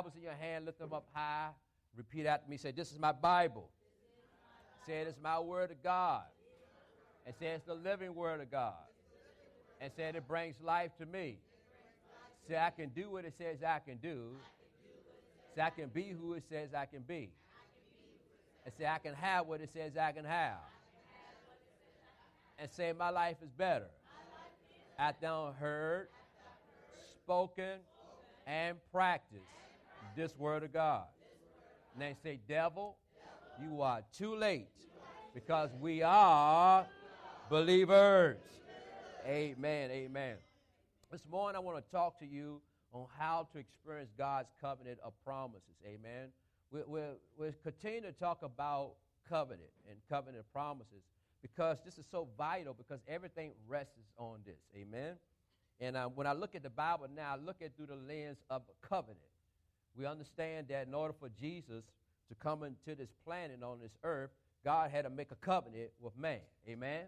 Bibles 0.00 0.16
in 0.16 0.22
your 0.22 0.32
hand, 0.32 0.64
lift 0.64 0.78
them 0.78 0.94
up 0.94 1.04
high. 1.12 1.50
Repeat 1.94 2.24
after 2.24 2.48
me. 2.48 2.56
Say, 2.56 2.70
This 2.70 2.90
is 2.90 2.98
my 2.98 3.12
Bible. 3.12 3.68
Say, 4.86 5.00
It's 5.00 5.18
my 5.22 5.38
word 5.38 5.70
of 5.70 5.82
God. 5.82 6.22
And 7.26 7.34
say, 7.38 7.48
It's 7.48 7.66
the 7.66 7.74
living 7.74 8.14
word 8.14 8.40
of 8.40 8.50
God. 8.50 8.72
And 9.78 9.92
say, 9.94 10.04
It 10.04 10.26
brings 10.26 10.56
life 10.62 10.90
to 11.00 11.04
me. 11.04 11.36
Say, 12.48 12.56
I 12.56 12.70
can 12.70 12.88
do 12.88 13.10
what 13.10 13.26
it 13.26 13.34
says 13.36 13.58
I 13.62 13.78
can 13.80 13.98
do. 13.98 14.30
Say, 15.54 15.60
I 15.60 15.68
can 15.68 15.88
be 15.88 16.14
who 16.18 16.32
it 16.32 16.44
says 16.48 16.70
I 16.72 16.86
can 16.86 17.02
be. 17.02 17.28
And 18.64 18.72
say, 18.78 18.86
I 18.86 18.96
can 18.96 19.12
have 19.12 19.46
what 19.48 19.60
it 19.60 19.68
says 19.70 19.98
I 19.98 20.12
can 20.12 20.24
have. 20.24 20.60
And 22.58 22.70
say, 22.70 22.94
My 22.98 23.10
life 23.10 23.36
is 23.42 23.50
better. 23.50 23.90
I 24.98 25.12
done 25.20 25.52
heard, 25.60 26.08
spoken, 27.22 27.80
and 28.46 28.78
practiced 28.90 29.59
this 30.20 30.36
word 30.36 30.62
of 30.62 30.70
God. 30.70 31.04
And 31.94 32.02
they 32.02 32.14
say, 32.22 32.38
Devil, 32.46 32.96
you 33.58 33.80
are 33.80 34.02
too 34.14 34.36
late 34.36 34.68
because 35.32 35.70
we 35.80 36.02
are 36.02 36.86
believers. 37.48 38.36
Amen. 39.26 39.90
Amen. 39.90 40.36
This 41.10 41.22
morning, 41.30 41.56
I 41.56 41.60
want 41.60 41.82
to 41.82 41.90
talk 41.90 42.18
to 42.18 42.26
you 42.26 42.60
on 42.92 43.06
how 43.18 43.48
to 43.54 43.58
experience 43.58 44.10
God's 44.18 44.50
covenant 44.60 44.98
of 45.02 45.14
promises. 45.24 45.76
Amen. 45.86 46.28
we 46.70 46.80
we 46.86 47.00
we'll 47.38 47.52
continue 47.62 48.02
to 48.02 48.12
talk 48.12 48.42
about 48.42 48.96
covenant 49.26 49.70
and 49.88 49.96
covenant 50.10 50.44
promises 50.52 51.02
because 51.40 51.78
this 51.82 51.96
is 51.96 52.04
so 52.10 52.28
vital 52.36 52.74
because 52.74 53.00
everything 53.08 53.52
rests 53.66 53.94
on 54.18 54.40
this. 54.44 54.60
Amen. 54.76 55.14
And 55.80 55.96
uh, 55.96 56.08
when 56.08 56.26
I 56.26 56.34
look 56.34 56.54
at 56.54 56.62
the 56.62 56.68
Bible 56.68 57.06
now, 57.16 57.36
I 57.36 57.42
look 57.42 57.62
at 57.62 57.74
through 57.74 57.86
the 57.86 57.96
lens 57.96 58.36
of 58.50 58.62
covenant. 58.86 59.29
We 59.96 60.06
understand 60.06 60.68
that 60.68 60.86
in 60.86 60.94
order 60.94 61.14
for 61.18 61.28
Jesus 61.40 61.84
to 62.28 62.34
come 62.34 62.62
into 62.62 62.94
this 62.94 63.10
planet 63.24 63.62
on 63.62 63.80
this 63.80 63.92
earth, 64.04 64.30
God 64.64 64.90
had 64.90 65.02
to 65.02 65.10
make 65.10 65.30
a 65.30 65.36
covenant 65.36 65.90
with 66.00 66.16
man. 66.16 66.40
Amen. 66.68 67.04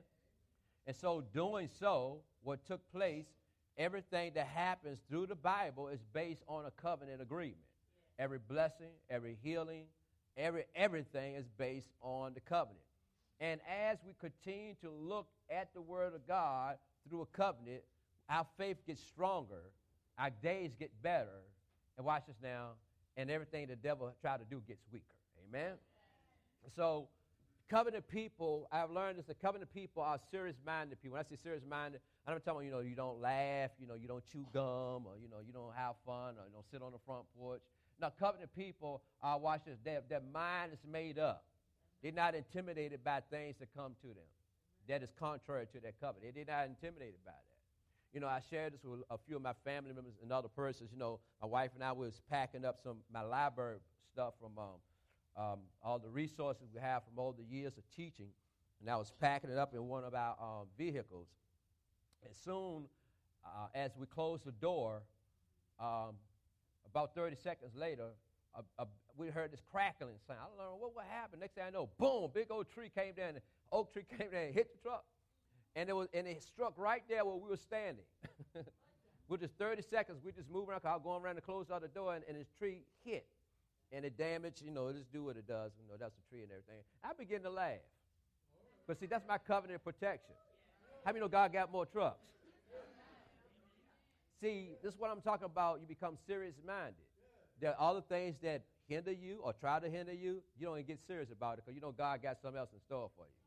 And 0.86 0.96
so, 0.96 1.22
doing 1.32 1.68
so, 1.78 2.22
what 2.42 2.64
took 2.66 2.80
place, 2.90 3.26
everything 3.78 4.32
that 4.34 4.46
happens 4.46 4.98
through 5.08 5.26
the 5.26 5.36
Bible 5.36 5.88
is 5.88 6.00
based 6.12 6.42
on 6.48 6.64
a 6.66 6.70
covenant 6.70 7.22
agreement. 7.22 7.56
Every 8.18 8.38
blessing, 8.38 8.90
every 9.08 9.38
healing, 9.42 9.84
every 10.36 10.64
everything 10.74 11.34
is 11.34 11.46
based 11.56 11.90
on 12.00 12.34
the 12.34 12.40
covenant. 12.40 12.84
And 13.40 13.60
as 13.68 13.98
we 14.06 14.14
continue 14.20 14.74
to 14.82 14.90
look 14.90 15.26
at 15.50 15.72
the 15.74 15.80
Word 15.80 16.14
of 16.14 16.26
God 16.26 16.76
through 17.08 17.22
a 17.22 17.26
covenant, 17.26 17.82
our 18.28 18.46
faith 18.56 18.78
gets 18.86 19.02
stronger, 19.02 19.62
our 20.18 20.30
days 20.30 20.72
get 20.78 20.90
better, 21.02 21.40
and 21.96 22.06
watch 22.06 22.24
this 22.26 22.36
now, 22.42 22.70
and 23.16 23.30
everything 23.30 23.66
the 23.66 23.76
devil 23.76 24.12
tried 24.20 24.38
to 24.38 24.44
do 24.44 24.62
gets 24.66 24.82
weaker. 24.92 25.04
Amen? 25.48 25.72
So, 26.74 27.08
covenant 27.68 28.08
people, 28.08 28.68
I've 28.72 28.90
learned 28.90 29.18
this, 29.18 29.26
the 29.26 29.34
covenant 29.34 29.72
people 29.74 30.02
are 30.02 30.18
serious 30.30 30.56
minded 30.64 31.00
people. 31.02 31.14
When 31.14 31.24
I 31.26 31.28
say 31.28 31.36
serious 31.42 31.64
minded, 31.68 32.00
I'm 32.26 32.38
talking 32.40 32.66
you 32.66 32.72
know, 32.72 32.80
you 32.80 32.94
don't 32.94 33.20
laugh, 33.20 33.70
you 33.80 33.86
know, 33.86 33.94
you 33.94 34.08
don't 34.08 34.24
chew 34.32 34.46
gum, 34.52 35.06
or, 35.06 35.18
you 35.20 35.28
know, 35.28 35.38
you 35.44 35.52
don't 35.52 35.74
have 35.74 35.94
fun, 36.06 36.36
or 36.38 36.46
you 36.46 36.52
don't 36.52 36.70
sit 36.70 36.82
on 36.82 36.92
the 36.92 36.98
front 37.04 37.24
porch. 37.38 37.60
Now, 38.00 38.12
covenant 38.18 38.54
people, 38.56 39.02
are, 39.22 39.38
watch 39.38 39.62
this, 39.66 39.76
their, 39.84 40.00
their 40.08 40.22
mind 40.32 40.72
is 40.72 40.80
made 40.90 41.18
up. 41.18 41.44
They're 42.02 42.12
not 42.12 42.34
intimidated 42.34 43.04
by 43.04 43.20
things 43.30 43.56
that 43.60 43.68
come 43.76 43.94
to 44.02 44.08
them 44.08 44.26
that 44.88 45.02
is 45.02 45.10
contrary 45.18 45.66
to 45.72 45.80
their 45.80 45.92
covenant. 46.00 46.34
They're 46.34 46.44
not 46.44 46.66
intimidated 46.66 47.20
by 47.24 47.32
that. 47.32 47.51
You 48.12 48.20
know, 48.20 48.26
I 48.26 48.40
shared 48.50 48.74
this 48.74 48.84
with 48.84 49.00
a 49.10 49.16
few 49.16 49.36
of 49.36 49.42
my 49.42 49.54
family 49.64 49.92
members 49.94 50.14
and 50.22 50.30
other 50.30 50.48
persons. 50.48 50.90
You 50.92 50.98
know, 50.98 51.20
my 51.40 51.48
wife 51.48 51.70
and 51.74 51.82
I 51.82 51.92
was 51.92 52.20
packing 52.28 52.64
up 52.64 52.78
some 52.82 52.98
my 53.12 53.22
library 53.22 53.78
stuff 54.12 54.34
from 54.38 54.52
um, 54.58 55.42
um, 55.42 55.58
all 55.82 55.98
the 55.98 56.10
resources 56.10 56.68
we 56.74 56.80
have 56.80 57.02
from 57.04 57.18
all 57.18 57.32
the 57.32 57.44
years 57.44 57.78
of 57.78 57.84
teaching, 57.96 58.28
and 58.80 58.90
I 58.90 58.96
was 58.96 59.12
packing 59.18 59.50
it 59.50 59.56
up 59.56 59.72
in 59.74 59.88
one 59.88 60.04
of 60.04 60.14
our 60.14 60.36
um, 60.40 60.66
vehicles. 60.76 61.28
And 62.24 62.34
soon, 62.34 62.84
uh, 63.44 63.68
as 63.74 63.92
we 63.96 64.06
closed 64.06 64.44
the 64.44 64.52
door, 64.52 65.02
um, 65.80 66.16
about 66.86 67.14
30 67.14 67.36
seconds 67.36 67.72
later, 67.74 68.08
we 69.16 69.28
heard 69.28 69.52
this 69.52 69.62
crackling 69.70 70.16
sound. 70.26 70.40
I 70.42 70.48
don't 70.48 70.58
know 70.58 70.76
what, 70.78 70.94
what 70.94 71.06
happened. 71.06 71.40
Next 71.40 71.54
thing 71.54 71.64
I 71.66 71.70
know, 71.70 71.88
boom, 71.98 72.30
big 72.34 72.50
old 72.50 72.68
tree 72.68 72.90
came 72.94 73.14
down. 73.14 73.40
Oak 73.70 73.92
tree 73.92 74.04
came 74.18 74.30
down 74.30 74.42
and 74.44 74.54
hit 74.54 74.70
the 74.72 74.82
truck. 74.82 75.04
And 75.74 75.88
it, 75.88 75.96
was, 75.96 76.08
and 76.12 76.26
it 76.26 76.42
struck 76.42 76.74
right 76.76 77.02
there 77.08 77.24
where 77.24 77.36
we 77.36 77.48
were 77.48 77.56
standing. 77.56 78.04
With 79.28 79.40
just 79.40 79.54
30 79.54 79.82
seconds, 79.82 80.18
we 80.22 80.32
just 80.32 80.50
moving 80.50 80.70
around, 80.70 80.82
I 80.84 80.92
was 80.92 81.02
going 81.02 81.22
around 81.22 81.36
to 81.36 81.40
close 81.40 81.70
out 81.70 81.80
the 81.80 81.88
door, 81.88 82.14
and, 82.14 82.24
and 82.28 82.36
this 82.36 82.48
tree 82.58 82.82
hit. 83.04 83.26
And 83.90 84.04
it 84.04 84.18
damaged, 84.18 84.62
you 84.62 84.70
know, 84.70 84.88
it 84.88 84.96
just 84.96 85.12
do 85.12 85.24
what 85.24 85.36
it 85.36 85.46
does. 85.46 85.72
You 85.80 85.88
know, 85.88 85.96
that's 85.98 86.14
the 86.14 86.22
tree 86.28 86.42
and 86.42 86.50
everything. 86.50 86.82
I 87.02 87.12
begin 87.18 87.42
to 87.42 87.50
laugh. 87.50 87.80
But 88.86 88.98
see, 89.00 89.06
that's 89.06 89.26
my 89.26 89.38
covenant 89.38 89.82
protection. 89.84 90.34
How 91.04 91.12
many 91.12 91.20
know 91.20 91.28
God 91.28 91.52
got 91.52 91.72
more 91.72 91.86
trucks? 91.86 92.20
See, 94.40 94.70
this 94.82 94.94
is 94.94 95.00
what 95.00 95.10
I'm 95.10 95.20
talking 95.20 95.46
about. 95.46 95.80
You 95.80 95.86
become 95.86 96.16
serious 96.26 96.54
minded. 96.66 96.94
There 97.60 97.70
are 97.78 97.90
other 97.90 98.02
things 98.08 98.36
that 98.42 98.62
hinder 98.88 99.12
you 99.12 99.40
or 99.42 99.52
try 99.52 99.80
to 99.80 99.88
hinder 99.88 100.12
you. 100.12 100.42
You 100.58 100.66
don't 100.66 100.76
even 100.76 100.86
get 100.86 100.98
serious 101.06 101.30
about 101.30 101.58
it 101.58 101.64
because 101.64 101.74
you 101.74 101.80
know 101.80 101.92
God 101.92 102.22
got 102.22 102.40
something 102.40 102.58
else 102.58 102.70
in 102.72 102.80
store 102.80 103.10
for 103.16 103.24
you. 103.24 103.41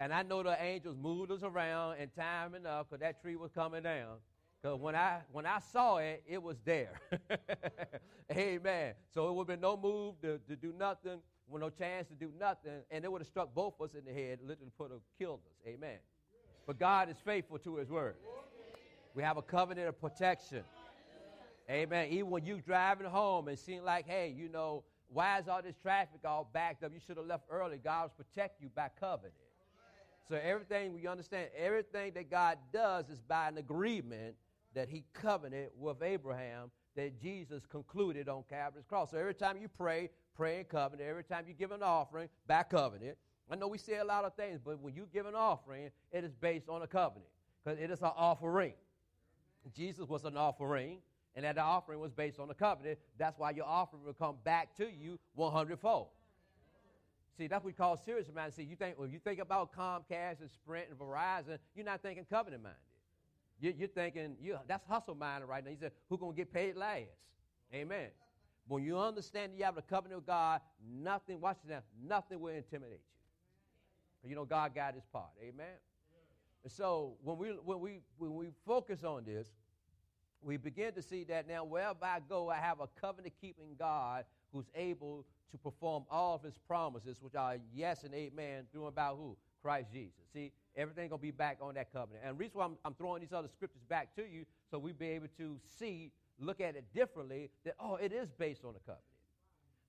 And 0.00 0.14
I 0.14 0.22
know 0.22 0.42
the 0.42 0.56
angels 0.60 0.96
moved 1.00 1.30
us 1.30 1.42
around 1.42 1.98
in 1.98 2.08
time 2.08 2.54
enough 2.54 2.86
because 2.88 3.00
that 3.00 3.20
tree 3.20 3.36
was 3.36 3.50
coming 3.52 3.82
down. 3.82 4.16
Because 4.60 4.80
when 4.80 4.94
I 4.94 5.20
when 5.30 5.44
I 5.44 5.58
saw 5.58 5.98
it, 5.98 6.22
it 6.26 6.42
was 6.42 6.56
there. 6.64 6.98
Amen. 8.32 8.94
So 9.12 9.28
it 9.28 9.34
would 9.34 9.42
have 9.42 9.48
been 9.48 9.60
no 9.60 9.76
move 9.76 10.14
to, 10.22 10.38
to 10.48 10.56
do 10.56 10.72
nothing, 10.78 11.20
with 11.48 11.62
no 11.62 11.68
chance 11.68 12.08
to 12.08 12.14
do 12.14 12.30
nothing, 12.38 12.80
and 12.90 13.04
it 13.04 13.12
would 13.12 13.20
have 13.20 13.28
struck 13.28 13.54
both 13.54 13.74
of 13.78 13.90
us 13.90 13.94
in 13.94 14.04
the 14.04 14.12
head, 14.12 14.38
literally 14.42 14.70
put 14.78 14.90
have 14.90 15.00
killed 15.18 15.40
us. 15.46 15.66
Amen. 15.66 15.98
But 16.66 16.78
God 16.78 17.10
is 17.10 17.16
faithful 17.24 17.58
to 17.58 17.76
his 17.76 17.90
word. 17.90 18.16
We 19.14 19.22
have 19.22 19.36
a 19.36 19.42
covenant 19.42 19.88
of 19.88 20.00
protection. 20.00 20.62
Amen. 21.68 22.08
Even 22.10 22.30
when 22.30 22.46
you 22.46 22.60
driving 22.60 23.06
home 23.06 23.48
and 23.48 23.58
seem 23.58 23.84
like, 23.84 24.06
hey, 24.06 24.34
you 24.36 24.48
know, 24.48 24.84
why 25.08 25.38
is 25.38 25.48
all 25.48 25.62
this 25.62 25.76
traffic 25.82 26.20
all 26.24 26.48
backed 26.52 26.84
up? 26.84 26.92
You 26.94 27.00
should 27.04 27.16
have 27.16 27.26
left 27.26 27.44
early. 27.50 27.78
God 27.78 28.04
was 28.04 28.26
protect 28.26 28.62
you 28.62 28.70
by 28.74 28.88
covenant. 28.98 29.34
So 30.28 30.36
everything 30.36 30.92
we 30.92 31.06
understand, 31.06 31.48
everything 31.56 32.12
that 32.14 32.30
God 32.30 32.58
does 32.72 33.08
is 33.08 33.20
by 33.20 33.48
an 33.48 33.58
agreement 33.58 34.36
that 34.74 34.88
He 34.88 35.04
covenanted 35.12 35.70
with 35.76 36.02
Abraham 36.02 36.70
that 36.96 37.20
Jesus 37.20 37.64
concluded 37.66 38.28
on 38.28 38.44
Calvary's 38.48 38.84
cross. 38.86 39.10
So 39.10 39.18
every 39.18 39.34
time 39.34 39.56
you 39.60 39.68
pray, 39.68 40.10
pray 40.34 40.58
in 40.58 40.64
covenant. 40.64 41.08
Every 41.08 41.24
time 41.24 41.44
you 41.48 41.54
give 41.54 41.72
an 41.72 41.82
offering, 41.82 42.28
by 42.46 42.62
covenant. 42.62 43.16
I 43.50 43.56
know 43.56 43.66
we 43.66 43.78
say 43.78 43.96
a 43.98 44.04
lot 44.04 44.24
of 44.24 44.34
things, 44.34 44.60
but 44.64 44.80
when 44.80 44.94
you 44.94 45.08
give 45.12 45.26
an 45.26 45.34
offering, 45.34 45.90
it 46.12 46.24
is 46.24 46.32
based 46.34 46.68
on 46.68 46.82
a 46.82 46.86
covenant 46.86 47.30
because 47.64 47.80
it 47.80 47.90
is 47.90 48.00
an 48.00 48.12
offering. 48.16 48.74
Jesus 49.74 50.08
was 50.08 50.24
an 50.24 50.36
offering 50.36 50.98
and 51.34 51.44
that 51.44 51.58
offering 51.58 52.00
was 52.00 52.12
based 52.12 52.38
on 52.38 52.48
the 52.48 52.54
covenant. 52.54 52.98
That's 53.18 53.38
why 53.38 53.50
your 53.50 53.66
offering 53.66 54.04
will 54.04 54.14
come 54.14 54.36
back 54.44 54.74
to 54.76 54.84
you 54.90 55.18
100 55.34 55.78
fold. 55.78 56.08
See, 57.36 57.46
that's 57.46 57.64
what 57.64 57.68
we 57.68 57.72
call 57.72 57.96
serious 57.96 58.28
minded. 58.34 58.54
See, 58.54 58.64
you 58.64 58.76
think 58.76 58.98
when 58.98 59.10
you 59.10 59.18
think 59.18 59.40
about 59.40 59.72
Comcast 59.74 60.40
and 60.40 60.50
Sprint 60.50 60.88
and 60.90 60.98
Verizon, 60.98 61.58
you're 61.74 61.86
not 61.86 62.02
thinking 62.02 62.26
covenant 62.28 62.62
minded. 62.62 62.78
You're, 63.60 63.72
you're 63.72 63.88
thinking 63.88 64.36
you, 64.40 64.58
that's 64.66 64.86
hustle 64.86 65.14
minded 65.14 65.46
right 65.46 65.64
now. 65.64 65.70
He 65.70 65.76
said, 65.76 65.92
"Who's 66.08 66.18
gonna 66.18 66.34
get 66.34 66.52
paid 66.52 66.76
last?" 66.76 67.06
Amen. 67.72 68.08
When 68.66 68.82
you 68.82 68.98
understand 68.98 69.52
you 69.56 69.64
have 69.64 69.78
a 69.78 69.82
covenant 69.82 70.20
with 70.20 70.26
God, 70.26 70.60
nothing. 70.88 71.40
Watch 71.40 71.58
this 71.64 71.70
now. 71.70 71.82
Nothing 72.06 72.40
will 72.40 72.54
intimidate 72.54 73.00
you. 74.22 74.30
You 74.30 74.36
know 74.36 74.44
God 74.44 74.74
got 74.74 74.94
His 74.94 75.04
part. 75.12 75.30
Amen. 75.42 75.76
And 76.62 76.72
so 76.72 77.14
when 77.22 77.38
we 77.38 77.48
when 77.64 77.80
we 77.80 78.00
when 78.18 78.34
we 78.34 78.48
focus 78.66 79.04
on 79.04 79.24
this, 79.24 79.48
we 80.42 80.56
begin 80.56 80.92
to 80.94 81.02
see 81.02 81.24
that 81.24 81.48
now 81.48 81.64
wherever 81.64 81.98
I 82.02 82.20
go, 82.28 82.48
I 82.50 82.56
have 82.56 82.80
a 82.80 82.88
covenant 83.00 83.34
keeping 83.40 83.76
God 83.78 84.24
who's 84.52 84.66
able 84.74 85.24
to 85.52 85.58
perform 85.58 86.04
all 86.10 86.34
of 86.36 86.42
his 86.42 86.58
promises, 86.58 87.18
which 87.20 87.34
are 87.34 87.56
yes 87.74 88.04
and 88.04 88.14
amen, 88.14 88.64
through 88.72 88.86
about 88.86 89.16
who? 89.16 89.36
Christ 89.62 89.92
Jesus. 89.92 90.14
See, 90.32 90.52
everything 90.76 91.08
gonna 91.08 91.20
be 91.20 91.30
back 91.30 91.58
on 91.60 91.74
that 91.74 91.92
covenant. 91.92 92.24
And 92.24 92.36
the 92.36 92.40
reason 92.40 92.58
why 92.58 92.64
I'm, 92.64 92.76
I'm 92.84 92.94
throwing 92.94 93.20
these 93.20 93.32
other 93.32 93.48
scriptures 93.48 93.82
back 93.88 94.14
to 94.16 94.22
you, 94.22 94.44
so 94.70 94.78
we 94.78 94.92
be 94.92 95.08
able 95.08 95.28
to 95.38 95.58
see, 95.78 96.12
look 96.38 96.60
at 96.60 96.76
it 96.76 96.84
differently, 96.94 97.50
that 97.64 97.74
oh, 97.78 97.96
it 97.96 98.12
is 98.12 98.30
based 98.38 98.64
on 98.64 98.74
the 98.74 98.80
covenant. 98.80 99.04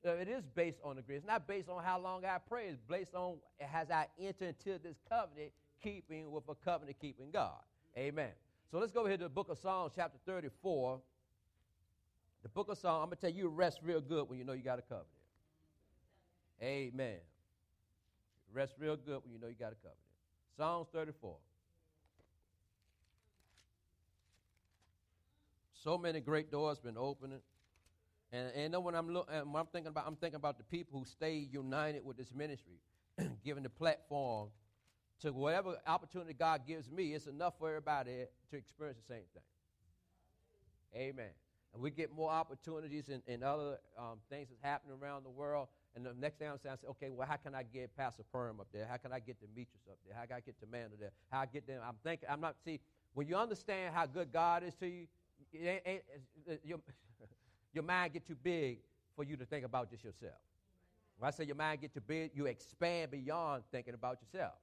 Uh, 0.06 0.14
it 0.14 0.28
is 0.28 0.44
based 0.56 0.80
on 0.84 0.96
the 0.96 1.02
grace. 1.02 1.20
It's 1.20 1.28
not 1.28 1.48
based 1.48 1.70
on 1.70 1.84
how 1.84 2.00
long 2.00 2.26
I 2.26 2.38
pray. 2.40 2.68
It's 2.68 2.82
based 2.90 3.14
on 3.14 3.36
has 3.60 3.92
I 3.92 4.08
entered 4.20 4.56
into 4.66 4.80
this 4.80 4.98
covenant 5.08 5.52
keeping 5.82 6.32
with 6.32 6.44
a 6.50 6.56
covenant 6.56 6.98
keeping 7.00 7.30
God. 7.32 7.60
Amen. 7.96 8.32
So 8.72 8.80
let's 8.80 8.92
go 8.92 9.02
over 9.02 9.10
here 9.10 9.18
to 9.18 9.26
the 9.26 9.30
book 9.30 9.50
of 9.50 9.60
Psalms, 9.60 9.94
chapter 9.96 10.18
34. 10.26 11.00
The 12.42 12.50
book 12.50 12.70
of 12.70 12.78
Psalms, 12.78 13.04
I'm 13.04 13.10
going 13.10 13.18
to 13.18 13.22
tell 13.22 13.30
you, 13.30 13.50
rest 13.50 13.80
real 13.84 14.02
good 14.02 14.28
when 14.28 14.40
you 14.40 14.46
know 14.46 14.54
you 14.54 14.64
got 14.64 14.80
a 14.80 14.82
covenant. 14.82 15.08
Amen. 16.62 17.18
Rest 18.54 18.76
real 18.80 18.96
good 18.96 19.22
when 19.24 19.34
you 19.34 19.40
know 19.40 19.48
you 19.48 19.56
got 19.56 19.72
a 19.72 19.76
covenant. 19.76 19.98
Psalms 20.58 20.88
34. 20.94 21.36
So 25.74 25.98
many 25.98 26.20
great 26.20 26.52
doors 26.52 26.80
been 26.80 26.98
opening. 26.98 27.40
And, 28.32 28.74
and 28.74 28.84
when 28.84 28.96
I'm, 28.96 29.10
look, 29.12 29.30
when 29.30 29.56
I'm 29.56 29.66
thinking 29.68 29.88
about, 29.88 30.06
I'm 30.08 30.16
thinking 30.16 30.36
about 30.36 30.58
the 30.58 30.64
people 30.64 31.00
who 31.00 31.06
stay 31.06 31.36
united 31.52 32.06
with 32.06 32.18
this 32.18 32.32
ministry, 32.34 32.80
giving 33.44 33.64
the 33.64 33.70
platform 33.70 34.50
to 35.22 35.34
whatever 35.34 35.78
opportunity 35.88 36.34
God 36.34 36.62
gives 36.68 36.90
me. 36.90 37.14
It's 37.14 37.28
enough 37.28 37.56
for 37.58 37.70
everybody 37.70 38.26
to 38.52 38.58
experience 38.58 39.00
the 39.08 39.14
same 39.14 39.24
thing. 39.34 39.44
Amen. 40.96 41.32
And 41.74 41.82
we 41.82 41.90
get 41.90 42.14
more 42.14 42.30
opportunities 42.30 43.10
and, 43.10 43.22
and 43.28 43.44
other 43.44 43.80
um, 43.98 44.20
things 44.30 44.50
that's 44.50 44.62
happening 44.62 44.98
around 45.02 45.24
the 45.24 45.30
world. 45.30 45.68
And 45.96 46.06
the 46.06 46.14
next 46.14 46.40
thing 46.40 46.48
I'm 46.48 46.58
saying, 46.58 46.74
I 46.74 46.82
say, 46.82 46.88
okay, 46.92 47.10
well, 47.10 47.28
how 47.28 47.36
can 47.36 47.54
I 47.54 47.64
get 47.64 47.96
Pastor 47.98 48.24
Perm 48.32 48.60
up 48.60 48.68
there? 48.74 48.88
How 48.90 48.98
can 48.98 49.12
I 49.12 49.20
get 49.20 49.40
Demetrius 49.42 49.84
up 49.90 49.98
there? 50.06 50.16
How 50.16 50.26
can 50.26 50.38
I 50.38 50.40
get 50.40 50.56
Amanda 50.64 50.96
there? 50.98 51.12
How 51.30 51.42
I 51.42 51.46
get 51.46 51.68
them? 51.68 51.82
I'm 51.86 51.96
thinking, 52.04 52.30
I'm 52.32 52.40
not, 52.40 52.56
see, 52.64 52.80
when 53.14 53.28
you 53.28 53.36
understand 53.36 53.94
how 53.94 54.06
good 54.06 54.32
God 54.32 54.64
is 54.64 54.74
to 54.76 54.88
you, 54.88 55.08
it 55.52 55.84
ain't, 55.86 56.04
your, 56.64 56.80
your 57.74 57.84
mind 57.84 58.14
get 58.14 58.26
too 58.26 58.38
big 58.42 58.80
for 59.16 59.26
you 59.26 59.36
to 59.36 59.46
think 59.46 59.66
about 59.66 59.90
just 59.90 60.04
yourself. 60.04 60.40
When 61.18 61.28
I 61.28 61.32
say 61.32 61.44
your 61.44 61.56
mind 61.56 61.82
get 61.82 61.94
too 61.94 62.02
big, 62.02 62.32
you 62.34 62.46
expand 62.46 63.12
beyond 63.12 63.64
thinking 63.72 63.94
about 63.94 64.20
yourself. 64.22 64.54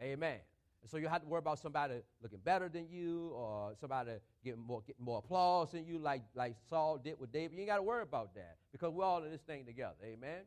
Amen. 0.00 0.38
So 0.86 0.96
you 0.96 1.08
have 1.08 1.22
to 1.22 1.28
worry 1.28 1.38
about 1.38 1.58
somebody 1.58 1.94
looking 2.22 2.40
better 2.44 2.68
than 2.68 2.88
you 2.90 3.30
or 3.34 3.74
somebody 3.80 4.12
getting 4.44 4.60
more, 4.60 4.82
getting 4.86 5.04
more 5.04 5.18
applause 5.18 5.70
than 5.72 5.86
you, 5.86 5.98
like, 5.98 6.22
like 6.34 6.56
Saul 6.68 6.98
did 6.98 7.20
with 7.20 7.32
David. 7.32 7.52
You 7.52 7.60
ain't 7.60 7.68
got 7.68 7.76
to 7.76 7.82
worry 7.82 8.02
about 8.02 8.34
that 8.34 8.56
because 8.72 8.92
we're 8.92 9.04
all 9.04 9.22
in 9.22 9.30
this 9.30 9.42
thing 9.42 9.64
together. 9.64 9.94
Amen. 10.04 10.40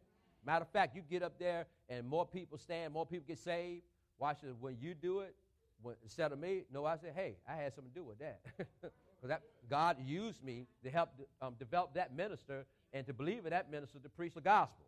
Matter 0.46 0.64
of 0.64 0.72
fact, 0.72 0.96
you 0.96 1.02
get 1.10 1.24
up 1.24 1.40
there 1.40 1.66
and 1.90 2.08
more 2.08 2.26
people 2.26 2.58
stand, 2.58 2.94
more 2.94 3.06
people 3.06 3.26
get 3.28 3.40
saved. 3.40 3.84
Watch 4.20 4.44
it. 4.44 4.56
When 4.60 4.78
you 4.80 4.94
do 4.94 5.22
it, 5.22 5.36
when, 5.82 5.96
instead 6.04 6.32
of 6.32 6.40
me, 6.40 6.64
no, 6.72 6.86
I 6.86 6.98
said, 6.98 7.14
hey, 7.16 7.38
I 7.48 7.56
had 7.56 7.74
something 7.74 7.92
to 7.94 8.00
do 8.00 8.04
with 8.04 8.20
that. 8.20 8.40
Because 9.22 9.42
God 9.70 9.98
used 10.06 10.44
me 10.44 10.68
to 10.84 10.90
help 10.92 11.10
um, 11.42 11.56
develop 11.58 11.96
that 11.96 12.16
minister 12.16 12.66
and 12.94 13.08
to 13.08 13.14
believe 13.14 13.46
in 13.46 13.52
that 13.52 13.72
minister 13.72 13.98
to 13.98 14.10
preach 14.10 14.34
the 14.36 14.42
gospel. 14.42 14.86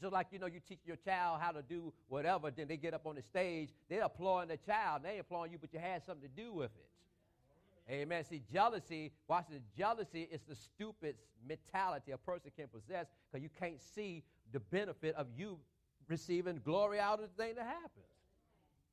Just 0.00 0.12
like, 0.12 0.28
you 0.30 0.38
know, 0.38 0.46
you 0.46 0.60
teach 0.66 0.80
your 0.84 0.96
child 0.96 1.40
how 1.40 1.52
to 1.52 1.62
do 1.62 1.92
whatever, 2.08 2.50
then 2.50 2.68
they 2.68 2.76
get 2.76 2.94
up 2.94 3.06
on 3.06 3.16
the 3.16 3.22
stage, 3.22 3.70
they're 3.88 4.02
applauding 4.02 4.48
the 4.48 4.56
child, 4.56 5.02
they 5.04 5.18
applauding 5.18 5.52
you, 5.52 5.58
but 5.58 5.72
you 5.72 5.78
had 5.78 6.04
something 6.04 6.28
to 6.28 6.42
do 6.42 6.52
with 6.52 6.70
it. 6.76 7.92
Amen. 7.92 8.22
See, 8.24 8.42
jealousy, 8.52 9.12
watch 9.26 9.46
this, 9.50 9.62
jealousy 9.76 10.28
is 10.30 10.40
the 10.46 10.54
stupid 10.54 11.16
mentality 11.46 12.12
a 12.12 12.18
person 12.18 12.50
can 12.56 12.68
possess 12.68 13.06
because 13.30 13.42
you 13.42 13.48
can't 13.58 13.80
see 13.94 14.22
the 14.52 14.60
benefit 14.60 15.14
of 15.14 15.26
you 15.36 15.58
receiving 16.08 16.60
glory 16.64 17.00
out 17.00 17.20
of 17.20 17.30
the 17.34 17.42
thing 17.42 17.54
that 17.54 17.66
happens. 17.66 18.17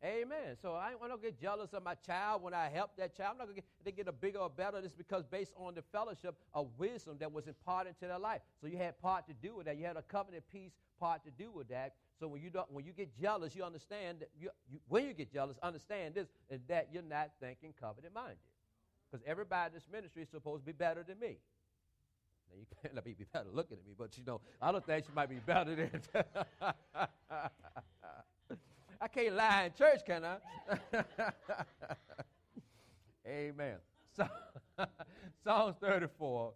Amen. 0.06 0.56
So 0.62 0.74
I, 0.74 0.92
don't 1.08 1.22
get 1.22 1.42
jealous 1.42 1.74
of 1.74 1.84
my 1.84 1.96
child 1.96 2.44
when 2.44 2.54
I 2.54 2.70
help 2.70 2.96
that 2.98 3.18
child. 3.18 3.32
I'm 3.32 3.38
not 3.40 3.46
going 3.46 3.56
to 3.56 3.62
get 3.62 3.66
they 3.84 3.92
get 3.92 4.08
a 4.08 4.12
bigger 4.12 4.38
or 4.38 4.50
better. 4.52 4.78
It's 4.78 4.94
because 4.94 5.24
based 5.26 5.52
on 5.58 5.74
the 5.74 5.82
fellowship 5.82 6.36
of 6.54 6.68
wisdom 6.78 7.18
that 7.20 7.32
was 7.32 7.48
imparted 7.48 7.96
into 7.96 8.08
their 8.08 8.20
life. 8.20 8.42
So 8.62 8.68
you 8.68 8.78
had 8.78 9.00
part 9.00 9.26
to 9.28 9.34
do 9.34 9.56
with 9.56 9.66
that. 9.66 9.78
You 9.78 9.86
had 9.86 9.98
a 9.98 10.04
covenant 10.04 10.44
peace 10.52 10.74
part 11.00 11.24
to 11.24 11.32
do 11.32 11.50
with 11.52 11.70
that. 11.70 11.96
So 12.20 12.28
when 12.28 12.44
you 12.44 12.52
don't, 12.52 12.72
when 12.72 12.86
you 12.86 12.92
get 12.92 13.20
jealous, 13.20 13.56
you 13.56 13.64
understand 13.64 14.20
that 14.20 14.30
you, 14.40 14.50
you, 14.72 14.80
when 14.90 15.06
you 15.06 15.14
get 15.14 15.34
jealous, 15.34 15.58
understand 15.64 16.14
this 16.14 16.28
is 16.52 16.62
that 16.68 16.90
you're 16.94 17.02
not 17.02 17.32
thinking 17.40 17.74
covenant 17.82 18.14
minded. 18.14 18.38
Because 19.10 19.26
everybody 19.26 19.70
in 19.70 19.74
this 19.74 19.88
ministry 19.92 20.22
is 20.22 20.30
supposed 20.30 20.62
to 20.62 20.66
be 20.68 20.72
better 20.72 21.02
than 21.02 21.18
me. 21.20 21.38
Now 22.48 22.60
you 22.60 22.66
can't 22.84 23.04
be 23.04 23.16
better 23.34 23.50
looking 23.52 23.78
at 23.78 23.88
me, 23.88 23.94
but 23.98 24.16
you 24.20 24.24
know, 24.24 24.40
I 24.62 24.72
don't 24.72 24.86
think 24.86 25.06
she 25.06 25.12
might 25.16 25.30
be 25.30 25.40
better 25.40 25.76
than 25.76 25.90
I 29.02 29.08
can't 29.08 29.36
lie 29.36 29.66
in 29.66 29.74
church, 29.74 30.02
can 30.06 30.24
I? 30.24 30.38
Amen. 33.28 33.76
So, 34.16 34.28
Psalms 35.44 35.76
34. 35.82 36.54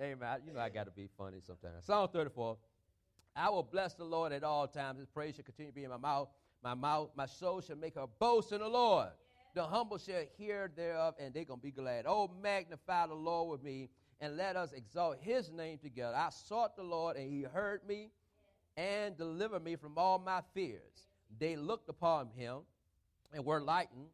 Amen. 0.00 0.38
You 0.46 0.52
know 0.52 0.60
I 0.60 0.68
got 0.68 0.84
to 0.84 0.90
be 0.90 1.08
funny 1.16 1.38
sometimes. 1.44 1.84
Psalm 1.84 2.08
34. 2.12 2.56
I 3.36 3.50
will 3.50 3.62
bless 3.62 3.94
the 3.94 4.04
Lord 4.04 4.32
at 4.32 4.42
all 4.42 4.66
times. 4.66 4.98
His 4.98 5.08
praise 5.08 5.36
shall 5.36 5.44
continue 5.44 5.70
to 5.70 5.74
be 5.74 5.84
in 5.84 5.90
my 5.90 5.96
mouth. 5.96 6.28
My 6.62 6.74
mouth, 6.74 7.10
my 7.16 7.26
soul 7.26 7.60
shall 7.60 7.76
make 7.76 7.96
a 7.96 8.06
boast 8.06 8.52
in 8.52 8.58
the 8.60 8.68
Lord. 8.68 9.10
The 9.54 9.62
humble 9.64 9.98
shall 9.98 10.22
hear 10.36 10.70
thereof, 10.74 11.14
and 11.18 11.32
they're 11.32 11.44
to 11.44 11.56
be 11.56 11.70
glad. 11.70 12.04
Oh, 12.06 12.30
magnify 12.42 13.06
the 13.06 13.14
Lord 13.14 13.50
with 13.50 13.62
me, 13.62 13.90
and 14.20 14.36
let 14.36 14.56
us 14.56 14.72
exalt 14.72 15.18
his 15.20 15.50
name 15.50 15.78
together. 15.78 16.16
I 16.16 16.30
sought 16.30 16.76
the 16.76 16.82
Lord, 16.82 17.16
and 17.16 17.30
he 17.30 17.42
heard 17.42 17.86
me 17.86 18.10
and 18.76 19.16
delivered 19.16 19.64
me 19.64 19.76
from 19.76 19.98
all 19.98 20.18
my 20.18 20.40
fears. 20.54 21.07
They 21.38 21.56
looked 21.56 21.88
upon 21.88 22.28
him 22.36 22.58
and 23.32 23.44
were 23.44 23.60
lightened, 23.60 24.08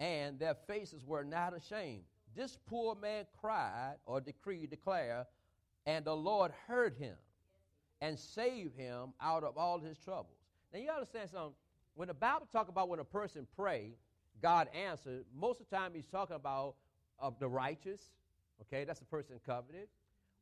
and 0.00 0.38
their 0.38 0.54
faces 0.66 1.04
were 1.04 1.24
not 1.24 1.54
ashamed. 1.54 2.04
This 2.34 2.58
poor 2.66 2.94
man 2.94 3.26
cried 3.40 3.96
or 4.06 4.20
decreed, 4.20 4.70
declare, 4.70 5.26
and 5.86 6.04
the 6.04 6.16
Lord 6.16 6.52
heard 6.66 6.96
him 6.96 7.16
and 8.00 8.18
saved 8.18 8.76
him 8.76 9.12
out 9.20 9.44
of 9.44 9.56
all 9.56 9.78
his 9.78 9.98
troubles. 9.98 10.38
Now 10.72 10.80
you 10.80 10.90
understand 10.90 11.30
something. 11.30 11.54
When 11.94 12.08
the 12.08 12.14
Bible 12.14 12.48
talk 12.50 12.68
about 12.68 12.88
when 12.88 12.98
a 12.98 13.04
person 13.04 13.46
pray, 13.54 13.92
God 14.42 14.68
answered. 14.74 15.24
Most 15.34 15.60
of 15.60 15.70
the 15.70 15.76
time, 15.76 15.92
He's 15.94 16.06
talking 16.06 16.36
about 16.36 16.74
of 17.18 17.38
the 17.38 17.48
righteous. 17.48 18.00
Okay, 18.62 18.84
that's 18.84 19.00
a 19.00 19.04
person 19.06 19.36
covenant, 19.46 19.88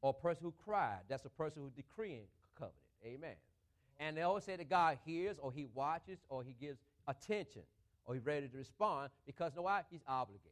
or 0.00 0.10
a 0.10 0.22
person 0.22 0.44
who 0.44 0.54
cried. 0.64 1.00
That's 1.08 1.24
a 1.24 1.30
person 1.30 1.62
who 1.62 1.70
decreeing 1.70 2.24
covenant. 2.58 2.76
Amen. 3.04 3.36
And 4.00 4.16
they 4.16 4.22
always 4.22 4.44
say 4.44 4.56
that 4.56 4.68
God 4.68 4.98
hears, 5.04 5.36
or 5.38 5.52
He 5.52 5.66
watches, 5.74 6.18
or 6.28 6.42
He 6.42 6.54
gives 6.60 6.78
attention, 7.06 7.62
or 8.04 8.14
He's 8.14 8.24
ready 8.24 8.48
to 8.48 8.58
respond 8.58 9.10
because, 9.26 9.52
you 9.52 9.58
know 9.58 9.64
why? 9.64 9.82
He's 9.90 10.02
obligated. 10.06 10.50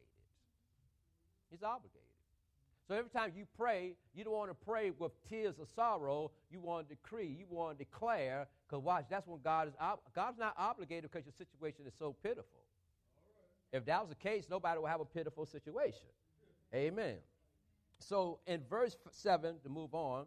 He's 1.49 1.63
obligated. 1.63 2.01
So 2.87 2.95
every 2.95 3.09
time 3.09 3.31
you 3.35 3.45
pray, 3.57 3.93
you 4.13 4.23
don't 4.23 4.33
want 4.33 4.49
to 4.49 4.65
pray 4.65 4.91
with 4.97 5.11
tears 5.29 5.59
of 5.59 5.67
sorrow. 5.75 6.31
You 6.49 6.59
want 6.59 6.89
to 6.89 6.95
decree, 6.95 7.27
you 7.27 7.45
want 7.49 7.77
to 7.77 7.85
declare, 7.85 8.47
because 8.67 8.83
watch, 8.83 9.05
that's 9.09 9.27
when 9.27 9.39
God 9.41 9.69
is 9.69 9.73
ob- 9.81 9.99
God's 10.13 10.37
not 10.37 10.55
obligated 10.57 11.09
because 11.09 11.25
your 11.25 11.33
situation 11.37 11.85
is 11.87 11.93
so 11.97 12.15
pitiful. 12.21 12.59
If 13.71 13.85
that 13.85 14.01
was 14.01 14.09
the 14.09 14.15
case, 14.15 14.45
nobody 14.49 14.79
would 14.79 14.89
have 14.89 14.99
a 14.99 15.05
pitiful 15.05 15.45
situation. 15.45 16.07
Amen. 16.73 17.15
So 17.99 18.39
in 18.47 18.61
verse 18.69 18.97
7, 19.11 19.55
to 19.63 19.69
move 19.69 19.93
on, 19.93 20.25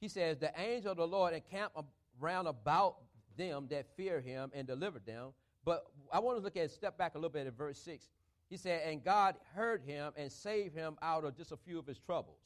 he 0.00 0.08
says, 0.08 0.38
The 0.38 0.52
angel 0.56 0.92
of 0.92 0.98
the 0.98 1.06
Lord 1.06 1.34
encamped 1.34 1.76
round 2.20 2.48
about 2.48 2.96
them 3.36 3.66
that 3.70 3.86
fear 3.96 4.20
him 4.20 4.50
and 4.54 4.66
delivered 4.66 5.06
them. 5.06 5.30
But 5.64 5.86
I 6.12 6.18
want 6.18 6.38
to 6.38 6.42
look 6.42 6.56
at 6.56 6.70
step 6.70 6.98
back 6.98 7.14
a 7.14 7.18
little 7.18 7.30
bit 7.30 7.46
at 7.46 7.56
verse 7.56 7.78
6. 7.78 8.08
He 8.48 8.56
said, 8.56 8.82
And 8.86 9.04
God 9.04 9.36
heard 9.54 9.82
him 9.82 10.12
and 10.16 10.30
saved 10.32 10.74
him 10.74 10.96
out 11.02 11.24
of 11.24 11.36
just 11.36 11.52
a 11.52 11.56
few 11.56 11.78
of 11.78 11.86
his 11.86 11.98
troubles. 11.98 12.38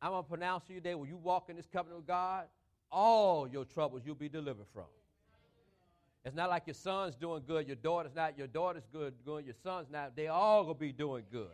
I'm 0.00 0.10
going 0.10 0.22
to 0.22 0.28
pronounce 0.28 0.64
to 0.64 0.74
you 0.74 0.80
today 0.80 0.94
when 0.94 1.08
you 1.08 1.16
walk 1.16 1.48
in 1.48 1.56
this 1.56 1.66
covenant 1.72 2.00
with 2.00 2.06
God, 2.06 2.46
all 2.90 3.48
your 3.48 3.64
troubles 3.64 4.02
you'll 4.04 4.14
be 4.14 4.28
delivered 4.28 4.66
from. 4.72 4.84
It's 6.24 6.34
not 6.34 6.50
like 6.50 6.64
your 6.66 6.74
son's 6.74 7.14
doing 7.14 7.42
good, 7.46 7.66
your 7.66 7.76
daughter's 7.76 8.14
not, 8.14 8.36
your 8.36 8.48
daughter's 8.48 8.86
good, 8.92 9.14
good 9.24 9.44
your 9.44 9.54
son's 9.62 9.88
not. 9.90 10.16
They 10.16 10.26
all 10.26 10.64
going 10.64 10.74
to 10.74 10.80
be 10.80 10.92
doing 10.92 11.22
good. 11.30 11.48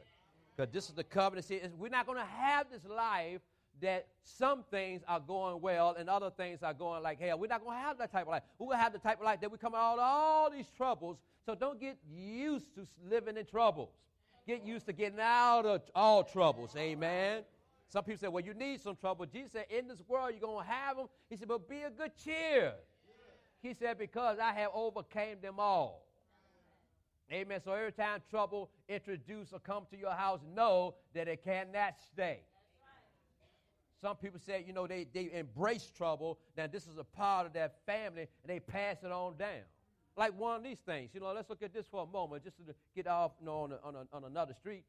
Because 0.57 0.73
this 0.73 0.89
is 0.89 0.95
the 0.95 1.05
covenant. 1.05 1.47
See, 1.47 1.61
we're 1.79 1.89
not 1.89 2.07
going 2.07 2.19
to 2.19 2.25
have 2.25 2.71
this 2.71 2.85
life 2.85 3.41
that 3.81 4.07
some 4.23 4.65
things 4.71 5.03
are 5.09 5.21
going 5.21 5.61
well 5.61 5.97
and 5.99 6.09
other 6.09 6.31
things 6.31 6.63
are 6.63 6.75
going 6.75 7.03
like 7.03 7.21
hell. 7.21 7.39
We're 7.39 7.49
not 7.49 7.65
going 7.65 7.77
to 7.77 7.83
have 7.83 7.99
that 7.99 8.13
type 8.13 8.23
of 8.23 8.29
life. 8.29 8.43
We're 8.59 8.67
going 8.67 8.79
to 8.79 8.83
have 8.83 8.93
the 8.93 8.99
type 8.99 9.19
of 9.19 9.25
life 9.25 9.41
that 9.41 9.51
we 9.51 9.59
come 9.59 9.75
out 9.75 9.95
of 9.95 10.01
all 10.01 10.51
these 10.51 10.69
troubles. 10.77 11.19
So 11.45 11.55
don't 11.55 11.81
get 11.81 11.97
used 12.15 12.75
to 12.77 12.87
living 13.09 13.37
in 13.37 13.45
troubles. 13.47 13.91
Get 14.47 14.65
used 14.65 14.87
to 14.87 14.93
getting 14.93 15.21
out 15.21 15.67
of 15.67 15.83
all 15.95 16.23
troubles. 16.23 16.75
Amen. 16.77 17.43
Some 17.89 18.05
people 18.05 18.21
say, 18.21 18.29
well, 18.29 18.45
you 18.45 18.55
need 18.55 18.81
some 18.81 18.97
trouble. 18.97 19.27
Jesus 19.27 19.53
said, 19.53 19.67
in 19.69 19.89
this 19.89 20.03
world, 20.09 20.31
you're 20.31 20.41
going 20.41 20.65
to 20.65 20.73
have 20.73 20.97
them. 20.97 21.07
He 21.29 21.37
said, 21.37 21.49
but 21.49 21.69
be 21.69 21.83
a 21.83 21.91
good 21.91 22.13
cheer. 22.25 22.73
He 23.61 23.75
said, 23.75 23.99
because 23.99 24.39
I 24.39 24.53
have 24.53 24.71
overcame 24.75 25.37
them 25.41 25.57
all. 25.59 26.07
Amen. 27.31 27.61
So 27.65 27.73
every 27.73 27.93
time 27.93 28.21
trouble 28.31 28.71
introduce 28.89 29.53
or 29.53 29.59
come 29.59 29.85
to 29.91 29.97
your 29.97 30.11
house, 30.11 30.41
know 30.55 30.95
that 31.15 31.29
it 31.29 31.45
cannot 31.45 31.95
stay. 32.13 32.41
Some 34.03 34.17
people 34.17 34.41
say, 34.45 34.65
you 34.67 34.73
know, 34.73 34.89
they, 34.89 35.07
they 35.15 35.31
embrace 35.33 35.89
trouble. 35.97 36.41
Now, 36.57 36.67
this 36.67 36.89
is 36.89 36.99
a 36.99 37.05
part 37.05 37.47
of 37.47 37.53
their 37.53 37.71
family, 37.87 38.23
and 38.43 38.49
they 38.49 38.59
pass 38.59 38.97
it 39.05 39.13
on 39.13 39.37
down. 39.37 39.63
Like 40.17 40.37
one 40.39 40.57
of 40.57 40.65
these 40.65 40.81
things. 40.85 41.11
You 41.15 41.21
know, 41.21 41.33
let's 41.33 41.49
look 41.49 41.63
at 41.63 41.73
this 41.73 41.87
for 41.89 42.03
a 42.03 42.07
moment, 42.07 42.43
just 42.43 42.57
to 42.57 42.75
get 42.97 43.07
off 43.07 43.31
you 43.39 43.47
know, 43.47 43.61
on, 43.61 43.73
a, 43.73 43.79
on, 43.85 43.95
a, 43.95 44.17
on 44.17 44.25
another 44.25 44.55
street. 44.55 44.83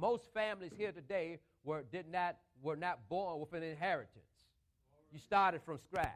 Most 0.00 0.32
families 0.32 0.70
here 0.78 0.92
today 0.92 1.40
were, 1.64 1.82
did 1.90 2.06
not, 2.10 2.36
were 2.62 2.76
not 2.76 3.00
born 3.08 3.40
with 3.40 3.52
an 3.52 3.64
inheritance. 3.64 4.24
You 5.12 5.18
started 5.18 5.60
from 5.62 5.78
scratch. 5.78 6.14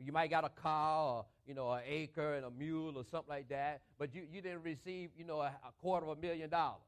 You 0.00 0.12
might 0.12 0.30
got 0.30 0.44
a 0.44 0.48
car 0.48 1.16
or, 1.16 1.24
you 1.46 1.52
know, 1.54 1.70
an 1.72 1.82
acre 1.86 2.34
and 2.34 2.46
a 2.46 2.50
mule 2.50 2.96
or 2.96 3.04
something 3.04 3.28
like 3.28 3.50
that, 3.50 3.82
but 3.98 4.14
you, 4.14 4.22
you 4.32 4.40
didn't 4.40 4.62
receive, 4.62 5.10
you 5.18 5.24
know, 5.24 5.40
a, 5.40 5.48
a 5.48 5.72
quarter 5.82 6.06
of 6.06 6.16
a 6.16 6.20
million 6.20 6.48
dollars. 6.48 6.87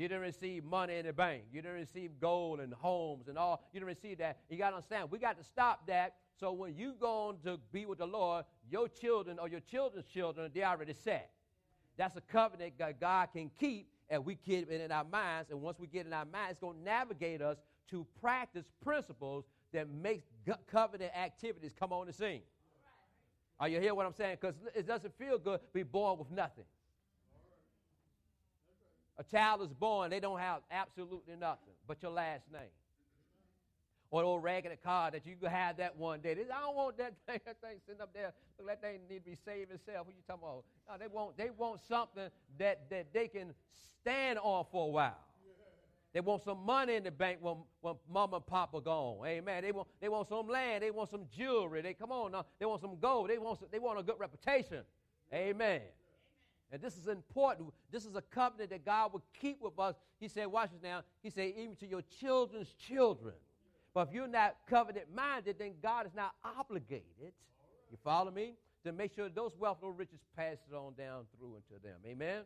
You 0.00 0.08
didn't 0.08 0.22
receive 0.22 0.64
money 0.64 0.96
in 0.96 1.04
the 1.04 1.12
bank. 1.12 1.42
You 1.52 1.60
didn't 1.60 1.76
receive 1.76 2.12
gold 2.18 2.60
and 2.60 2.72
homes 2.72 3.28
and 3.28 3.36
all. 3.36 3.62
You 3.70 3.80
didn't 3.80 3.94
receive 3.94 4.16
that. 4.16 4.38
You 4.48 4.56
got 4.56 4.70
to 4.70 4.76
understand, 4.76 5.10
we 5.10 5.18
got 5.18 5.36
to 5.36 5.44
stop 5.44 5.86
that. 5.88 6.14
So 6.38 6.52
when 6.52 6.74
you 6.74 6.94
go 6.98 7.28
on 7.28 7.36
to 7.44 7.60
be 7.70 7.84
with 7.84 7.98
the 7.98 8.06
Lord, 8.06 8.46
your 8.70 8.88
children 8.88 9.38
or 9.38 9.46
your 9.46 9.60
children's 9.60 10.06
children, 10.06 10.50
they 10.54 10.64
already 10.64 10.94
set. 10.94 11.32
That's 11.98 12.16
a 12.16 12.22
covenant 12.22 12.78
that 12.78 12.98
God 12.98 13.28
can 13.34 13.50
keep, 13.60 13.88
and 14.08 14.24
we 14.24 14.36
get 14.36 14.70
it 14.70 14.80
in 14.80 14.90
our 14.90 15.04
minds. 15.04 15.50
And 15.50 15.60
once 15.60 15.78
we 15.78 15.86
get 15.86 16.06
in 16.06 16.14
our 16.14 16.24
minds, 16.24 16.52
it's 16.52 16.60
going 16.60 16.78
to 16.78 16.82
navigate 16.82 17.42
us 17.42 17.58
to 17.90 18.06
practice 18.22 18.64
principles 18.82 19.44
that 19.74 19.90
makes 19.90 20.24
covenant 20.72 21.12
activities 21.14 21.74
come 21.78 21.92
on 21.92 22.06
the 22.06 22.14
scene. 22.14 22.40
Are 23.58 23.68
you 23.68 23.78
hear 23.78 23.94
what 23.94 24.06
I'm 24.06 24.14
saying? 24.14 24.38
Because 24.40 24.54
it 24.74 24.86
doesn't 24.86 25.12
feel 25.18 25.36
good 25.36 25.60
to 25.60 25.66
be 25.74 25.82
born 25.82 26.18
with 26.18 26.30
nothing. 26.30 26.64
A 29.20 29.22
child 29.22 29.60
is 29.60 29.68
born, 29.68 30.08
they 30.08 30.18
don't 30.18 30.40
have 30.40 30.62
absolutely 30.70 31.36
nothing 31.38 31.74
but 31.86 32.02
your 32.02 32.10
last 32.10 32.50
name. 32.50 32.72
Or 34.10 34.22
an 34.22 34.26
old 34.26 34.42
raggedy 34.42 34.76
car 34.82 35.10
that 35.10 35.26
you 35.26 35.36
have 35.46 35.76
that 35.76 35.94
one 35.98 36.20
day. 36.20 36.32
They, 36.32 36.42
I 36.42 36.62
don't 36.62 36.74
want 36.74 36.96
that 36.96 37.12
thing, 37.26 37.38
that 37.46 37.60
thing 37.60 37.76
sitting 37.86 38.00
up 38.00 38.14
there. 38.14 38.32
Look, 38.58 38.68
that 38.68 38.80
thing 38.80 39.00
need 39.10 39.24
to 39.24 39.30
be 39.30 39.36
saved 39.44 39.72
itself. 39.72 40.06
What 40.06 40.16
you 40.16 40.22
talking 40.26 40.42
about? 40.42 40.64
No, 40.88 40.96
they 40.98 41.06
want, 41.06 41.36
they 41.36 41.50
want 41.50 41.80
something 41.86 42.30
that, 42.58 42.88
that 42.88 43.12
they 43.12 43.28
can 43.28 43.52
stand 44.00 44.38
on 44.38 44.64
for 44.72 44.86
a 44.86 44.90
while. 44.90 45.18
They 46.14 46.20
want 46.20 46.42
some 46.42 46.64
money 46.64 46.94
in 46.96 47.04
the 47.04 47.10
bank 47.10 47.38
when, 47.42 47.56
when 47.82 47.96
mom 48.10 48.32
and 48.32 48.44
papa 48.44 48.80
gone. 48.80 49.24
Amen. 49.26 49.62
They 49.62 49.70
want, 49.70 49.86
they 50.00 50.08
want 50.08 50.28
some 50.28 50.48
land. 50.48 50.82
They 50.82 50.90
want 50.90 51.10
some 51.10 51.26
jewelry. 51.36 51.82
They 51.82 51.92
come 51.92 52.10
on 52.10 52.32
now. 52.32 52.46
They 52.58 52.64
want 52.64 52.80
some 52.80 52.98
gold. 52.98 53.28
They 53.28 53.38
want, 53.38 53.58
some, 53.58 53.68
they 53.70 53.78
want 53.78 54.00
a 54.00 54.02
good 54.02 54.18
reputation. 54.18 54.82
Amen. 55.32 55.82
And 56.72 56.80
this 56.80 56.96
is 56.96 57.08
important. 57.08 57.70
This 57.90 58.04
is 58.04 58.14
a 58.14 58.22
covenant 58.22 58.70
that 58.70 58.84
God 58.84 59.12
will 59.12 59.24
keep 59.40 59.60
with 59.60 59.78
us. 59.78 59.96
He 60.20 60.28
said, 60.28 60.46
watch 60.46 60.70
this 60.70 60.82
now. 60.82 61.02
He 61.22 61.30
said, 61.30 61.52
even 61.56 61.74
to 61.76 61.86
your 61.86 62.02
children's 62.20 62.72
children. 62.74 63.34
But 63.92 64.08
if 64.08 64.14
you're 64.14 64.28
not 64.28 64.56
covenant 64.68 65.06
minded, 65.12 65.56
then 65.58 65.72
God 65.82 66.06
is 66.06 66.14
not 66.14 66.34
obligated. 66.44 67.32
You 67.90 67.98
follow 68.04 68.30
me? 68.30 68.54
To 68.84 68.92
make 68.92 69.14
sure 69.14 69.28
those 69.28 69.56
wealth 69.58 69.78
and 69.82 69.98
riches 69.98 70.20
pass 70.36 70.56
it 70.70 70.74
on 70.74 70.94
down 70.94 71.24
through 71.36 71.56
into 71.56 71.82
them. 71.82 71.96
Amen. 72.06 72.42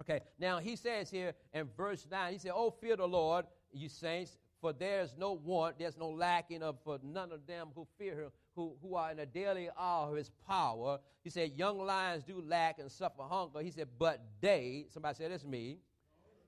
Okay, 0.00 0.20
now 0.38 0.58
he 0.58 0.76
says 0.76 1.10
here 1.10 1.32
in 1.52 1.68
verse 1.76 2.06
9, 2.10 2.32
he 2.32 2.38
said, 2.38 2.52
Oh, 2.54 2.70
fear 2.70 2.96
the 2.96 3.06
Lord, 3.06 3.46
you 3.72 3.88
saints, 3.88 4.36
for 4.60 4.72
there's 4.72 5.14
no 5.16 5.32
want, 5.32 5.78
there's 5.78 5.96
no 5.96 6.08
lacking 6.08 6.62
of 6.62 6.76
for 6.84 6.98
none 7.02 7.32
of 7.32 7.46
them 7.46 7.68
who 7.74 7.86
fear 7.98 8.22
him, 8.22 8.30
who, 8.54 8.74
who 8.82 8.94
are 8.96 9.10
in 9.10 9.18
a 9.20 9.26
daily 9.26 9.68
awe 9.76 10.08
of 10.08 10.16
his 10.16 10.30
power. 10.46 10.98
He 11.22 11.30
said, 11.30 11.52
Young 11.56 11.78
lions 11.78 12.24
do 12.24 12.42
lack 12.44 12.78
and 12.78 12.90
suffer 12.90 13.22
hunger. 13.22 13.60
He 13.60 13.70
said, 13.70 13.88
But 13.98 14.20
they, 14.40 14.86
somebody 14.92 15.16
said, 15.16 15.30
It's 15.30 15.44
me, 15.44 15.78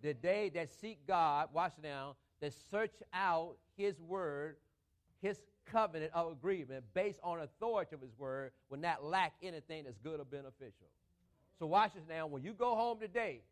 the 0.02 0.14
day 0.14 0.50
that 0.54 0.68
seek 0.80 1.06
God, 1.06 1.48
watch 1.52 1.72
now, 1.82 2.16
that 2.40 2.52
search 2.70 2.94
out 3.12 3.56
his 3.76 4.00
word, 4.00 4.56
his 5.20 5.38
covenant 5.70 6.10
of 6.14 6.32
agreement 6.32 6.84
based 6.94 7.20
on 7.22 7.40
authority 7.40 7.94
of 7.94 8.00
his 8.00 8.10
word, 8.18 8.50
will 8.70 8.78
not 8.78 9.04
lack 9.04 9.34
anything 9.42 9.84
that's 9.84 9.98
good 9.98 10.18
or 10.18 10.24
beneficial. 10.24 10.88
So 11.58 11.66
watch 11.66 11.92
this 11.94 12.04
now. 12.08 12.26
When 12.26 12.42
you 12.42 12.54
go 12.54 12.74
home 12.74 12.98
today, 12.98 13.42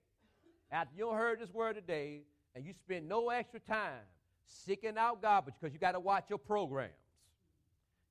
after 0.72 0.96
you 0.96 1.10
heard 1.10 1.40
this 1.40 1.52
word 1.52 1.74
today, 1.76 2.22
and 2.54 2.64
you 2.64 2.72
spend 2.72 3.08
no 3.08 3.28
extra 3.28 3.60
time 3.60 4.00
seeking 4.48 4.96
out 4.96 5.22
God, 5.22 5.44
but 5.44 5.54
because 5.60 5.72
you 5.72 5.78
got 5.78 5.92
to 5.92 6.00
watch 6.00 6.24
your 6.28 6.38
programs. 6.38 6.92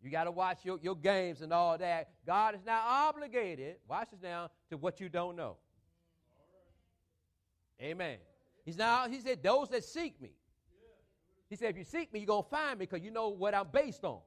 You 0.01 0.11
got 0.11 0.25
to 0.25 0.31
watch 0.31 0.59
your, 0.63 0.79
your 0.81 0.95
games 0.95 1.41
and 1.41 1.51
all 1.51 1.77
that. 1.77 2.09
God 2.25 2.55
is 2.55 2.61
now 2.65 2.81
obligated, 2.85 3.77
watch 3.87 4.11
this 4.11 4.21
now, 4.21 4.51
to 4.69 4.77
what 4.77 4.99
you 4.99 5.09
don't 5.09 5.35
know. 5.35 5.57
Amen. 7.81 8.17
He's 8.63 8.77
now, 8.77 9.07
he 9.07 9.19
said, 9.19 9.41
those 9.41 9.69
that 9.69 9.83
seek 9.83 10.21
me. 10.21 10.31
He 11.49 11.55
said, 11.55 11.71
if 11.71 11.77
you 11.77 11.83
seek 11.83 12.11
me, 12.13 12.19
you're 12.19 12.27
going 12.27 12.43
to 12.43 12.49
find 12.49 12.79
me 12.79 12.85
because 12.85 13.03
you 13.03 13.11
know 13.11 13.29
what 13.29 13.55
I'm 13.55 13.67
based 13.71 14.03
on. 14.03 14.19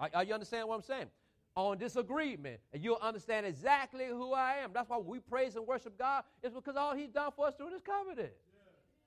Are, 0.00 0.10
are 0.14 0.24
you 0.24 0.34
understand 0.34 0.68
what 0.68 0.76
I'm 0.76 0.82
saying? 0.82 1.06
on 1.54 1.78
disagreement, 1.78 2.60
and 2.72 2.82
you'll 2.82 2.98
understand 3.02 3.44
exactly 3.44 4.06
who 4.06 4.32
I 4.32 4.56
am. 4.62 4.70
That's 4.72 4.88
why 4.88 4.98
we 4.98 5.20
praise 5.20 5.56
and 5.56 5.66
worship 5.66 5.98
God, 5.98 6.24
is 6.42 6.52
because 6.52 6.76
all 6.76 6.94
He's 6.94 7.10
done 7.10 7.30
for 7.36 7.46
us 7.46 7.54
through 7.56 7.70
this 7.70 7.82
covenant. 7.82 8.32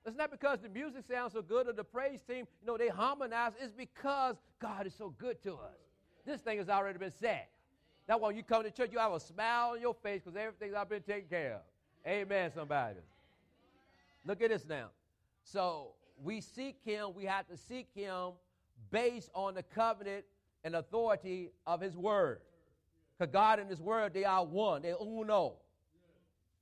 It's 0.06 0.16
not 0.16 0.32
because 0.32 0.60
the 0.60 0.70
music 0.70 1.04
sounds 1.10 1.34
so 1.34 1.42
good 1.42 1.68
or 1.68 1.74
the 1.74 1.84
praise 1.84 2.22
team, 2.22 2.46
you 2.62 2.68
know, 2.68 2.78
they 2.78 2.90
harmonize. 2.90 3.54
It's 3.60 3.74
because 3.74 4.36
God 4.62 4.86
is 4.86 4.94
so 4.94 5.14
good 5.18 5.42
to 5.44 5.54
us. 5.54 5.80
This 6.26 6.42
thing 6.42 6.58
has 6.60 6.70
already 6.70 7.00
been 7.00 7.14
said. 7.20 7.46
That's 8.08 8.22
why 8.22 8.32
you 8.32 8.44
come 8.44 8.64
to 8.64 8.72
church, 8.72 8.92
you 8.92 9.00
have 9.00 9.14
a 9.14 9.20
smile 9.20 9.72
on 9.72 9.82
your 9.82 9.96
face 9.96 10.22
because 10.24 10.38
everything's 10.38 10.76
been 10.88 11.02
taken 11.02 11.28
care 11.30 11.56
of. 11.56 11.62
Amen, 12.08 12.52
somebody. 12.54 13.00
Look 14.26 14.42
at 14.42 14.50
this 14.50 14.66
now. 14.68 14.90
So 15.44 15.94
we 16.24 16.40
seek 16.42 16.78
Him, 16.84 17.10
we 17.16 17.26
have 17.26 17.48
to 17.48 17.58
seek 17.58 17.88
Him 17.96 18.34
based 18.92 19.30
on 19.34 19.56
the 19.56 19.64
covenant 19.64 20.26
and 20.64 20.76
authority 20.76 21.52
of 21.66 21.80
his 21.80 21.96
word. 21.96 22.40
Because 23.18 23.32
God 23.32 23.60
and 23.60 23.70
his 23.70 23.80
word, 23.80 24.14
they 24.14 24.26
are 24.26 24.44
one. 24.44 24.82
They're 24.82 24.96
uno. 25.02 25.54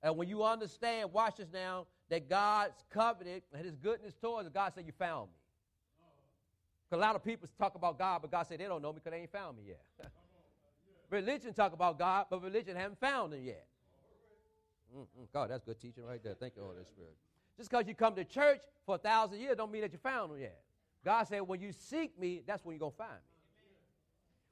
And 0.02 0.16
when 0.16 0.28
you 0.28 0.44
understand, 0.44 1.12
watch 1.12 1.36
this 1.36 1.48
now, 1.52 1.86
that 2.10 2.28
God's 2.28 2.84
covenant 2.90 3.42
and 3.52 3.64
his 3.64 3.76
goodness 3.76 4.14
towards 4.20 4.48
God 4.48 4.72
said, 4.74 4.84
You 4.86 4.92
found 4.98 5.28
me. 5.30 5.36
Because 6.88 7.02
a 7.02 7.06
lot 7.06 7.16
of 7.16 7.24
people 7.24 7.48
talk 7.58 7.74
about 7.74 7.98
God, 7.98 8.20
but 8.22 8.30
God 8.30 8.46
said 8.46 8.60
they 8.60 8.64
don't 8.64 8.82
know 8.82 8.92
me 8.92 9.00
because 9.02 9.12
they 9.12 9.22
ain't 9.22 9.32
found 9.32 9.56
me 9.56 9.64
yet. 9.68 9.82
religion 11.10 11.54
talk 11.54 11.72
about 11.72 11.98
God, 11.98 12.26
but 12.30 12.42
religion 12.42 12.76
haven't 12.76 13.00
found 13.00 13.32
him 13.32 13.42
yet. 13.42 13.66
Mm-mm. 14.94 15.26
God, 15.32 15.50
that's 15.50 15.64
good 15.64 15.80
teaching 15.80 16.04
right 16.04 16.22
there. 16.22 16.34
Thank 16.34 16.56
you, 16.56 16.62
Holy 16.62 16.84
Spirit. 16.84 17.16
Just 17.56 17.70
because 17.70 17.86
you 17.88 17.94
come 17.94 18.14
to 18.14 18.24
church 18.24 18.60
for 18.84 18.96
a 18.96 18.98
thousand 18.98 19.40
years 19.40 19.56
don't 19.56 19.72
mean 19.72 19.82
that 19.82 19.92
you 19.92 19.98
found 19.98 20.32
him 20.32 20.40
yet. 20.40 20.60
God 21.04 21.24
said, 21.24 21.40
when 21.40 21.60
you 21.60 21.72
seek 21.72 22.18
me, 22.18 22.42
that's 22.46 22.64
when 22.64 22.74
you're 22.74 22.80
going 22.80 22.92
to 22.92 22.98
find 22.98 23.10
me. 23.10 23.34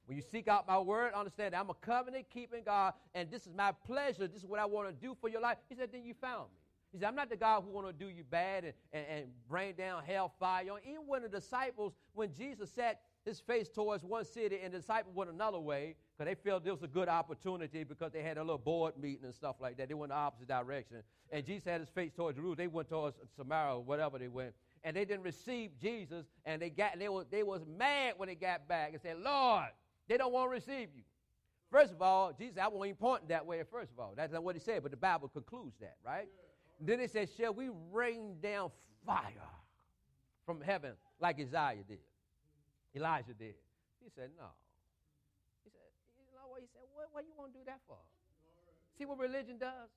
When 0.05 0.17
you 0.17 0.23
seek 0.31 0.47
out 0.47 0.67
my 0.67 0.79
word, 0.79 1.13
understand 1.13 1.53
that 1.53 1.59
I'm 1.59 1.69
a 1.69 1.75
covenant 1.75 2.25
keeping 2.29 2.63
God, 2.63 2.93
and 3.15 3.31
this 3.31 3.47
is 3.47 3.53
my 3.53 3.71
pleasure. 3.71 4.27
This 4.27 4.41
is 4.41 4.45
what 4.45 4.59
I 4.59 4.65
want 4.65 4.89
to 4.89 4.93
do 4.93 5.15
for 5.21 5.29
your 5.29 5.39
life. 5.39 5.57
He 5.69 5.75
said, 5.75 5.89
Then 5.93 6.03
you 6.03 6.13
found 6.13 6.49
me. 6.51 6.62
He 6.93 6.99
said, 6.99 7.07
I'm 7.07 7.15
not 7.15 7.29
the 7.29 7.35
God 7.35 7.63
who 7.65 7.71
want 7.71 7.87
to 7.87 7.93
do 7.93 8.09
you 8.09 8.23
bad 8.23 8.65
and, 8.65 8.73
and, 8.93 9.05
and 9.09 9.25
bring 9.49 9.73
down 9.73 10.03
hellfire. 10.03 10.63
Even 10.87 11.07
when 11.07 11.23
the 11.23 11.27
disciples, 11.27 11.93
when 12.13 12.31
Jesus 12.33 12.71
set 12.71 13.01
his 13.25 13.39
face 13.39 13.67
towards 13.67 14.03
one 14.03 14.23
city 14.25 14.59
and 14.63 14.73
the 14.73 14.77
disciples 14.77 15.15
went 15.15 15.31
another 15.31 15.59
way, 15.59 15.95
because 16.15 16.29
they 16.29 16.49
felt 16.49 16.63
this 16.63 16.73
was 16.73 16.83
a 16.83 16.87
good 16.87 17.09
opportunity 17.09 17.83
because 17.83 18.11
they 18.11 18.21
had 18.21 18.37
a 18.37 18.41
little 18.41 18.59
board 18.59 18.93
meeting 19.01 19.25
and 19.25 19.33
stuff 19.33 19.55
like 19.59 19.75
that. 19.77 19.87
They 19.87 19.95
went 19.95 20.11
the 20.11 20.17
opposite 20.17 20.47
direction. 20.47 20.97
And 21.31 21.43
Jesus 21.43 21.65
had 21.65 21.81
his 21.81 21.89
face 21.89 22.11
towards 22.15 22.37
Jerusalem. 22.37 22.57
They 22.57 22.67
went 22.67 22.89
towards 22.89 23.17
Samaria 23.35 23.75
or 23.75 23.83
whatever 23.83 24.19
they 24.19 24.27
went. 24.27 24.53
And 24.83 24.95
they 24.95 25.05
didn't 25.05 25.23
receive 25.23 25.71
Jesus, 25.81 26.25
and 26.45 26.61
they 26.61 26.69
got 26.69 26.99
they 26.99 27.09
were 27.09 27.25
they 27.31 27.41
was 27.41 27.61
mad 27.77 28.15
when 28.17 28.27
they 28.27 28.35
got 28.35 28.67
back 28.67 28.91
and 28.91 29.01
said, 29.01 29.17
Lord, 29.19 29.69
they 30.07 30.17
don't 30.17 30.33
want 30.33 30.45
to 30.45 30.49
receive 30.49 30.89
you. 30.93 31.03
First 31.71 31.93
of 31.93 32.01
all, 32.01 32.33
Jesus, 32.37 32.57
I 32.61 32.67
won't 32.67 32.85
even 32.85 32.97
point 32.97 33.29
that 33.29 33.45
way, 33.45 33.63
first 33.71 33.91
of 33.91 33.99
all. 33.99 34.13
That's 34.15 34.31
not 34.31 34.43
what 34.43 34.55
he 34.55 34.61
said, 34.61 34.83
but 34.83 34.91
the 34.91 34.97
Bible 34.97 35.29
concludes 35.29 35.75
that, 35.79 35.95
right? 36.05 36.27
Yeah. 36.27 36.52
Then 36.79 36.99
it 36.99 37.11
says, 37.11 37.29
Shall 37.37 37.53
we 37.53 37.69
rain 37.91 38.35
down 38.41 38.71
fire 39.05 39.49
from 40.45 40.61
heaven 40.61 40.93
like 41.19 41.39
Isaiah 41.39 41.83
did? 41.87 41.99
Elijah 42.95 43.33
did. 43.33 43.55
He 44.03 44.09
said, 44.15 44.29
No. 44.37 44.47
He 45.63 45.69
said, 45.71 45.81
you 46.17 46.37
know 46.37 46.49
what? 46.49 46.61
He 46.61 46.67
said, 46.73 46.83
What, 46.93 47.07
what 47.11 47.25
you 47.25 47.33
want 47.37 47.53
to 47.53 47.59
do 47.59 47.65
that 47.65 47.79
for? 47.87 47.97
See 48.97 49.05
what 49.05 49.17
religion 49.17 49.57
does? 49.57 49.89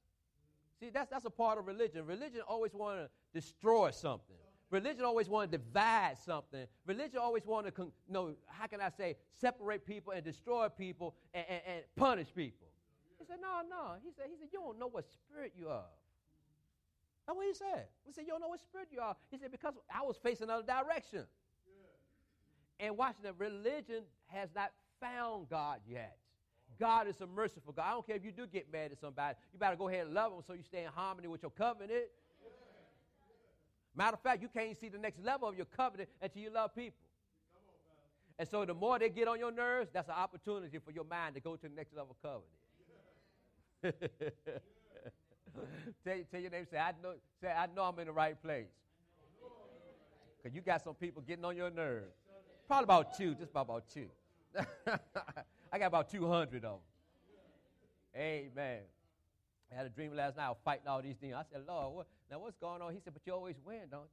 See, 0.80 0.90
that's, 0.90 1.10
that's 1.10 1.24
a 1.24 1.30
part 1.30 1.58
of 1.58 1.66
religion. 1.66 2.04
Religion 2.06 2.40
always 2.46 2.74
want 2.74 2.98
to 2.98 3.08
destroy 3.32 3.90
something. 3.90 4.36
Religion 4.70 5.04
always 5.04 5.28
want 5.28 5.50
to 5.50 5.58
divide 5.58 6.16
something. 6.24 6.66
Religion 6.86 7.18
always 7.18 7.46
want 7.46 7.72
to, 7.74 7.82
you 7.82 7.92
know, 8.08 8.34
how 8.46 8.66
can 8.66 8.80
I 8.80 8.90
say, 8.90 9.16
separate 9.32 9.86
people 9.86 10.12
and 10.12 10.24
destroy 10.24 10.68
people 10.68 11.14
and, 11.32 11.44
and, 11.48 11.60
and 11.66 11.84
punish 11.94 12.28
people. 12.34 12.66
He 13.18 13.24
said, 13.24 13.36
no, 13.40 13.60
no. 13.68 13.94
He 14.02 14.10
said, 14.16 14.26
he 14.28 14.36
said, 14.38 14.48
you 14.52 14.58
don't 14.58 14.78
know 14.78 14.88
what 14.88 15.06
spirit 15.08 15.52
you 15.56 15.68
are. 15.68 15.84
That's 17.26 17.36
what 17.36 17.46
he 17.46 17.54
said. 17.54 17.86
He 18.04 18.12
said, 18.12 18.24
you 18.24 18.30
don't 18.30 18.40
know 18.40 18.48
what 18.48 18.60
spirit 18.60 18.88
you 18.92 19.00
are. 19.00 19.16
He 19.30 19.38
said, 19.38 19.50
because 19.50 19.74
I 19.92 20.02
was 20.02 20.16
facing 20.22 20.44
another 20.44 20.62
direction. 20.62 21.24
Yeah. 22.78 22.86
And 22.86 22.96
watching 22.96 23.24
that 23.24 23.34
religion 23.38 24.04
has 24.28 24.48
not 24.54 24.70
found 25.00 25.48
God 25.48 25.80
yet. 25.88 26.16
God 26.78 27.08
is 27.08 27.20
a 27.20 27.26
merciful 27.26 27.72
God. 27.72 27.84
I 27.86 27.90
don't 27.90 28.06
care 28.06 28.16
if 28.16 28.24
you 28.24 28.32
do 28.32 28.46
get 28.46 28.70
mad 28.72 28.92
at 28.92 29.00
somebody. 29.00 29.36
You 29.52 29.58
better 29.58 29.76
go 29.76 29.88
ahead 29.88 30.06
and 30.06 30.14
love 30.14 30.32
them 30.32 30.42
so 30.46 30.52
you 30.52 30.62
stay 30.62 30.84
in 30.84 30.90
harmony 30.94 31.26
with 31.26 31.42
your 31.42 31.50
covenant. 31.50 32.04
Matter 33.96 34.14
of 34.14 34.20
fact, 34.20 34.42
you 34.42 34.48
can't 34.48 34.78
see 34.78 34.90
the 34.90 34.98
next 34.98 35.18
level 35.24 35.48
of 35.48 35.56
your 35.56 35.64
covenant 35.64 36.10
until 36.20 36.42
you 36.42 36.50
love 36.50 36.74
people. 36.74 36.98
And 38.38 38.46
so 38.46 38.64
the 38.66 38.74
more 38.74 38.98
they 38.98 39.08
get 39.08 39.26
on 39.26 39.38
your 39.38 39.50
nerves, 39.50 39.88
that's 39.92 40.08
an 40.08 40.14
opportunity 40.14 40.78
for 40.78 40.90
your 40.90 41.04
mind 41.04 41.34
to 41.36 41.40
go 41.40 41.56
to 41.56 41.68
the 41.68 41.74
next 41.74 41.94
level 41.96 42.14
of 42.22 42.42
covenant. 43.82 44.12
tell, 46.04 46.16
tell 46.30 46.40
your 46.40 46.50
neighbor, 46.50 46.66
say, 46.70 46.78
I 46.78 46.92
know, 47.02 47.14
say, 47.40 47.48
I 47.48 47.66
know 47.74 47.82
I'm 47.82 47.98
in 47.98 48.06
the 48.06 48.12
right 48.12 48.40
place. 48.40 48.66
Because 50.42 50.54
you 50.54 50.62
got 50.62 50.82
some 50.82 50.94
people 50.94 51.22
getting 51.22 51.44
on 51.44 51.56
your 51.56 51.70
nerves. 51.70 52.14
Probably 52.66 52.84
about 52.84 53.16
two, 53.16 53.34
just 53.34 53.50
about, 53.50 53.66
about 53.66 53.84
two. 53.92 54.06
I 55.72 55.78
got 55.78 55.86
about 55.86 56.10
200 56.10 56.56
of 56.56 56.62
them. 56.62 56.72
Amen. 58.16 58.80
I 59.70 59.74
had 59.74 59.86
a 59.86 59.88
dream 59.88 60.14
last 60.14 60.36
night. 60.36 60.54
Fighting 60.64 60.86
all 60.86 61.02
these 61.02 61.16
things. 61.16 61.34
I 61.34 61.42
said, 61.50 61.62
Lord, 61.66 61.96
what, 61.96 62.06
now 62.30 62.38
what's 62.38 62.56
going 62.56 62.80
on? 62.80 62.92
He 62.92 63.00
said, 63.00 63.12
but 63.12 63.22
you 63.24 63.32
always 63.32 63.56
win, 63.64 63.82
don't 63.90 64.02
you? 64.02 64.08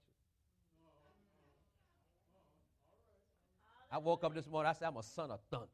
I 3.91 3.99
woke 3.99 4.23
up 4.23 4.33
this 4.33 4.47
morning. 4.47 4.71
I 4.71 4.73
said, 4.73 4.87
I'm 4.87 4.97
a 4.97 5.03
son 5.03 5.29
of 5.29 5.39
thunder. 5.51 5.67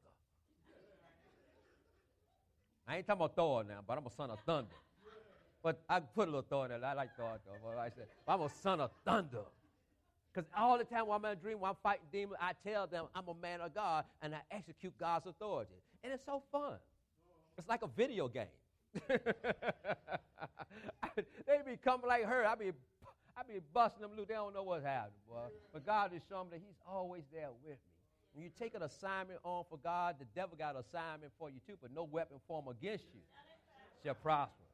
I 2.85 2.97
ain't 2.97 3.07
talking 3.07 3.21
about 3.21 3.35
Thor 3.35 3.63
now, 3.63 3.79
but 3.87 3.97
I'm 3.97 4.05
a 4.05 4.11
son 4.11 4.29
of 4.29 4.39
thunder. 4.45 4.75
But 5.61 5.81
I 5.89 5.99
put 5.99 6.27
a 6.27 6.31
little 6.31 6.45
Thor 6.49 6.65
in 6.65 6.71
there. 6.71 6.89
I 6.89 6.93
like 6.93 7.15
Thor, 7.17 7.39
though. 7.45 7.79
I 7.79 7.89
said, 7.89 8.07
I'm 8.27 8.41
a 8.41 8.49
son 8.49 8.79
of 8.79 8.91
thunder. 9.05 9.43
Because 10.33 10.49
all 10.55 10.77
the 10.77 10.83
time 10.83 11.07
while 11.07 11.17
I'm 11.17 11.25
in 11.25 11.31
a 11.31 11.35
dream, 11.35 11.59
while 11.59 11.71
I'm 11.71 11.77
fighting 11.81 12.05
demons, 12.11 12.37
I 12.39 12.53
tell 12.67 12.87
them 12.87 13.05
I'm 13.15 13.27
a 13.27 13.33
man 13.33 13.61
of 13.61 13.73
God 13.73 14.05
and 14.21 14.33
I 14.35 14.39
execute 14.51 14.97
God's 14.99 15.27
authority. 15.27 15.73
And 16.03 16.13
it's 16.13 16.23
so 16.25 16.43
fun. 16.51 16.75
It's 17.57 17.67
like 17.67 17.81
a 17.81 17.87
video 17.87 18.27
game. 18.27 18.45
they 19.09 19.17
be 21.65 21.77
coming 21.83 22.07
like 22.07 22.23
her. 22.25 22.45
I 22.45 22.55
be, 22.55 22.71
I 23.35 23.41
be 23.47 23.59
busting 23.73 24.01
them 24.01 24.11
loose. 24.15 24.27
They 24.27 24.35
don't 24.35 24.53
know 24.53 24.63
what's 24.63 24.85
happening, 24.85 25.19
boy. 25.27 25.49
But 25.73 25.85
God 25.85 26.13
is 26.15 26.21
showing 26.29 26.49
me 26.49 26.57
that 26.57 26.61
He's 26.65 26.77
always 26.87 27.23
there 27.33 27.49
with 27.63 27.73
me. 27.73 27.77
When 28.33 28.43
you 28.43 28.51
take 28.57 28.75
an 28.75 28.83
assignment 28.83 29.39
on 29.43 29.65
for 29.69 29.77
God, 29.77 30.15
the 30.19 30.25
devil 30.35 30.55
got 30.57 30.75
an 30.75 30.83
assignment 30.87 31.33
for 31.37 31.49
you 31.49 31.59
too, 31.67 31.73
but 31.81 31.91
no 31.93 32.03
weapon 32.03 32.37
formed 32.47 32.69
against 32.69 33.05
you 33.13 33.21
shall 34.03 34.13
prosper. 34.15 34.68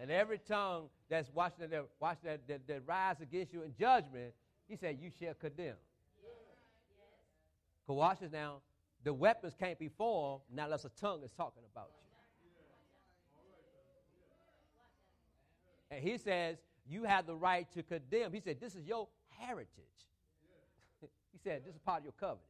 And 0.00 0.10
every 0.10 0.38
tongue 0.38 0.88
that's 1.08 1.30
watching 1.32 1.68
that, 1.70 1.86
watch 2.00 2.18
that, 2.24 2.46
that, 2.48 2.66
that 2.66 2.82
rise 2.86 3.20
against 3.20 3.52
you 3.52 3.62
in 3.62 3.74
judgment, 3.78 4.32
he 4.68 4.76
said, 4.76 4.98
you 5.00 5.10
shall 5.18 5.34
condemn. 5.34 5.76
Watch 7.86 8.20
this 8.20 8.32
now. 8.32 8.62
The 9.04 9.12
weapons 9.12 9.54
can't 9.58 9.78
be 9.78 9.88
formed 9.88 10.42
now 10.52 10.64
unless 10.64 10.84
a 10.84 10.90
tongue 11.00 11.22
is 11.22 11.30
talking 11.36 11.62
about 11.70 11.90
you. 15.90 15.96
And 15.96 16.02
he 16.02 16.16
says, 16.18 16.56
you 16.88 17.04
have 17.04 17.26
the 17.26 17.34
right 17.34 17.70
to 17.74 17.82
condemn. 17.82 18.32
He 18.32 18.40
said, 18.40 18.58
this 18.60 18.74
is 18.74 18.86
your 18.86 19.08
heritage. 19.28 19.68
he 21.32 21.38
said, 21.38 21.62
this 21.64 21.74
is 21.74 21.80
part 21.80 21.98
of 21.98 22.04
your 22.04 22.14
covenant. 22.18 22.40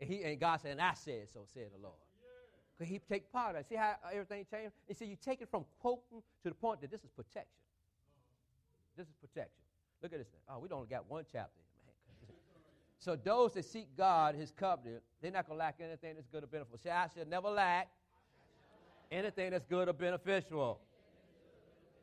And, 0.00 0.10
he, 0.10 0.22
and 0.22 0.40
God 0.40 0.60
said, 0.60 0.72
and 0.72 0.80
I 0.80 0.94
said 0.94 1.28
so, 1.32 1.40
said 1.52 1.68
the 1.76 1.82
Lord. 1.82 1.94
Because 2.76 2.90
he 2.90 2.98
take 2.98 3.30
part 3.32 3.56
it. 3.56 3.66
See 3.68 3.76
how 3.76 3.94
everything 4.12 4.44
changed? 4.50 4.72
He 4.88 4.94
said, 4.94 5.08
you 5.08 5.16
take 5.22 5.40
it 5.40 5.48
from 5.50 5.64
quoting 5.80 6.22
to 6.42 6.48
the 6.48 6.54
point 6.54 6.80
that 6.80 6.90
this 6.90 7.04
is 7.04 7.10
protection. 7.10 7.46
This 8.96 9.06
is 9.06 9.14
protection. 9.20 9.62
Look 10.02 10.12
at 10.12 10.18
this. 10.18 10.28
Thing. 10.28 10.40
Oh, 10.48 10.58
we 10.58 10.68
only 10.70 10.88
got 10.88 11.08
one 11.08 11.24
chapter. 11.30 11.60
Man. 11.86 12.36
So 12.98 13.16
those 13.16 13.54
that 13.54 13.64
seek 13.64 13.96
God, 13.96 14.34
his 14.34 14.50
covenant, 14.50 15.02
they're 15.22 15.30
not 15.30 15.46
going 15.46 15.58
to 15.58 15.64
lack 15.64 15.76
anything 15.80 16.14
that's 16.14 16.26
good 16.26 16.42
or 16.42 16.46
beneficial. 16.46 16.78
Say, 16.82 16.90
I 16.90 17.06
shall 17.14 17.26
never 17.26 17.48
lack 17.48 17.88
anything 19.10 19.52
that's 19.52 19.66
good 19.66 19.88
or 19.88 19.92
beneficial. 19.92 20.80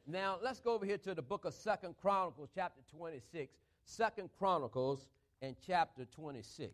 Now, 0.07 0.39
let's 0.41 0.59
go 0.59 0.73
over 0.73 0.85
here 0.85 0.97
to 0.99 1.13
the 1.13 1.21
book 1.21 1.45
of 1.45 1.53
Second 1.53 1.95
Chronicles, 2.01 2.49
chapter 2.55 2.81
26. 2.97 3.53
Second 3.83 4.29
Chronicles 4.37 5.07
and 5.41 5.55
chapter 5.65 6.05
26. 6.05 6.71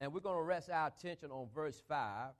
And 0.00 0.12
we're 0.12 0.20
going 0.20 0.36
to 0.36 0.42
rest 0.42 0.70
our 0.70 0.88
attention 0.88 1.30
on 1.30 1.48
verse 1.54 1.82
5. 1.88 2.30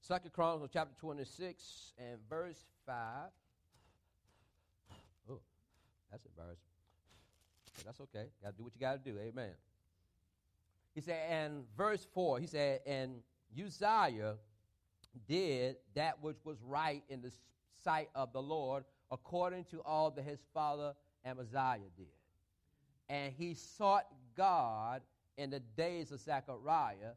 Second 0.00 0.32
Chronicles 0.32 0.70
chapter 0.72 0.94
26 1.00 1.92
and 1.98 2.18
verse 2.30 2.64
5. 2.86 2.96
Oh, 5.28 5.40
that's 6.10 6.24
embarrassing. 6.26 6.62
But 7.76 7.86
that's 7.86 8.00
okay. 8.00 8.26
Got 8.42 8.50
to 8.52 8.56
do 8.56 8.62
what 8.64 8.72
you 8.74 8.80
got 8.80 9.04
to 9.04 9.10
do. 9.10 9.18
Amen. 9.18 9.50
He 10.94 11.00
said, 11.00 11.18
and 11.28 11.64
verse 11.76 12.06
4, 12.14 12.38
he 12.38 12.46
said, 12.46 12.80
and 12.86 13.16
Uzziah 13.52 14.36
did 15.28 15.76
that 15.94 16.22
which 16.22 16.36
was 16.44 16.56
right 16.64 17.02
in 17.08 17.20
the 17.20 17.32
sight 17.82 18.08
of 18.14 18.32
the 18.32 18.42
Lord, 18.42 18.84
according 19.10 19.64
to 19.64 19.80
all 19.82 20.10
that 20.10 20.24
his 20.24 20.40
father 20.52 20.94
Amaziah 21.24 21.78
did. 21.96 22.06
And 23.08 23.32
he 23.36 23.54
sought 23.54 24.06
God 24.36 25.02
in 25.36 25.50
the 25.50 25.60
days 25.60 26.10
of 26.12 26.20
Zechariah, 26.20 27.14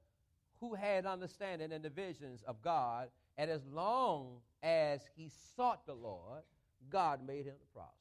who 0.60 0.74
had 0.74 1.06
understanding 1.06 1.72
in 1.72 1.82
the 1.82 1.90
visions 1.90 2.44
of 2.48 2.62
God. 2.62 3.08
And 3.38 3.50
as 3.50 3.66
long 3.74 4.38
as 4.62 5.02
he 5.16 5.32
sought 5.56 5.86
the 5.86 5.94
Lord, 5.94 6.44
God 6.90 7.26
made 7.26 7.46
him 7.46 7.56
prosper. 7.74 7.94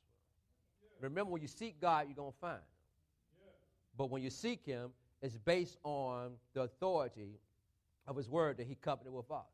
Remember, 1.01 1.31
when 1.31 1.43
you 1.43 1.49
seek 1.49 1.81
God, 1.81 2.07
you're 2.09 2.17
going 2.17 2.33
to 2.33 2.39
find 2.39 2.57
him. 2.57 2.63
But 3.97 4.11
when 4.11 4.23
you 4.23 4.31
seek 4.31 4.65
him, 4.65 4.91
it's 5.23 5.37
based 5.37 5.79
on 5.85 6.33
the 6.55 6.63
authority 6.63 7.39
of 8.07 8.17
his 8.17 8.29
word 8.29 8.57
that 8.57 8.67
he 8.67 8.75
covenanted 8.75 9.13
with 9.13 9.31
us. 9.31 9.47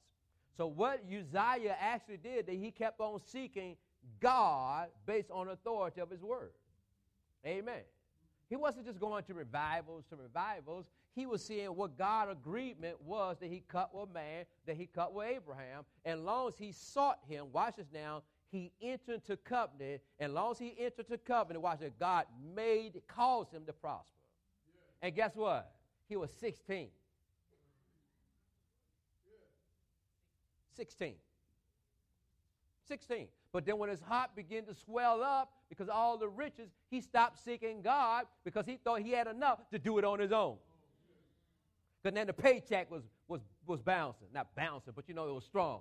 So 0.57 0.67
what 0.67 1.01
Uzziah 1.07 1.77
actually 1.81 2.19
did, 2.19 2.47
that 2.47 2.55
he 2.55 2.71
kept 2.71 3.01
on 3.01 3.19
seeking 3.27 3.77
God 4.21 4.89
based 5.07 5.31
on 5.31 5.49
authority 5.49 6.01
of 6.01 6.11
his 6.11 6.23
word. 6.23 6.53
Amen. 7.47 7.83
He 8.49 8.57
wasn't 8.57 8.87
just 8.87 9.01
going 9.01 9.25
to 9.25 9.35
revivals 9.35 10.05
to 10.11 10.17
revivals. 10.17 10.87
He 11.15 11.27
was 11.27 11.45
seeing 11.45 11.69
what 11.69 11.97
God 11.97 12.31
agreement 12.31 13.01
was 13.03 13.37
that 13.41 13.49
he 13.49 13.63
cut 13.69 13.95
with 13.95 14.13
man, 14.13 14.45
that 14.67 14.77
he 14.77 14.87
cut 14.87 15.13
with 15.13 15.29
Abraham. 15.29 15.85
And 16.05 16.25
long 16.25 16.49
as 16.49 16.59
he 16.59 16.73
sought 16.73 17.21
him, 17.29 17.47
watch 17.53 17.77
this 17.77 17.87
now, 17.93 18.23
he 18.51 18.73
entered 18.81 19.15
into 19.15 19.37
covenant. 19.37 20.03
And 20.19 20.35
long 20.35 20.53
as 20.53 20.59
he 20.59 20.75
entered 20.79 21.07
into 21.11 21.19
covenant, 21.19 21.63
watch 21.63 21.81
that 21.81 21.99
God 21.99 22.27
made, 22.55 23.01
caused 23.09 23.53
him 23.53 23.65
to 23.67 23.73
prosper. 23.73 24.11
Yeah. 24.67 25.07
And 25.07 25.17
guess 25.17 25.35
what? 25.35 25.73
He 26.09 26.17
was 26.17 26.31
16. 26.39 26.89
16. 30.77 31.15
16. 32.87 33.29
But 33.53 33.65
then 33.65 33.79
when 33.79 33.89
his 33.89 34.01
heart 34.01 34.31
began 34.35 34.65
to 34.65 34.75
swell 34.75 35.23
up 35.23 35.53
because 35.69 35.89
all 35.89 36.19
the 36.19 36.29
riches, 36.29 36.71
he 36.91 37.01
stopped 37.01 37.43
seeking 37.43 37.83
God 37.83 38.27
because 38.45 38.67
he 38.67 38.77
thought 38.77 39.01
he 39.01 39.13
had 39.13 39.27
enough 39.27 39.61
to 39.71 39.79
do 39.79 39.99
it 39.99 40.05
on 40.05 40.19
his 40.19 40.33
own. 40.33 40.57
Because 42.03 42.15
then 42.15 42.27
the 42.27 42.33
paycheck 42.33 42.91
was, 42.91 43.03
was, 43.29 43.41
was 43.67 43.81
bouncing. 43.81 44.27
Not 44.35 44.49
bouncing, 44.57 44.93
but 44.95 45.09
you 45.09 45.15
know, 45.15 45.29
it 45.29 45.35
was 45.35 45.45
strong. 45.45 45.81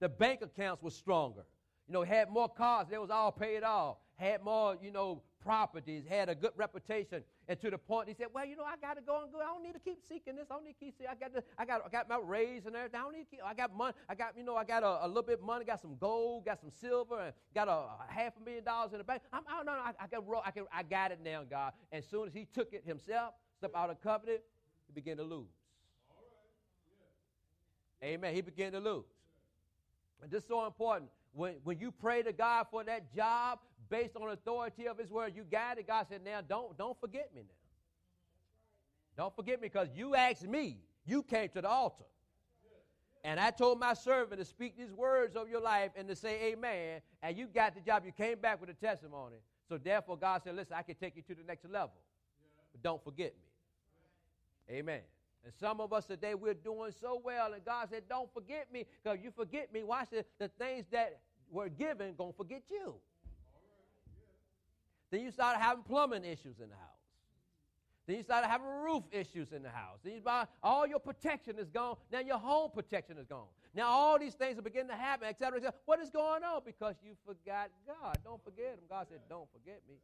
The 0.00 0.08
bank 0.08 0.42
accounts 0.42 0.82
were 0.82 0.90
stronger. 0.90 1.42
You 1.88 1.94
know, 1.94 2.02
had 2.02 2.30
more 2.30 2.48
cars, 2.48 2.86
they 2.90 2.98
was 2.98 3.10
all 3.10 3.32
paid 3.32 3.62
off. 3.62 3.96
Had 4.16 4.42
more, 4.42 4.76
you 4.80 4.90
know, 4.90 5.22
properties, 5.40 6.04
had 6.08 6.28
a 6.28 6.34
good 6.34 6.52
reputation. 6.56 7.22
And 7.48 7.60
to 7.60 7.70
the 7.70 7.78
point, 7.78 8.08
he 8.08 8.14
said, 8.14 8.26
Well, 8.32 8.44
you 8.44 8.56
know, 8.56 8.64
I 8.64 8.76
got 8.76 8.94
to 8.94 9.02
go 9.02 9.22
and 9.22 9.32
go. 9.32 9.40
I 9.40 9.44
don't 9.44 9.62
need 9.62 9.74
to 9.74 9.80
keep 9.80 9.98
seeking 10.08 10.36
this. 10.36 10.46
I 10.50 10.54
don't 10.54 10.64
need 10.64 10.74
to 10.78 10.84
keep 10.84 10.94
seeking. 10.96 11.10
I 11.10 11.14
got, 11.14 11.44
I 11.58 11.64
got, 11.64 11.82
I 11.86 11.88
got 11.88 12.08
my 12.08 12.18
raise 12.22 12.66
and 12.66 12.76
everything. 12.76 13.00
I 13.00 13.02
don't 13.02 13.12
need 13.12 13.24
to 13.24 13.30
keep, 13.30 13.40
I 13.44 13.54
got 13.54 13.76
money. 13.76 13.94
I 14.08 14.14
got, 14.14 14.36
you 14.36 14.44
know, 14.44 14.56
I 14.56 14.64
got 14.64 14.82
a, 14.82 15.06
a 15.06 15.08
little 15.08 15.22
bit 15.22 15.40
of 15.40 15.44
money, 15.44 15.64
got 15.64 15.80
some 15.80 15.96
gold, 15.98 16.44
got 16.44 16.60
some 16.60 16.70
silver, 16.70 17.20
and 17.20 17.32
got 17.54 17.68
a, 17.68 17.72
a 17.72 18.06
half 18.08 18.34
a 18.40 18.44
million 18.44 18.64
dollars 18.64 18.92
in 18.92 18.98
the 18.98 19.04
bank. 19.04 19.22
I'm, 19.32 19.42
I 19.48 19.56
don't 19.56 19.66
know. 19.66 19.72
I, 19.72 19.92
I, 20.00 20.06
got, 20.06 20.24
I, 20.44 20.50
can, 20.50 20.64
I 20.72 20.82
got 20.82 21.12
it 21.12 21.20
now, 21.24 21.42
God. 21.48 21.72
And 21.92 22.02
as 22.02 22.10
soon 22.10 22.26
as 22.26 22.34
he 22.34 22.46
took 22.52 22.72
it 22.72 22.84
himself, 22.84 23.34
stepped 23.56 23.74
out 23.74 23.90
of 23.90 24.00
covenant, 24.02 24.40
he 24.86 24.92
began 24.92 25.16
to 25.16 25.24
lose. 25.24 25.46
Amen. 28.02 28.34
He 28.34 28.40
began 28.40 28.72
to 28.72 28.80
lose. 28.80 29.04
And 30.22 30.30
this 30.30 30.42
is 30.42 30.48
so 30.48 30.66
important. 30.66 31.10
When, 31.32 31.54
when 31.64 31.78
you 31.78 31.92
pray 31.92 32.22
to 32.22 32.32
God 32.32 32.66
for 32.70 32.82
that 32.84 33.14
job 33.14 33.58
based 33.90 34.16
on 34.16 34.30
authority 34.30 34.86
of 34.86 34.98
His 34.98 35.10
word, 35.10 35.32
you 35.34 35.44
got 35.44 35.78
it. 35.78 35.86
God 35.86 36.06
said, 36.08 36.24
now 36.24 36.40
don't, 36.46 36.76
don't 36.76 36.98
forget 37.00 37.30
me 37.34 37.42
now. 37.42 39.22
Don't 39.24 39.34
forget 39.34 39.60
me 39.60 39.68
because 39.68 39.88
you 39.94 40.14
asked 40.14 40.46
me. 40.46 40.78
You 41.04 41.22
came 41.22 41.48
to 41.50 41.62
the 41.62 41.68
altar. 41.68 42.04
And 43.24 43.40
I 43.40 43.50
told 43.50 43.80
my 43.80 43.94
servant 43.94 44.40
to 44.40 44.44
speak 44.44 44.76
these 44.76 44.92
words 44.92 45.34
of 45.34 45.48
your 45.48 45.60
life 45.60 45.90
and 45.96 46.06
to 46.08 46.14
say 46.14 46.52
amen. 46.52 47.00
And 47.22 47.36
you 47.36 47.46
got 47.46 47.74
the 47.74 47.80
job. 47.80 48.04
You 48.06 48.12
came 48.12 48.38
back 48.38 48.60
with 48.60 48.70
a 48.70 48.74
testimony. 48.74 49.36
So 49.68 49.76
therefore, 49.76 50.16
God 50.16 50.42
said, 50.44 50.54
listen, 50.54 50.74
I 50.78 50.82
can 50.82 50.94
take 50.94 51.16
you 51.16 51.22
to 51.22 51.34
the 51.34 51.42
next 51.46 51.64
level. 51.68 51.96
But 52.72 52.82
don't 52.82 53.02
forget 53.02 53.34
me. 53.34 54.76
Amen. 54.76 55.00
And 55.44 55.52
some 55.58 55.80
of 55.80 55.92
us 55.92 56.06
today, 56.06 56.34
we're 56.34 56.54
doing 56.54 56.92
so 57.00 57.20
well, 57.24 57.52
and 57.52 57.64
God 57.64 57.88
said, 57.90 58.02
Don't 58.08 58.32
forget 58.34 58.72
me, 58.72 58.84
because 59.02 59.18
you 59.22 59.30
forget 59.30 59.72
me. 59.72 59.82
Watch 59.82 60.10
the, 60.10 60.24
the 60.38 60.48
things 60.48 60.84
that 60.90 61.20
were 61.50 61.68
given, 61.68 62.14
gonna 62.16 62.32
forget 62.32 62.62
you. 62.70 62.94
Then 65.10 65.20
you 65.22 65.30
start 65.30 65.56
having 65.56 65.84
plumbing 65.84 66.24
issues 66.24 66.60
in 66.60 66.68
the 66.68 66.76
house. 66.76 66.98
Then 68.06 68.16
you 68.16 68.22
start 68.22 68.44
having 68.46 68.66
roof 68.66 69.04
issues 69.12 69.52
in 69.52 69.62
the 69.62 69.68
house. 69.68 69.98
Then 70.02 70.14
you 70.14 70.20
buy, 70.20 70.46
all 70.62 70.86
your 70.86 70.98
protection 70.98 71.58
is 71.58 71.68
gone. 71.68 71.96
Now 72.10 72.20
your 72.20 72.38
home 72.38 72.70
protection 72.72 73.18
is 73.18 73.26
gone. 73.26 73.48
Now 73.74 73.88
all 73.88 74.18
these 74.18 74.34
things 74.34 74.58
are 74.58 74.62
beginning 74.62 74.88
to 74.88 74.96
happen, 74.96 75.28
etc. 75.28 75.60
Et 75.62 75.74
what 75.84 76.00
is 76.00 76.08
going 76.08 76.42
on? 76.42 76.62
Because 76.64 76.94
you 77.02 77.12
forgot 77.26 77.70
God. 77.86 78.18
Don't 78.24 78.42
forget 78.42 78.72
him. 78.74 78.80
God 78.88 79.06
said, 79.10 79.20
Don't 79.28 79.48
forget 79.52 79.82
me. 79.88 79.96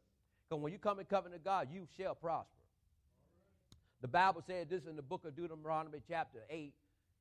Because 0.47 0.61
when 0.61 0.71
you 0.71 0.77
come 0.77 0.99
in 0.99 1.05
covenant 1.05 1.43
to 1.43 1.45
God, 1.45 1.67
you 1.71 1.87
shall 1.97 2.13
prosper. 2.13 2.49
The 4.01 4.07
Bible 4.07 4.43
said 4.45 4.69
this 4.69 4.85
in 4.85 4.95
the 4.95 5.01
book 5.01 5.25
of 5.25 5.35
Deuteronomy, 5.35 5.99
chapter 6.07 6.43
8. 6.49 6.73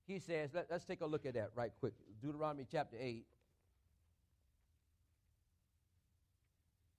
He 0.06 0.18
says, 0.18 0.50
let, 0.52 0.70
us 0.70 0.84
take 0.84 1.00
a 1.00 1.06
look 1.06 1.24
at 1.24 1.32
that 1.32 1.50
right 1.54 1.72
quick. 1.80 1.94
Deuteronomy, 2.20 2.66
chapter 2.70 2.96
8. 3.00 3.24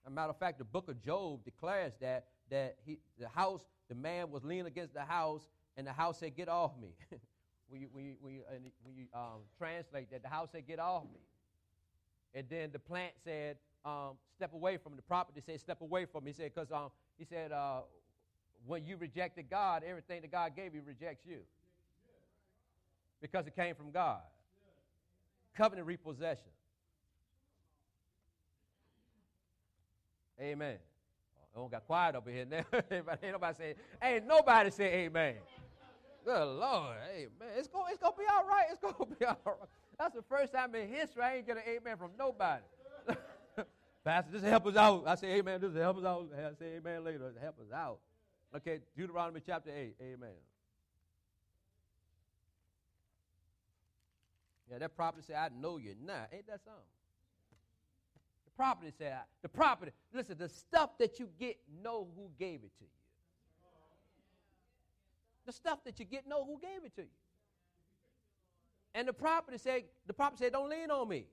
A 0.05 0.09
matter 0.09 0.29
of 0.29 0.37
fact, 0.37 0.59
the 0.59 0.65
book 0.65 0.87
of 0.87 1.03
Job 1.03 1.43
declares 1.43 1.93
that, 1.99 2.25
that 2.49 2.75
he, 2.85 2.99
the 3.19 3.27
house, 3.27 3.61
the 3.89 3.95
man 3.95 4.29
was 4.29 4.43
leaning 4.43 4.67
against 4.67 4.93
the 4.93 5.01
house, 5.01 5.47
and 5.77 5.85
the 5.85 5.93
house 5.93 6.19
said, 6.19 6.35
Get 6.35 6.47
off 6.47 6.71
me. 6.81 6.89
when 7.69 7.81
you, 7.81 7.87
when 7.91 8.05
you, 8.05 8.15
when 8.19 8.33
you, 8.33 8.41
when 8.83 8.95
you 8.95 9.05
um, 9.13 9.41
translate 9.57 10.11
that, 10.11 10.21
the 10.21 10.29
house 10.29 10.49
said, 10.51 10.67
Get 10.67 10.79
off 10.79 11.03
me. 11.03 11.19
And 12.33 12.45
then 12.49 12.69
the 12.71 12.79
plant 12.79 13.13
said, 13.23 13.57
um, 13.83 14.17
Step 14.35 14.53
away 14.53 14.77
from. 14.77 14.95
The 14.95 15.01
property 15.01 15.41
said, 15.45 15.59
Step 15.59 15.81
away 15.81 16.05
from 16.05 16.23
me. 16.23 16.31
He 16.31 16.37
said, 16.37 16.51
Because 16.53 16.71
um, 16.71 16.91
He 17.17 17.25
said, 17.25 17.51
uh, 17.51 17.81
when 18.65 18.85
you 18.85 18.97
rejected 18.97 19.49
God, 19.49 19.83
everything 19.87 20.21
that 20.21 20.31
God 20.31 20.55
gave 20.55 20.73
you 20.73 20.81
rejects 20.85 21.25
you. 21.25 21.39
Because 23.21 23.47
it 23.47 23.55
came 23.55 23.75
from 23.75 23.91
God. 23.91 24.21
Covenant 25.55 25.87
repossession. 25.87 26.49
Amen. 30.39 30.77
Oh, 31.55 31.67
got 31.67 31.85
quiet 31.85 32.15
over 32.15 32.29
here 32.29 32.45
now. 32.45 32.65
ain't 32.91 33.31
nobody 33.31 33.57
say, 33.57 33.75
ain't 34.01 34.27
nobody 34.27 34.69
say 34.69 35.05
amen. 35.05 35.35
Good 36.25 36.45
Lord, 36.45 36.97
amen. 37.13 37.49
It's 37.57 37.67
going 37.67 37.85
it's 37.91 38.01
gonna 38.01 38.15
be 38.17 38.25
all 38.31 38.45
right. 38.45 38.65
It's 38.71 38.79
gonna 38.79 39.15
be 39.19 39.25
all 39.25 39.39
right. 39.45 39.69
That's 39.97 40.15
the 40.15 40.23
first 40.23 40.53
time 40.53 40.75
in 40.75 40.89
history 40.89 41.23
I 41.23 41.35
ain't 41.37 41.47
get 41.47 41.57
an 41.57 41.63
amen 41.67 41.97
from 41.97 42.11
nobody. 42.19 42.63
Pastor, 44.03 44.31
just 44.33 44.45
help 44.45 44.67
us 44.67 44.75
out. 44.75 45.03
I 45.07 45.15
say 45.15 45.27
amen. 45.35 45.61
Just 45.61 45.75
help 45.75 45.97
us 45.97 46.03
out. 46.03 46.29
I 46.35 46.53
say 46.59 46.75
amen 46.77 47.03
later. 47.03 47.31
Help 47.41 47.59
us 47.59 47.71
out. 47.73 47.99
Okay, 48.55 48.79
Deuteronomy 48.97 49.41
chapter 49.45 49.69
8. 49.69 49.95
Amen. 50.01 50.29
Yeah, 54.69 54.79
that 54.79 54.95
prophet 54.95 55.23
said, 55.25 55.35
I 55.35 55.49
know 55.59 55.77
you're 55.77 55.93
not. 56.03 56.29
Ain't 56.33 56.47
that 56.47 56.63
something? 56.63 56.81
Property 58.55 58.91
said, 58.97 59.17
the 59.41 59.49
property, 59.49 59.91
listen, 60.13 60.37
the 60.37 60.49
stuff 60.49 60.97
that 60.99 61.19
you 61.19 61.29
get, 61.37 61.57
know 61.83 62.07
who 62.15 62.29
gave 62.39 62.63
it 62.63 62.71
to 62.77 62.83
you. 62.83 62.89
The 65.45 65.51
stuff 65.51 65.79
that 65.83 65.99
you 65.99 66.05
get, 66.05 66.27
know 66.27 66.45
who 66.45 66.59
gave 66.59 66.85
it 66.85 66.95
to 66.95 67.01
you. 67.01 67.07
And 68.93 69.07
the 69.07 69.13
property 69.13 69.57
said, 69.57 69.83
the 70.07 70.13
property 70.13 70.45
said, 70.45 70.53
don't 70.53 70.69
lean 70.69 70.89
on 70.89 71.07
me. 71.09 71.27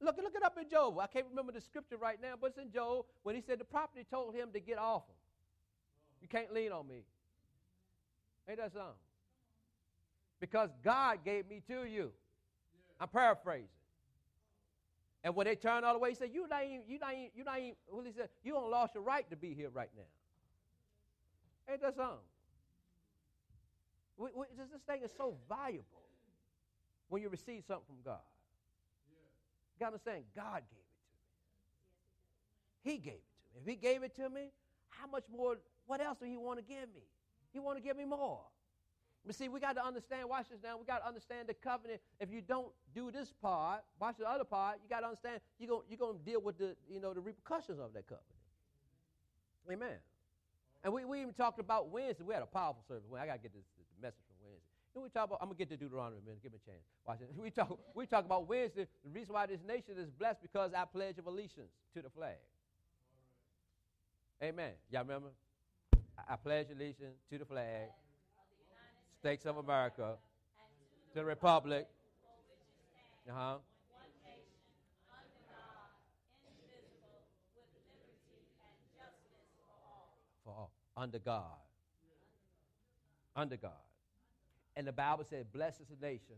Look, 0.00 0.16
look 0.16 0.34
it 0.34 0.42
up 0.42 0.56
in 0.60 0.68
Job. 0.68 0.98
I 0.98 1.06
can't 1.06 1.26
remember 1.28 1.52
the 1.52 1.60
scripture 1.60 1.96
right 1.96 2.18
now, 2.20 2.34
but 2.40 2.48
it's 2.48 2.58
in 2.58 2.70
Job 2.70 3.04
when 3.24 3.34
he 3.34 3.42
said 3.42 3.58
the 3.60 3.64
property 3.64 4.06
told 4.08 4.34
him 4.34 4.48
to 4.54 4.60
get 4.60 4.78
off 4.78 5.02
him. 5.02 5.16
You 6.22 6.28
can't 6.28 6.52
lean 6.52 6.72
on 6.72 6.86
me. 6.88 7.02
Ain't 8.48 8.58
that 8.58 8.72
something? 8.72 8.88
Because 10.40 10.70
God 10.84 11.18
gave 11.24 11.48
me 11.48 11.60
to 11.68 11.84
you. 11.84 12.12
I'm 13.00 13.08
paraphrasing. 13.08 13.68
And 15.24 15.34
when 15.34 15.46
they 15.46 15.56
turned 15.56 15.84
all 15.84 15.92
the 15.92 15.98
way, 15.98 16.10
he 16.10 16.14
said, 16.14 16.30
You 16.32 16.46
not 16.48 16.64
even, 16.64 16.82
you 16.86 16.98
not 16.98 17.12
even, 17.12 17.30
you 17.34 17.44
well, 17.90 18.04
he 18.04 18.12
said, 18.12 18.28
You 18.44 18.52
don't 18.52 18.70
lost 18.70 18.94
your 18.94 19.02
right 19.02 19.28
to 19.30 19.36
be 19.36 19.52
here 19.54 19.70
right 19.70 19.90
now. 19.96 21.72
Ain't 21.72 21.82
that 21.82 21.96
something? 21.96 22.18
We, 24.16 24.28
we, 24.34 24.46
this, 24.56 24.68
this 24.72 24.80
thing 24.82 25.02
is 25.02 25.10
so 25.16 25.36
valuable 25.48 25.84
when 27.08 27.22
you 27.22 27.28
receive 27.28 27.64
something 27.66 27.84
from 27.86 28.02
God. 28.04 28.20
You 29.74 29.80
got 29.80 29.88
understand, 29.88 30.24
God 30.34 30.62
gave 30.70 30.80
it 30.80 30.96
to 32.84 32.90
me. 32.90 32.92
He 32.92 32.98
gave 32.98 33.14
it 33.14 33.22
to 33.22 33.54
me. 33.54 33.60
If 33.60 33.66
He 33.66 33.76
gave 33.76 34.02
it 34.02 34.16
to 34.16 34.28
me, 34.28 34.52
how 34.88 35.06
much 35.06 35.24
more, 35.34 35.56
what 35.86 36.00
else 36.00 36.18
do 36.20 36.26
He 36.26 36.36
want 36.36 36.58
to 36.58 36.64
give 36.64 36.88
me? 36.94 37.02
He 37.52 37.58
want 37.58 37.78
to 37.78 37.82
give 37.82 37.96
me 37.96 38.04
more. 38.04 38.40
But 39.28 39.36
see, 39.36 39.50
we 39.50 39.60
got 39.60 39.74
to 39.76 39.84
understand, 39.84 40.26
watch 40.26 40.48
this 40.48 40.56
now, 40.64 40.78
we 40.78 40.86
got 40.86 41.00
to 41.00 41.06
understand 41.06 41.48
the 41.48 41.54
covenant. 41.54 42.00
If 42.18 42.32
you 42.32 42.40
don't 42.40 42.68
do 42.94 43.10
this 43.10 43.30
part, 43.42 43.84
watch 44.00 44.16
the 44.18 44.26
other 44.26 44.42
part, 44.42 44.78
you 44.82 44.88
got 44.88 45.00
to 45.00 45.08
understand 45.08 45.42
you're 45.58 45.68
going 45.68 45.82
you're 45.90 45.98
gonna 45.98 46.18
deal 46.24 46.40
with 46.40 46.56
the, 46.56 46.74
you 46.88 46.98
know, 46.98 47.12
the 47.12 47.20
repercussions 47.20 47.78
of 47.78 47.92
that 47.92 48.08
covenant. 48.08 48.24
Amen. 49.70 50.00
And 50.82 50.94
we, 50.94 51.04
we 51.04 51.20
even 51.20 51.34
talked 51.34 51.60
about 51.60 51.90
Wednesday. 51.90 52.24
We 52.24 52.32
had 52.32 52.42
a 52.42 52.46
powerful 52.46 52.82
service. 52.88 53.04
I 53.20 53.26
got 53.26 53.34
to 53.34 53.38
get 53.38 53.52
this, 53.52 53.68
this 53.76 53.86
message 54.00 54.24
from 54.28 54.48
Wednesday. 54.48 54.64
We 54.96 55.10
talk 55.10 55.28
about, 55.28 55.40
I'm 55.42 55.48
going 55.48 55.58
to 55.58 55.64
get 55.66 55.68
to 55.68 55.76
Deuteronomy 55.76 56.22
a. 56.24 56.42
Give 56.42 56.52
me 56.52 56.58
a 56.64 56.70
chance. 56.70 56.84
Watch 57.06 57.20
it. 57.20 57.28
We 57.36 57.50
talk, 57.50 57.78
we 57.94 58.06
talk 58.06 58.24
about 58.24 58.48
Wednesday. 58.48 58.86
The 59.04 59.10
reason 59.10 59.34
why 59.34 59.44
this 59.44 59.60
nation 59.60 59.98
is 59.98 60.08
blessed 60.08 60.40
because 60.40 60.72
I 60.72 60.86
pledge 60.86 61.18
of 61.18 61.26
allegiance 61.26 61.68
to 61.92 62.00
the 62.00 62.08
flag. 62.08 62.40
Amen. 64.42 64.72
Y'all 64.90 65.02
remember? 65.02 65.28
I, 66.16 66.32
I 66.32 66.36
pledge 66.36 66.68
allegiance 66.72 67.20
to 67.30 67.36
the 67.36 67.44
flag, 67.44 67.92
States 69.18 69.46
of 69.46 69.56
America, 69.56 70.14
to 71.12 71.18
the 71.18 71.24
republic. 71.24 71.88
Uh 73.28 73.32
huh. 73.34 73.56
For 80.44 80.50
all. 80.50 80.70
Under 80.96 81.18
God. 81.18 81.42
Under 83.34 83.56
God. 83.56 83.72
And 84.76 84.86
the 84.86 84.92
Bible 84.92 85.24
said, 85.28 85.52
Blessed 85.52 85.80
is 85.80 85.88
the 85.88 86.06
nation 86.06 86.36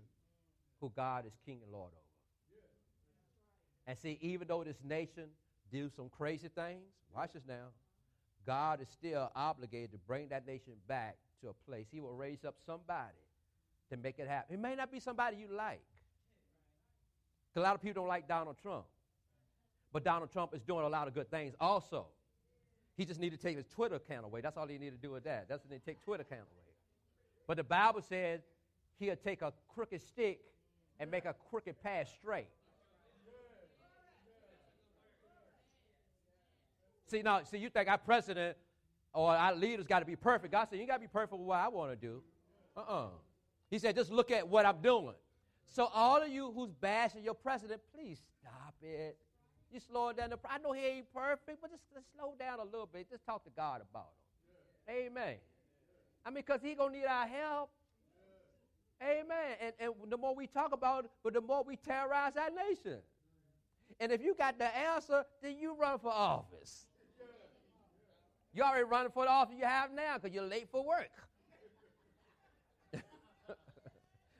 who 0.81 0.91
God 0.97 1.27
is 1.27 1.33
king 1.45 1.59
and 1.63 1.71
Lord 1.71 1.93
over. 1.93 2.01
And 3.87 3.99
see, 3.99 4.19
even 4.23 4.49
though 4.49 4.65
this 4.65 4.79
nation 4.83 5.25
do 5.71 5.91
some 5.95 6.09
crazy 6.09 6.49
things, 6.49 6.83
watch 7.15 7.35
this 7.35 7.43
now, 7.47 7.69
God 8.47 8.81
is 8.81 8.89
still 8.89 9.31
obligated 9.37 9.93
to 9.93 9.99
bring 9.99 10.29
that 10.29 10.47
nation 10.47 10.73
back 10.89 11.17
to 11.43 11.49
a 11.49 11.71
place. 11.71 11.87
He 11.91 12.01
will 12.01 12.15
raise 12.15 12.45
up 12.45 12.57
somebody 12.65 13.17
to 13.91 13.97
make 13.97 14.19
it 14.19 14.29
happen. 14.29 14.55
It 14.55 14.61
may 14.61 14.75
not 14.75 14.91
be 14.91 15.01
somebody 15.01 15.37
you 15.37 15.49
like. 15.55 15.83
A 17.57 17.61
lot 17.61 17.75
of 17.75 17.83
people 17.83 18.03
don't 18.03 18.09
like 18.09 18.29
Donald 18.29 18.57
Trump. 18.63 18.85
But 19.93 20.05
Donald 20.05 20.33
Trump 20.33 20.55
is 20.55 20.63
doing 20.63 20.85
a 20.85 20.89
lot 20.89 21.09
of 21.09 21.15
good 21.15 21.31
things 21.31 21.55
also. 21.61 22.07
He 22.97 23.05
just 23.05 23.19
need 23.19 23.31
to 23.31 23.37
take 23.37 23.57
his 23.57 23.67
Twitter 23.67 23.97
account 23.97 24.25
away. 24.25 24.41
That's 24.41 24.57
all 24.57 24.67
he 24.67 24.79
need 24.79 24.91
to 24.91 24.97
do 24.97 25.11
with 25.11 25.25
that. 25.25 25.49
That's 25.49 25.65
when 25.65 25.71
they 25.71 25.79
take 25.85 26.05
Twitter 26.05 26.23
account 26.23 26.43
away. 26.43 26.75
But 27.47 27.57
the 27.57 27.65
Bible 27.65 28.03
says 28.03 28.41
he'll 28.99 29.17
take 29.17 29.43
a 29.43 29.53
crooked 29.75 30.01
stick 30.03 30.41
and 31.01 31.11
make 31.11 31.25
a 31.25 31.35
crooked 31.51 31.83
path 31.83 32.09
straight. 32.21 32.47
See, 37.07 37.23
now, 37.23 37.43
see, 37.43 37.59
you 37.59 37.71
think 37.71 37.89
our 37.89 37.99
president 37.99 38.57
Oh, 39.15 39.25
or 39.25 39.37
our 39.37 39.55
leaders 39.55 39.87
got 39.87 40.01
to 40.01 40.05
be 40.07 40.17
perfect. 40.17 40.53
God 40.53 40.69
said, 40.71 40.79
you 40.79 40.87
got 40.87 40.95
to 40.95 41.01
be 41.01 41.09
perfect 41.09 41.33
with 41.33 41.43
what 41.43 41.59
I 41.59 41.69
want 41.69 41.91
to 41.91 41.97
do. 41.97 42.23
Uh-uh. 42.77 43.09
He 43.71 43.79
said, 43.79 43.97
just 43.97 44.11
look 44.11 44.31
at 44.31 44.47
what 44.47 44.65
I'm 44.65 44.81
doing. 44.81 45.15
So 45.67 45.89
all 45.93 46.23
of 46.23 46.29
you 46.29 46.53
who's 46.53 46.71
bashing 46.81 47.23
your 47.23 47.35
president, 47.35 47.81
please 47.95 48.21
stop 48.41 48.75
it. 48.83 49.17
You 49.73 49.81
slow 49.81 50.13
down. 50.13 50.31
The, 50.31 50.39
I 50.49 50.59
know 50.59 50.73
he 50.73 50.85
ain't 50.85 51.13
perfect, 51.15 51.61
but 51.61 51.71
just, 51.71 51.83
just 51.95 52.07
slow 52.17 52.35
down 52.39 52.59
a 52.59 52.65
little 52.65 52.89
bit. 52.93 53.09
Just 53.11 53.25
talk 53.25 53.45
to 53.45 53.51
God 53.57 53.81
about 53.89 54.11
him. 54.89 55.07
Amen. 55.13 55.37
I 56.27 56.31
mean, 56.31 56.43
because 56.47 56.61
he 56.63 56.75
going 56.75 56.93
to 56.93 56.99
need 56.99 57.07
our 57.07 57.27
help. 57.27 57.71
Amen. 59.03 59.57
And, 59.61 59.73
and 59.81 59.95
the 60.11 60.17
more 60.17 60.35
we 60.35 60.47
talk 60.47 60.73
about 60.73 61.05
it, 61.05 61.11
but 61.23 61.35
the 61.35 61.41
more 61.41 61.63
we 61.63 61.77
terrorize 61.77 62.33
our 62.37 62.51
nation. 62.51 62.99
And 63.99 64.13
if 64.13 64.23
you 64.23 64.35
got 64.35 64.59
the 64.59 64.77
answer, 64.77 65.25
then 65.43 65.57
you 65.59 65.75
run 65.75 65.99
for 65.99 66.11
office. 66.11 66.87
You 68.53 68.63
already 68.63 68.85
running 68.85 69.13
for 69.13 69.25
the 69.25 69.31
office 69.31 69.55
you 69.59 69.65
have 69.65 69.93
now 69.93 70.19
because 70.19 70.35
you're 70.35 70.45
late 70.45 70.69
for 70.71 70.85
work. 70.85 71.11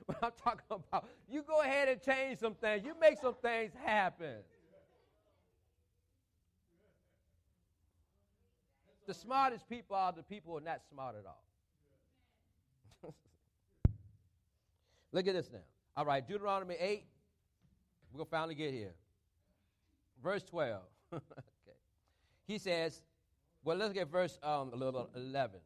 what 0.05 0.17
I'm 0.21 0.31
talking 0.43 0.61
about, 0.69 1.07
you 1.29 1.43
go 1.43 1.61
ahead 1.61 1.87
and 1.87 2.01
change 2.01 2.39
some 2.39 2.55
things. 2.55 2.83
You 2.83 2.93
make 2.99 3.19
some 3.21 3.35
things 3.35 3.71
happen. 3.85 4.35
The 9.07 9.13
smartest 9.13 9.67
people 9.67 9.95
are 9.95 10.11
the 10.11 10.23
people 10.23 10.51
who 10.53 10.57
are 10.59 10.61
not 10.61 10.81
smart 10.89 11.15
at 11.15 11.25
all. 11.25 11.43
Look 15.11 15.27
at 15.27 15.33
this 15.33 15.49
now. 15.51 15.59
All 15.97 16.05
right, 16.05 16.25
Deuteronomy 16.25 16.75
8. 16.79 17.03
We're 18.11 18.17
going 18.17 18.25
to 18.25 18.31
finally 18.31 18.55
get 18.55 18.73
here. 18.73 18.93
Verse 20.23 20.43
12. 20.43 20.81
okay. 21.13 21.23
He 22.45 22.57
says, 22.57 23.01
well, 23.63 23.77
let's 23.77 23.93
get 23.93 24.09
verse 24.09 24.39
um, 24.43 24.71
11. 24.73 25.59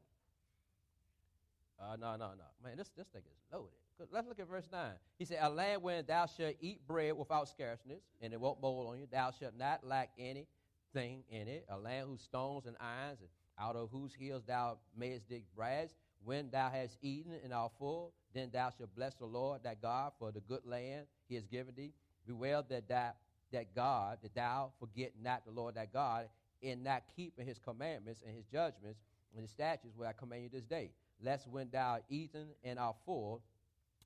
Uh, 1.80 1.96
no, 2.00 2.12
no, 2.12 2.18
no. 2.18 2.46
Man, 2.64 2.78
this, 2.78 2.90
this 2.96 3.08
thing 3.08 3.22
is 3.26 3.54
loaded. 3.54 3.72
Let's 4.12 4.28
look 4.28 4.40
at 4.40 4.50
verse 4.50 4.68
9. 4.72 4.92
He 5.18 5.26
said, 5.26 5.40
A 5.42 5.50
land 5.50 5.82
wherein 5.82 6.04
thou 6.06 6.26
shalt 6.26 6.56
eat 6.60 6.86
bread 6.86 7.18
without 7.18 7.48
scarceness, 7.48 8.02
and 8.22 8.34
it 8.34 8.40
won't 8.40 8.62
mold 8.62 8.90
on 8.90 9.00
you. 9.00 9.08
Thou 9.10 9.32
shalt 9.32 9.54
not 9.58 9.86
lack 9.86 10.10
anything 10.20 11.24
in 11.30 11.48
it. 11.48 11.66
A 11.70 11.78
land 11.78 12.08
whose 12.10 12.22
stones 12.22 12.66
and 12.66 12.76
irons, 12.80 13.20
and 13.22 13.30
out 13.58 13.78
of 13.78 13.90
whose 13.92 14.14
hills 14.14 14.44
thou 14.46 14.78
mayest 14.98 15.30
dig 15.30 15.44
brass. 15.56 15.94
When 16.26 16.50
thou 16.50 16.70
hast 16.70 16.98
eaten 17.02 17.34
and 17.44 17.54
art 17.54 17.72
full, 17.78 18.12
then 18.34 18.50
thou 18.52 18.70
shalt 18.78 18.94
bless 18.96 19.16
the 19.16 19.26
Lord 19.26 19.64
thy 19.64 19.76
God 19.76 20.12
for 20.20 20.32
the 20.32 20.42
good 20.42 20.66
land 20.66 21.06
he 21.30 21.36
has 21.36 21.46
given 21.46 21.74
thee. 21.76 21.94
Beware 22.28 22.64
that 22.68 22.90
thou, 22.90 23.12
that 23.54 23.74
God, 23.76 24.18
that 24.24 24.36
thou 24.36 24.72
forget 24.80 25.14
not 25.22 25.46
the 25.46 25.52
Lord 25.52 25.76
thy 25.76 25.86
God, 25.86 26.28
in 26.66 26.84
not 26.84 27.04
keeping 27.16 27.46
his 27.46 27.60
commandments 27.60 28.22
and 28.26 28.36
his 28.36 28.46
judgments 28.46 29.00
and 29.34 29.42
his 29.42 29.52
statutes 29.52 29.94
where 29.96 30.10
I 30.10 30.14
command 30.14 30.44
you 30.44 30.50
this 30.50 30.66
day. 30.66 30.92
Lest 31.24 31.48
when 31.48 31.70
thou 31.72 32.00
eaten 32.10 32.48
and 32.64 32.78
art 32.80 32.98
full, 33.06 33.42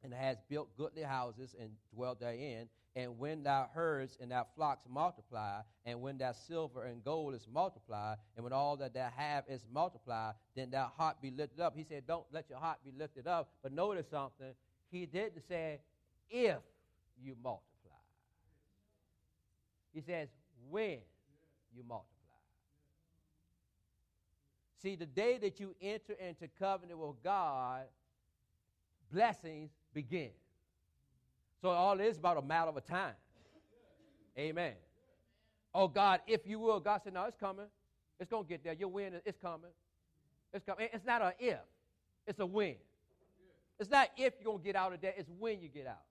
and 0.04 0.14
hast 0.14 0.40
built 0.50 0.70
goodly 0.78 1.02
houses 1.02 1.56
and 1.60 1.72
dwelt 1.94 2.20
therein, 2.20 2.70
and 2.96 3.20
when 3.20 3.44
thou 3.44 3.70
herds 3.74 4.18
and 4.22 4.32
thy 4.32 4.44
flocks 4.56 4.84
multiply, 4.90 5.62
and 5.86 6.02
when 6.02 6.18
thy 6.18 6.32
silver 6.32 6.84
and 6.86 7.04
gold 7.04 7.34
is 7.36 7.48
multiplied, 7.52 8.18
and 8.36 8.44
when 8.44 8.54
all 8.54 8.78
that 8.78 8.94
thou 8.94 9.10
have 9.16 9.44
is 9.48 9.66
multiplied, 9.72 10.34
then 10.56 10.70
thy 10.70 10.88
heart 10.98 11.18
be 11.22 11.32
lifted 11.32 11.60
up. 11.60 11.76
He 11.76 11.84
said, 11.84 12.08
Don't 12.08 12.26
let 12.32 12.50
your 12.50 12.60
heart 12.60 12.78
be 12.84 12.92
lifted 12.98 13.28
up. 13.28 13.50
But 13.62 13.74
notice 13.74 14.06
something. 14.10 14.54
He 14.90 15.06
didn't 15.06 15.42
say, 15.48 15.80
if 16.30 16.58
you 17.22 17.36
multiply. 17.44 17.98
He 19.94 20.02
says, 20.02 20.30
when 20.70 21.00
you 21.76 21.84
multiply. 21.88 22.19
See, 24.82 24.96
the 24.96 25.06
day 25.06 25.38
that 25.40 25.60
you 25.60 25.76
enter 25.82 26.14
into 26.14 26.48
covenant 26.58 27.00
with 27.00 27.22
God, 27.24 27.84
blessings 29.12 29.72
begin. 29.94 30.30
So 31.62 31.70
all 31.70 32.00
is 32.00 32.18
about 32.18 32.38
a 32.38 32.42
matter 32.42 32.72
of 32.72 32.86
time. 32.86 33.16
Amen. 34.38 34.74
Oh 35.74 35.88
God, 35.88 36.22
if 36.28 36.48
you 36.48 36.60
will, 36.60 36.80
God 36.80 37.02
said, 37.04 37.14
no, 37.14 37.26
it's 37.26 37.36
coming. 37.36 37.66
It's 38.20 38.30
gonna 38.30 38.48
get 38.48 38.64
there. 38.64 38.74
Your 38.74 38.90
win, 38.90 39.14
it's 39.26 39.38
coming. 39.38 39.72
It's 40.54 40.64
coming. 40.66 40.88
It's 40.94 41.06
not 41.06 41.22
a 41.22 41.34
if. 41.40 41.60
It's 42.26 42.40
a 42.40 42.46
when. 42.46 42.76
It's 43.80 43.90
not 43.90 44.10
if 44.18 44.34
you're 44.42 44.54
gonna 44.54 44.64
get 44.64 44.76
out 44.76 44.94
of 44.94 45.02
there. 45.02 45.14
It's 45.18 45.30
when 45.38 45.62
you 45.62 45.68
get 45.68 45.88
out. 45.88 46.04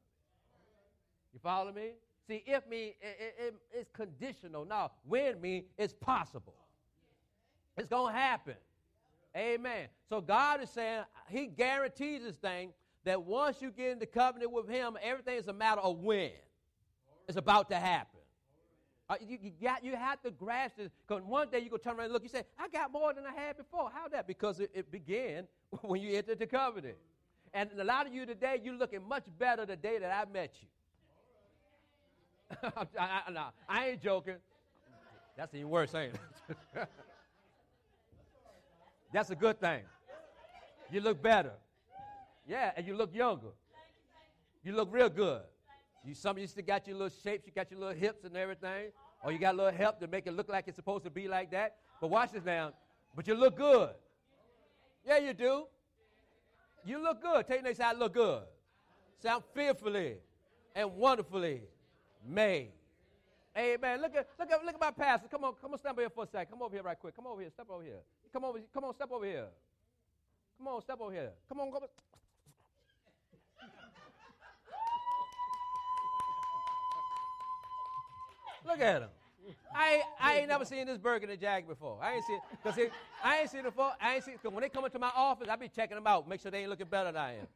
You 1.32 1.40
follow 1.42 1.72
me? 1.72 1.92
See, 2.26 2.42
if 2.46 2.68
mean 2.68 2.92
it, 3.00 3.34
it, 3.38 3.54
it's 3.72 3.90
conditional. 3.90 4.64
Now, 4.66 4.90
when 5.06 5.40
mean 5.40 5.64
it's 5.78 5.94
possible. 5.94 6.54
It's 7.78 7.88
going 7.88 8.12
to 8.12 8.18
happen. 8.18 8.54
Amen. 9.36 9.88
So 10.08 10.20
God 10.20 10.62
is 10.62 10.70
saying 10.70 11.04
He 11.28 11.46
guarantees 11.46 12.22
this 12.22 12.36
thing 12.36 12.72
that 13.04 13.22
once 13.22 13.62
you 13.62 13.70
get 13.70 13.92
into 13.92 14.06
covenant 14.06 14.52
with 14.52 14.68
Him, 14.68 14.96
everything 15.02 15.38
is 15.38 15.46
a 15.46 15.52
matter 15.52 15.80
of 15.80 15.98
when. 15.98 16.32
It's 17.28 17.36
about 17.36 17.68
to 17.70 17.76
happen. 17.76 18.20
Uh, 19.10 19.14
you, 19.26 19.38
you, 19.40 19.52
got, 19.62 19.82
you 19.82 19.96
have 19.96 20.20
to 20.22 20.30
grasp 20.30 20.76
this 20.76 20.90
because 21.06 21.22
one 21.22 21.48
day 21.48 21.60
you 21.60 21.70
go 21.70 21.78
turn 21.78 21.94
around 21.94 22.04
and 22.04 22.12
look, 22.12 22.22
you 22.22 22.28
say, 22.28 22.42
I 22.58 22.68
got 22.68 22.92
more 22.92 23.14
than 23.14 23.24
I 23.24 23.32
had 23.32 23.56
before. 23.56 23.90
How 23.94 24.08
that? 24.08 24.26
Because 24.26 24.60
it, 24.60 24.70
it 24.74 24.90
began 24.90 25.46
when 25.82 26.02
you 26.02 26.16
entered 26.16 26.38
the 26.38 26.46
covenant. 26.46 26.96
And 27.54 27.70
a 27.78 27.84
lot 27.84 28.06
of 28.06 28.12
you 28.12 28.26
today, 28.26 28.60
you're 28.62 28.74
looking 28.74 29.06
much 29.08 29.24
better 29.38 29.64
the 29.64 29.76
day 29.76 29.98
that 29.98 30.12
I 30.12 30.30
met 30.30 30.52
you. 30.60 30.68
I, 32.98 33.22
I, 33.26 33.30
no, 33.30 33.44
I 33.68 33.88
ain't 33.88 34.02
joking. 34.02 34.36
That's 35.36 35.54
even 35.54 35.70
worse, 35.70 35.94
ain't 35.94 36.14
it? 36.74 36.88
That's 39.12 39.30
a 39.30 39.36
good 39.36 39.60
thing. 39.60 39.82
You 40.90 41.00
look 41.00 41.22
better. 41.22 41.52
Yeah, 42.46 42.72
and 42.76 42.86
you 42.86 42.94
look 42.94 43.14
younger. 43.14 43.48
You 44.62 44.72
look 44.72 44.88
real 44.92 45.08
good. 45.08 45.42
You 46.04 46.14
some 46.14 46.36
of 46.36 46.40
you 46.40 46.46
still 46.46 46.64
got 46.64 46.86
your 46.86 46.96
little 46.96 47.16
shapes, 47.22 47.46
you 47.46 47.52
got 47.52 47.70
your 47.70 47.80
little 47.80 47.94
hips 47.94 48.24
and 48.24 48.36
everything, 48.36 48.92
or 49.22 49.32
you 49.32 49.38
got 49.38 49.54
a 49.54 49.56
little 49.56 49.72
help 49.72 50.00
to 50.00 50.06
make 50.06 50.26
it 50.26 50.32
look 50.32 50.48
like 50.48 50.66
it's 50.66 50.76
supposed 50.76 51.04
to 51.04 51.10
be 51.10 51.28
like 51.28 51.50
that. 51.50 51.76
But 52.00 52.08
watch 52.08 52.32
this 52.32 52.44
now. 52.44 52.72
But 53.14 53.26
you 53.26 53.34
look 53.34 53.56
good. 53.56 53.90
Yeah, 55.06 55.18
you 55.18 55.32
do. 55.32 55.64
You 56.84 57.02
look 57.02 57.20
good. 57.22 57.46
Take 57.46 57.62
next 57.62 57.80
I 57.80 57.92
look 57.92 58.14
good. 58.14 58.42
Sound 59.22 59.42
fearfully 59.54 60.16
and 60.74 60.94
wonderfully 60.94 61.62
made. 62.26 62.70
Amen. 63.56 64.00
Look 64.00 64.14
at 64.14 64.28
look 64.38 64.50
at 64.50 64.64
look 64.64 64.74
at 64.74 64.80
my 64.80 64.90
pastor. 64.92 65.28
Come 65.28 65.44
on, 65.44 65.54
come 65.60 65.72
on, 65.72 65.78
stand 65.78 65.92
over 65.92 66.02
here 66.02 66.10
for 66.10 66.24
a 66.24 66.26
second. 66.26 66.52
Come 66.52 66.62
over 66.62 66.74
here 66.74 66.82
right 66.82 66.98
quick. 66.98 67.16
Come 67.16 67.26
over 67.26 67.40
here. 67.40 67.50
Step 67.50 67.66
over 67.68 67.82
here. 67.82 68.00
Come 68.32 68.44
over. 68.44 68.58
Come 68.72 68.84
on, 68.84 68.94
step 68.94 69.10
over 69.12 69.24
here. 69.24 69.46
Come 70.58 70.68
on, 70.68 70.82
step 70.82 71.00
over 71.00 71.12
here. 71.12 71.30
Come 71.48 71.60
on, 71.60 71.72
come 71.72 71.82
on. 71.82 71.88
Look 78.66 78.80
at 78.80 79.02
him. 79.02 79.08
I 79.74 80.02
I 80.20 80.38
ain't 80.38 80.48
never 80.48 80.64
seen 80.64 80.86
this 80.86 80.98
burger 80.98 81.26
and 81.30 81.66
before. 81.66 81.98
I 82.02 82.14
ain't 82.14 82.24
seen 82.24 82.40
because 82.62 82.78
I 83.24 83.40
ain't 83.40 83.50
seen 83.50 83.60
it 83.60 83.64
before. 83.64 83.92
I 84.00 84.16
ain't 84.16 84.24
seen 84.24 84.34
because 84.34 84.52
when 84.52 84.62
they 84.62 84.68
come 84.68 84.84
into 84.84 84.98
my 84.98 85.10
office, 85.14 85.48
I 85.48 85.56
be 85.56 85.68
checking 85.68 85.94
them 85.94 86.06
out, 86.06 86.28
make 86.28 86.40
sure 86.40 86.50
they 86.50 86.60
ain't 86.60 86.70
looking 86.70 86.86
better 86.86 87.12
than 87.12 87.16
I 87.20 87.38
am. 87.38 87.46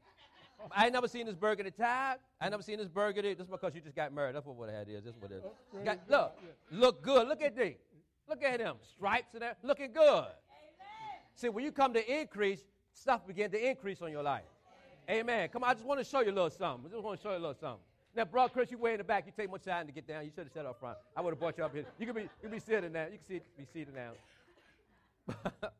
I 0.71 0.85
ain't 0.85 0.93
never 0.93 1.09
seen 1.09 1.27
this 1.27 1.35
burgundy 1.35 1.73
tie. 1.73 2.17
I 2.41 2.45
ain't 2.45 2.53
never 2.53 2.63
seen 2.63 2.79
this 2.79 2.89
burgundy. 2.89 3.35
This 3.35 3.45
is 3.45 3.51
because 3.51 3.75
you 3.75 3.81
just 3.81 3.97
got 3.97 4.13
married. 4.13 4.35
That's 4.35 4.47
what 4.47 4.57
what 4.57 4.69
that 4.69 4.89
is. 4.89 5.05
This 5.05 5.15
is 5.15 5.21
what 5.21 5.33
it 5.33 5.43
is. 5.45 5.85
Got, 5.85 5.99
look, 6.09 6.39
look 6.71 7.03
good. 7.03 7.29
Look 7.29 7.43
at 7.43 7.57
these. 7.57 7.75
Look 8.29 8.43
at 8.45 8.61
him. 8.61 8.77
Stripes 8.97 9.35
and 9.35 9.43
that. 9.43 9.59
Looking 9.63 9.93
good. 9.93 10.27
See, 11.35 11.49
when 11.49 11.65
you 11.65 11.73
come 11.73 11.93
to 11.95 12.21
increase, 12.21 12.61
stuff 12.95 13.27
begin 13.27 13.51
to 13.51 13.71
increase 13.71 14.03
on 14.03 14.11
your 14.11 14.23
life. 14.23 14.45
Amen. 15.11 15.49
Come 15.49 15.65
on, 15.65 15.71
I 15.71 15.75
just 15.75 15.87
want 15.87 16.01
to 16.01 16.05
show 16.05 16.21
you 16.21 16.31
a 16.31 16.33
little 16.33 16.51
something. 16.51 16.91
I 16.91 16.95
just 16.95 17.03
want 17.03 17.21
to 17.21 17.23
show 17.23 17.33
you 17.33 17.39
a 17.39 17.39
little 17.39 17.57
something. 17.61 17.81
Now, 18.15 18.25
bro, 18.25 18.49
Chris, 18.49 18.71
you 18.71 18.79
way 18.79 18.93
in 18.93 18.99
the 18.99 19.05
back. 19.05 19.25
You 19.27 19.33
take 19.37 19.51
much 19.51 19.65
time 19.65 19.87
to 19.87 19.93
get 19.93 20.07
down. 20.07 20.25
You 20.25 20.31
should 20.35 20.45
have 20.45 20.53
sat 20.53 20.67
up 20.67 20.79
front. 20.79 20.99
I 21.17 21.23
would 21.23 21.31
have 21.31 21.41
brought 21.41 21.57
you 21.57 21.65
up 21.65 21.75
here. 21.75 21.87
You 21.99 22.07
could 22.07 22.15
be, 22.15 22.23
you 22.23 22.29
could 22.43 22.51
be 22.51 22.61
sitting 22.61 22.93
down. 22.93 23.11
You 23.11 23.19
can 23.19 23.27
see, 23.27 23.41
be 23.57 23.65
seated 23.73 23.95
now. 23.95 24.13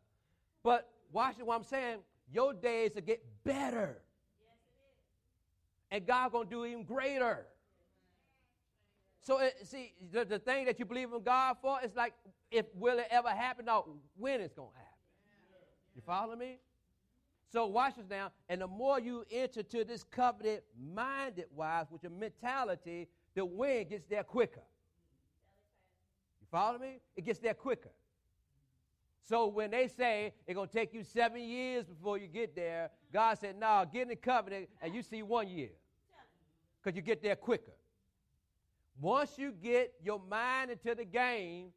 but 0.63 0.89
watch 1.13 1.37
what 1.39 1.55
I'm 1.55 1.65
saying. 1.65 1.99
Your 2.33 2.55
days 2.55 2.93
will 2.95 3.03
get 3.03 3.23
better 3.45 3.99
and 5.93 6.07
God 6.07 6.33
going 6.33 6.49
to 6.49 6.51
do 6.51 6.65
even 6.65 6.85
greater. 6.85 7.47
So, 9.21 9.41
see, 9.63 9.93
the, 10.11 10.25
the 10.25 10.39
thing 10.39 10.65
that 10.65 10.79
you 10.79 10.87
believe 10.87 11.13
in 11.13 11.23
God 11.23 11.57
for 11.61 11.79
is 11.85 11.95
like, 11.95 12.15
if 12.51 12.67
will 12.75 12.99
it 12.99 13.07
ever 13.11 13.29
happen? 13.29 13.67
No, 13.67 13.87
when 14.17 14.41
it's 14.41 14.55
going 14.55 14.71
to 14.71 14.77
happen. 14.77 14.92
You 15.95 16.03
follow 16.05 16.37
me? 16.37 16.59
So 17.53 17.67
watch 17.67 17.97
this 17.97 18.07
now. 18.09 18.33
And 18.49 18.63
the 18.63 18.67
more 18.67 18.99
you 18.99 19.25
enter 19.31 19.63
to 19.63 19.85
this 19.85 20.05
covenant 20.05 20.63
minded 20.95 21.47
wise 21.55 21.87
with 21.91 22.03
your 22.03 22.13
mentality, 22.13 23.09
the 23.35 23.45
wind 23.45 23.91
gets 23.91 24.07
there 24.09 24.25
quicker. 24.25 24.63
You 26.41 26.47
follow 26.51 26.79
me? 26.79 27.01
It 27.15 27.25
gets 27.27 27.39
there 27.39 27.55
quicker. 27.55 27.91
So 29.25 29.47
when 29.47 29.71
they 29.71 29.87
say 29.87 30.33
it's 30.47 30.59
to 30.59 30.67
take 30.67 30.93
you 30.93 31.05
seven 31.05 31.43
years 31.43 31.85
before 31.85 32.19
you 32.19 32.27
get 32.27 32.57
there, 32.57 32.91
God 33.13 33.39
said, 33.39 33.57
no, 33.59 33.85
get 33.93 34.03
in 34.03 34.09
the 34.09 34.17
covenant 34.17 34.69
and 34.81 34.95
you 34.95 35.03
see 35.03 35.23
one 35.23 35.49
year 35.49 35.71
because 36.83 36.97
you 36.97 37.03
get 37.03 37.23
there 37.23 37.37
quicker. 37.37 37.73
Once 39.01 39.39
you 39.39 39.53
get 39.53 39.93
your 40.03 40.21
mind 40.29 40.71
into 40.71 40.95
the 40.95 41.05
game 41.05 41.69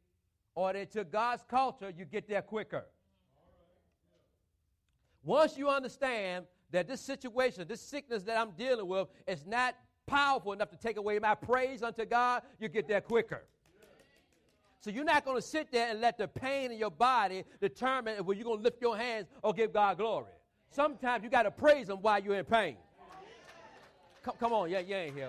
or 0.54 0.72
into 0.72 1.04
God's 1.04 1.44
culture, 1.48 1.92
you 1.96 2.04
get 2.04 2.28
there 2.28 2.42
quicker. 2.42 2.86
Once 5.26 5.58
you 5.58 5.68
understand 5.68 6.46
that 6.70 6.86
this 6.86 7.00
situation, 7.00 7.66
this 7.68 7.80
sickness 7.80 8.22
that 8.22 8.38
I'm 8.38 8.52
dealing 8.52 8.86
with, 8.86 9.08
is 9.26 9.44
not 9.44 9.74
powerful 10.06 10.52
enough 10.52 10.70
to 10.70 10.76
take 10.76 10.96
away 10.96 11.18
my 11.18 11.34
praise 11.34 11.82
unto 11.82 12.04
God, 12.06 12.42
you 12.60 12.68
get 12.68 12.86
there 12.86 13.00
quicker. 13.00 13.42
So 14.80 14.90
you're 14.90 15.04
not 15.04 15.24
going 15.24 15.36
to 15.36 15.42
sit 15.42 15.72
there 15.72 15.90
and 15.90 16.00
let 16.00 16.16
the 16.16 16.28
pain 16.28 16.70
in 16.70 16.78
your 16.78 16.92
body 16.92 17.42
determine 17.60 18.24
whether 18.24 18.38
you're 18.38 18.44
going 18.44 18.58
to 18.58 18.62
lift 18.62 18.80
your 18.80 18.96
hands 18.96 19.26
or 19.42 19.52
give 19.52 19.72
God 19.72 19.98
glory. 19.98 20.32
Sometimes 20.70 21.24
you 21.24 21.30
got 21.30 21.42
to 21.42 21.50
praise 21.50 21.88
Him 21.88 21.96
while 21.96 22.22
you're 22.22 22.36
in 22.36 22.44
pain. 22.44 22.76
Come, 24.22 24.34
come 24.38 24.52
on, 24.52 24.70
yeah, 24.70 24.78
you 24.78 24.94
ain't 24.94 25.16
here. 25.16 25.28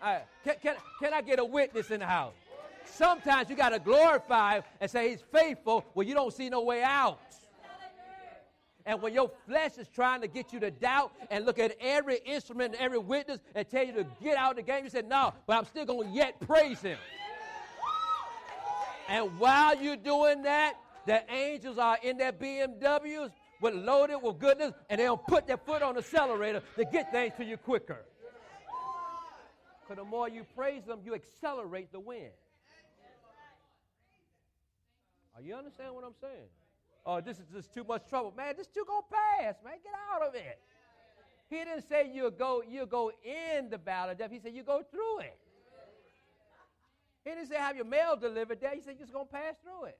I, 0.00 0.22
can, 0.42 0.54
can, 0.62 0.76
can 1.00 1.12
I 1.12 1.20
get 1.20 1.38
a 1.38 1.44
witness 1.44 1.90
in 1.90 2.00
the 2.00 2.06
house? 2.06 2.32
Sometimes 2.86 3.50
you 3.50 3.56
got 3.56 3.70
to 3.70 3.78
glorify 3.78 4.60
and 4.80 4.90
say 4.90 5.10
he's 5.10 5.22
faithful 5.32 5.84
when 5.92 6.08
you 6.08 6.14
don't 6.14 6.32
see 6.32 6.48
no 6.48 6.62
way 6.62 6.82
out. 6.82 7.18
And 8.86 9.00
when 9.00 9.14
your 9.14 9.30
flesh 9.46 9.78
is 9.78 9.88
trying 9.88 10.20
to 10.20 10.28
get 10.28 10.52
you 10.52 10.60
to 10.60 10.70
doubt 10.70 11.12
and 11.30 11.46
look 11.46 11.58
at 11.58 11.74
every 11.80 12.18
instrument 12.18 12.74
and 12.74 12.82
every 12.82 12.98
witness 12.98 13.40
and 13.54 13.68
tell 13.68 13.84
you 13.84 13.92
to 13.94 14.06
get 14.22 14.36
out 14.36 14.50
of 14.52 14.56
the 14.56 14.62
game, 14.62 14.84
you 14.84 14.90
say, 14.90 15.02
No, 15.02 15.32
but 15.46 15.56
I'm 15.56 15.64
still 15.64 15.86
going 15.86 16.08
to 16.08 16.14
yet 16.14 16.38
praise 16.40 16.80
him. 16.80 16.98
And 19.08 19.38
while 19.38 19.76
you're 19.76 19.96
doing 19.96 20.42
that, 20.42 20.74
the 21.06 21.22
angels 21.30 21.78
are 21.78 21.98
in 22.02 22.16
their 22.16 22.32
BMWs 22.32 23.30
with 23.60 23.74
loaded 23.74 24.18
with 24.22 24.38
goodness, 24.38 24.72
and 24.90 25.00
they'll 25.00 25.16
put 25.16 25.46
their 25.46 25.56
foot 25.56 25.82
on 25.82 25.94
the 25.94 26.00
accelerator 26.00 26.62
to 26.76 26.84
get 26.84 27.10
things 27.10 27.32
to 27.38 27.44
you 27.44 27.56
quicker. 27.56 28.04
Because 29.82 30.02
the 30.02 30.08
more 30.08 30.28
you 30.28 30.44
praise 30.56 30.84
them, 30.84 31.00
you 31.04 31.14
accelerate 31.14 31.92
the 31.92 32.00
wind. 32.00 32.32
Are 35.36 35.42
you 35.42 35.54
understand 35.54 35.94
what 35.94 36.04
I'm 36.04 36.14
saying? 36.20 36.48
Oh, 37.06 37.20
this 37.20 37.38
is 37.38 37.46
just 37.52 37.72
too 37.74 37.84
much 37.84 38.08
trouble. 38.08 38.32
Man, 38.36 38.54
this 38.56 38.66
too 38.66 38.84
gonna 38.86 39.02
pass, 39.10 39.56
man. 39.62 39.74
Get 39.82 39.92
out 40.12 40.26
of 40.26 40.34
it. 40.34 40.58
He 41.50 41.56
didn't 41.56 41.86
say 41.86 42.10
you'll 42.12 42.30
go, 42.30 42.62
you'll 42.66 42.86
go 42.86 43.12
in 43.22 43.68
the 43.68 43.78
battle 43.78 44.12
of 44.12 44.18
death. 44.18 44.30
He 44.30 44.38
said 44.38 44.54
you 44.54 44.62
go 44.62 44.82
through 44.90 45.20
it. 45.20 45.36
He 47.24 47.30
didn't 47.30 47.48
say 47.48 47.56
have 47.56 47.76
your 47.76 47.84
mail 47.84 48.16
delivered 48.16 48.60
there. 48.60 48.74
He 48.74 48.80
said 48.80 48.94
you're 48.98 49.06
just 49.06 49.12
gonna 49.12 49.26
pass 49.26 49.54
through 49.62 49.88
it. 49.88 49.98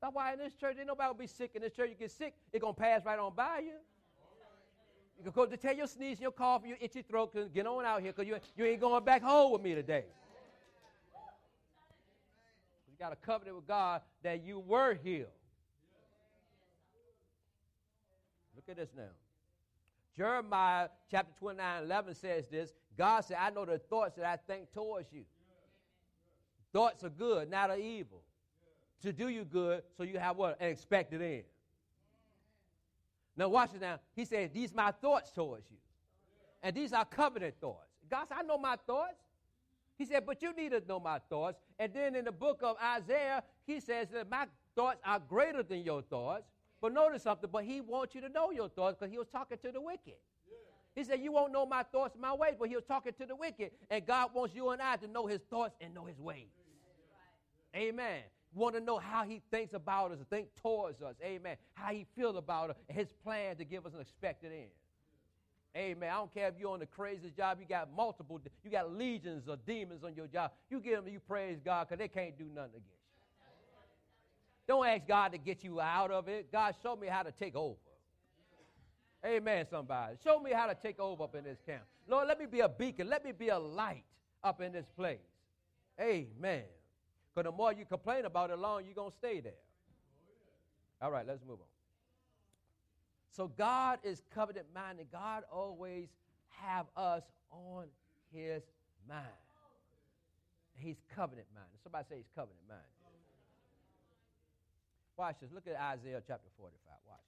That's 0.00 0.14
why 0.14 0.32
in 0.32 0.38
this 0.38 0.54
church, 0.54 0.76
ain't 0.78 0.86
nobody 0.86 1.08
will 1.08 1.14
be 1.14 1.26
sick 1.26 1.50
in 1.54 1.62
this 1.62 1.72
church. 1.74 1.90
You 1.90 1.96
get 1.96 2.10
sick, 2.10 2.34
it's 2.52 2.62
gonna 2.62 2.72
pass 2.72 3.04
right 3.04 3.18
on 3.18 3.34
by 3.34 3.58
you. 3.58 3.74
You 5.18 5.24
can 5.24 5.32
go 5.32 5.44
to 5.44 5.56
tell 5.58 5.74
your 5.74 5.86
sneeze, 5.86 6.18
your 6.18 6.30
cough, 6.30 6.62
your 6.64 6.78
itchy 6.80 7.02
throat, 7.02 7.36
get 7.52 7.66
on 7.66 7.84
out 7.84 8.00
here 8.00 8.12
because 8.12 8.26
you, 8.26 8.38
you 8.56 8.64
ain't 8.64 8.80
going 8.80 9.04
back 9.04 9.22
home 9.22 9.52
with 9.52 9.60
me 9.60 9.74
today. 9.74 10.04
You 12.90 12.96
got 12.98 13.12
a 13.12 13.16
covenant 13.16 13.56
with 13.56 13.66
God 13.66 14.00
that 14.22 14.42
you 14.42 14.60
were 14.60 14.94
healed. 14.94 15.28
Look 18.56 18.59
at 18.70 18.76
this 18.76 18.90
now. 18.96 19.02
Jeremiah 20.16 20.88
chapter 21.10 21.32
29, 21.38 21.84
11 21.84 22.14
says 22.14 22.46
this 22.50 22.72
God 22.96 23.24
said, 23.24 23.38
I 23.40 23.50
know 23.50 23.64
the 23.64 23.78
thoughts 23.78 24.16
that 24.16 24.24
I 24.24 24.36
think 24.36 24.72
towards 24.72 25.12
you. 25.12 25.24
Thoughts 26.72 27.02
are 27.04 27.10
good, 27.10 27.50
not 27.50 27.70
of 27.70 27.78
evil. 27.78 28.22
To 29.02 29.12
do 29.12 29.28
you 29.28 29.44
good, 29.44 29.82
so 29.96 30.02
you 30.02 30.18
have 30.18 30.36
what? 30.36 30.60
An 30.60 30.68
expected 30.68 31.22
end. 31.22 31.44
Now, 33.36 33.48
watch 33.48 33.70
it 33.74 33.80
now. 33.80 33.98
He 34.14 34.24
said, 34.24 34.52
These 34.52 34.74
my 34.74 34.90
thoughts 34.90 35.30
towards 35.30 35.64
you. 35.70 35.78
And 36.62 36.76
these 36.76 36.92
are 36.92 37.04
covenant 37.04 37.54
thoughts. 37.60 37.88
God 38.10 38.26
said, 38.28 38.36
I 38.40 38.42
know 38.42 38.58
my 38.58 38.76
thoughts. 38.86 39.16
He 39.96 40.04
said, 40.04 40.26
But 40.26 40.42
you 40.42 40.54
need 40.54 40.72
to 40.72 40.82
know 40.86 41.00
my 41.00 41.18
thoughts. 41.30 41.58
And 41.78 41.94
then 41.94 42.14
in 42.14 42.26
the 42.26 42.32
book 42.32 42.60
of 42.62 42.76
Isaiah, 42.82 43.42
he 43.66 43.80
says 43.80 44.08
that 44.12 44.28
my 44.28 44.46
thoughts 44.74 45.00
are 45.04 45.18
greater 45.18 45.62
than 45.62 45.82
your 45.82 46.02
thoughts. 46.02 46.44
But 46.80 46.94
notice 46.94 47.22
something, 47.22 47.50
but 47.52 47.64
he 47.64 47.80
wants 47.80 48.14
you 48.14 48.20
to 48.22 48.28
know 48.28 48.50
your 48.50 48.68
thoughts 48.68 48.96
because 48.98 49.12
he 49.12 49.18
was 49.18 49.28
talking 49.28 49.58
to 49.62 49.72
the 49.72 49.80
wicked. 49.80 50.14
He 50.94 51.04
said, 51.04 51.20
You 51.20 51.32
won't 51.32 51.52
know 51.52 51.66
my 51.66 51.82
thoughts 51.82 52.14
and 52.14 52.22
my 52.22 52.32
ways, 52.32 52.54
but 52.58 52.68
he 52.68 52.74
was 52.74 52.84
talking 52.84 53.12
to 53.12 53.26
the 53.26 53.36
wicked. 53.36 53.70
And 53.90 54.06
God 54.06 54.30
wants 54.34 54.54
you 54.54 54.70
and 54.70 54.80
I 54.80 54.96
to 54.96 55.06
know 55.06 55.26
his 55.26 55.40
thoughts 55.50 55.74
and 55.80 55.94
know 55.94 56.04
his 56.04 56.18
ways. 56.18 56.48
Amen. 57.74 58.22
Want 58.52 58.74
to 58.74 58.80
know 58.80 58.98
how 58.98 59.24
he 59.24 59.40
thinks 59.50 59.74
about 59.74 60.10
us, 60.10 60.18
think 60.28 60.48
towards 60.60 61.02
us. 61.02 61.14
Amen. 61.22 61.56
How 61.74 61.92
he 61.92 62.06
feels 62.16 62.36
about 62.36 62.70
us, 62.70 62.76
his 62.88 63.12
plan 63.22 63.56
to 63.56 63.64
give 63.64 63.86
us 63.86 63.94
an 63.94 64.00
expected 64.00 64.50
end. 64.52 64.70
Amen. 65.76 66.10
I 66.10 66.14
don't 66.14 66.34
care 66.34 66.48
if 66.48 66.54
you're 66.58 66.72
on 66.72 66.80
the 66.80 66.86
craziest 66.86 67.36
job, 67.36 67.58
you 67.60 67.66
got 67.66 67.88
multiple, 67.94 68.40
you 68.64 68.70
got 68.72 68.92
legions 68.92 69.46
of 69.46 69.64
demons 69.64 70.02
on 70.02 70.16
your 70.16 70.26
job. 70.26 70.50
You 70.68 70.80
give 70.80 71.04
them, 71.04 71.12
you 71.12 71.20
praise 71.20 71.58
God 71.64 71.86
because 71.88 71.98
they 72.00 72.08
can't 72.08 72.36
do 72.36 72.46
nothing 72.52 72.70
against 72.70 72.90
you. 72.90 72.99
Don't 74.70 74.86
ask 74.86 75.04
God 75.08 75.32
to 75.32 75.38
get 75.38 75.64
you 75.64 75.80
out 75.80 76.12
of 76.12 76.28
it. 76.28 76.52
God, 76.52 76.76
show 76.80 76.94
me 76.94 77.08
how 77.08 77.24
to 77.24 77.32
take 77.32 77.56
over. 77.56 77.74
Amen, 79.26 79.66
somebody. 79.68 80.14
Show 80.22 80.38
me 80.38 80.52
how 80.52 80.68
to 80.68 80.76
take 80.80 81.00
over 81.00 81.24
up 81.24 81.34
in 81.34 81.42
this 81.42 81.58
camp. 81.66 81.82
Lord, 82.06 82.28
let 82.28 82.38
me 82.38 82.46
be 82.46 82.60
a 82.60 82.68
beacon. 82.68 83.08
Let 83.08 83.24
me 83.24 83.32
be 83.32 83.48
a 83.48 83.58
light 83.58 84.04
up 84.44 84.60
in 84.60 84.70
this 84.70 84.86
place. 84.96 85.18
Amen. 86.00 86.62
Because 87.34 87.50
the 87.50 87.50
more 87.50 87.72
you 87.72 87.84
complain 87.84 88.26
about 88.26 88.50
it, 88.50 88.60
longer 88.60 88.84
you're 88.86 88.94
going 88.94 89.10
to 89.10 89.16
stay 89.16 89.40
there. 89.40 89.58
All 91.02 91.10
right, 91.10 91.26
let's 91.26 91.42
move 91.42 91.58
on. 91.58 91.66
So 93.32 93.48
God 93.48 93.98
is 94.04 94.22
covenant 94.32 94.66
minded. 94.72 95.08
God 95.10 95.42
always 95.52 96.06
have 96.50 96.86
us 96.96 97.24
on 97.50 97.86
his 98.32 98.62
mind. 99.08 99.26
He's 100.74 101.02
covenant 101.12 101.48
minded. 101.56 101.80
Somebody 101.82 102.04
say 102.08 102.16
he's 102.18 102.30
covenant 102.36 102.62
minded. 102.68 102.99
Watch 105.20 105.36
this. 105.38 105.50
Look 105.52 105.66
at 105.66 105.76
Isaiah 105.78 106.22
chapter 106.26 106.48
45. 106.56 106.72
Watch 107.06 107.18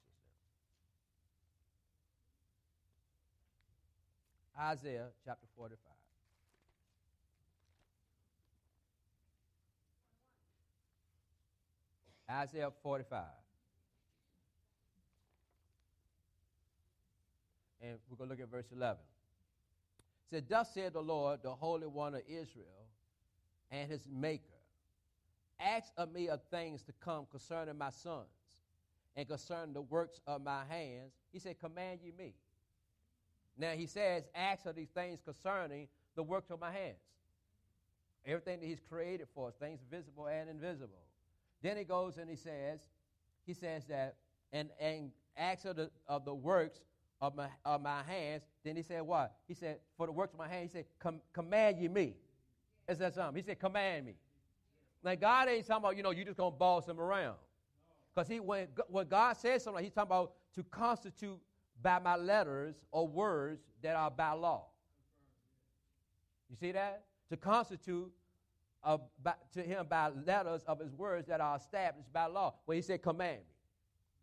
this. 4.57 4.89
Isaiah 4.89 5.09
chapter 5.23 5.45
45. 5.55 5.77
Isaiah 12.31 12.71
45. 12.81 13.25
And 17.83 17.99
we're 18.09 18.17
going 18.17 18.29
to 18.31 18.35
look 18.35 18.41
at 18.41 18.49
verse 18.49 18.65
11. 18.75 18.97
It 18.97 20.35
said, 20.35 20.45
Thus 20.49 20.73
said 20.73 20.93
the 20.93 21.01
Lord, 21.01 21.41
the 21.43 21.53
Holy 21.53 21.85
One 21.85 22.15
of 22.15 22.21
Israel, 22.27 22.87
and 23.69 23.91
his 23.91 24.01
Maker, 24.11 24.52
Ask 25.63 25.91
of 25.97 26.11
me 26.11 26.29
of 26.29 26.41
things 26.51 26.83
to 26.83 26.93
come 27.03 27.25
concerning 27.31 27.77
my 27.77 27.89
sons, 27.89 28.27
and 29.15 29.27
concerning 29.27 29.73
the 29.73 29.81
works 29.81 30.19
of 30.27 30.43
my 30.43 30.63
hands. 30.69 31.13
He 31.31 31.39
said, 31.39 31.59
Command 31.59 31.99
ye 32.03 32.11
me. 32.17 32.33
Now 33.57 33.71
he 33.71 33.85
says, 33.85 34.23
Ask 34.35 34.65
of 34.65 34.75
these 34.75 34.89
things 34.89 35.19
concerning 35.23 35.87
the 36.15 36.23
works 36.23 36.49
of 36.49 36.59
my 36.59 36.71
hands. 36.71 36.97
Everything 38.25 38.59
that 38.59 38.65
he's 38.65 38.79
created 38.79 39.27
for 39.33 39.49
us, 39.49 39.55
things 39.55 39.79
visible 39.89 40.27
and 40.27 40.49
invisible. 40.49 41.03
Then 41.61 41.77
he 41.77 41.83
goes 41.83 42.17
and 42.17 42.29
he 42.29 42.35
says, 42.35 42.79
he 43.45 43.53
says 43.53 43.85
that, 43.85 44.15
and, 44.51 44.69
and 44.79 45.11
acts 45.35 45.65
of 45.65 45.75
the, 45.75 45.89
of 46.07 46.23
the 46.23 46.33
works 46.33 46.79
of 47.19 47.35
my, 47.35 47.47
of 47.65 47.81
my 47.81 48.01
hands. 48.03 48.43
Then 48.63 48.75
he 48.75 48.81
said, 48.81 49.01
what? 49.01 49.35
He 49.47 49.53
said, 49.53 49.79
for 49.97 50.05
the 50.05 50.11
works 50.11 50.33
of 50.33 50.39
my 50.39 50.47
hands, 50.47 50.71
he 50.71 50.79
said, 50.79 50.85
Com- 50.99 51.21
command 51.33 51.79
ye 51.79 51.87
me. 51.87 52.15
Is 52.87 52.99
that 52.99 53.15
something? 53.15 53.41
He 53.41 53.45
said, 53.45 53.59
command 53.59 54.05
me. 54.05 54.15
Now, 55.03 55.15
God 55.15 55.49
ain't 55.49 55.67
talking 55.67 55.83
about, 55.83 55.97
you 55.97 56.03
know, 56.03 56.11
you 56.11 56.23
just 56.23 56.37
going 56.37 56.53
to 56.53 56.57
boss 56.57 56.87
him 56.87 56.99
around. 56.99 57.35
Because 58.13 58.27
he, 58.27 58.39
when, 58.39 58.67
when 58.87 59.07
God 59.07 59.35
says 59.37 59.63
something, 59.63 59.83
he's 59.83 59.93
talking 59.93 60.11
about 60.11 60.33
to 60.55 60.63
constitute 60.63 61.39
by 61.81 61.99
my 61.99 62.15
letters 62.15 62.75
or 62.91 63.07
words 63.07 63.61
that 63.81 63.95
are 63.95 64.11
by 64.11 64.31
law. 64.31 64.67
You 66.49 66.55
see 66.55 66.71
that? 66.71 67.03
To 67.29 67.37
constitute 67.37 68.11
of, 68.83 69.01
by, 69.21 69.33
to 69.53 69.61
him 69.61 69.87
by 69.89 70.09
letters 70.25 70.61
of 70.67 70.79
his 70.79 70.93
words 70.93 71.27
that 71.27 71.41
are 71.41 71.57
established 71.57 72.13
by 72.13 72.27
law. 72.27 72.53
When 72.65 72.77
he 72.77 72.81
said, 72.81 73.01
command 73.01 73.39
me. 73.39 73.45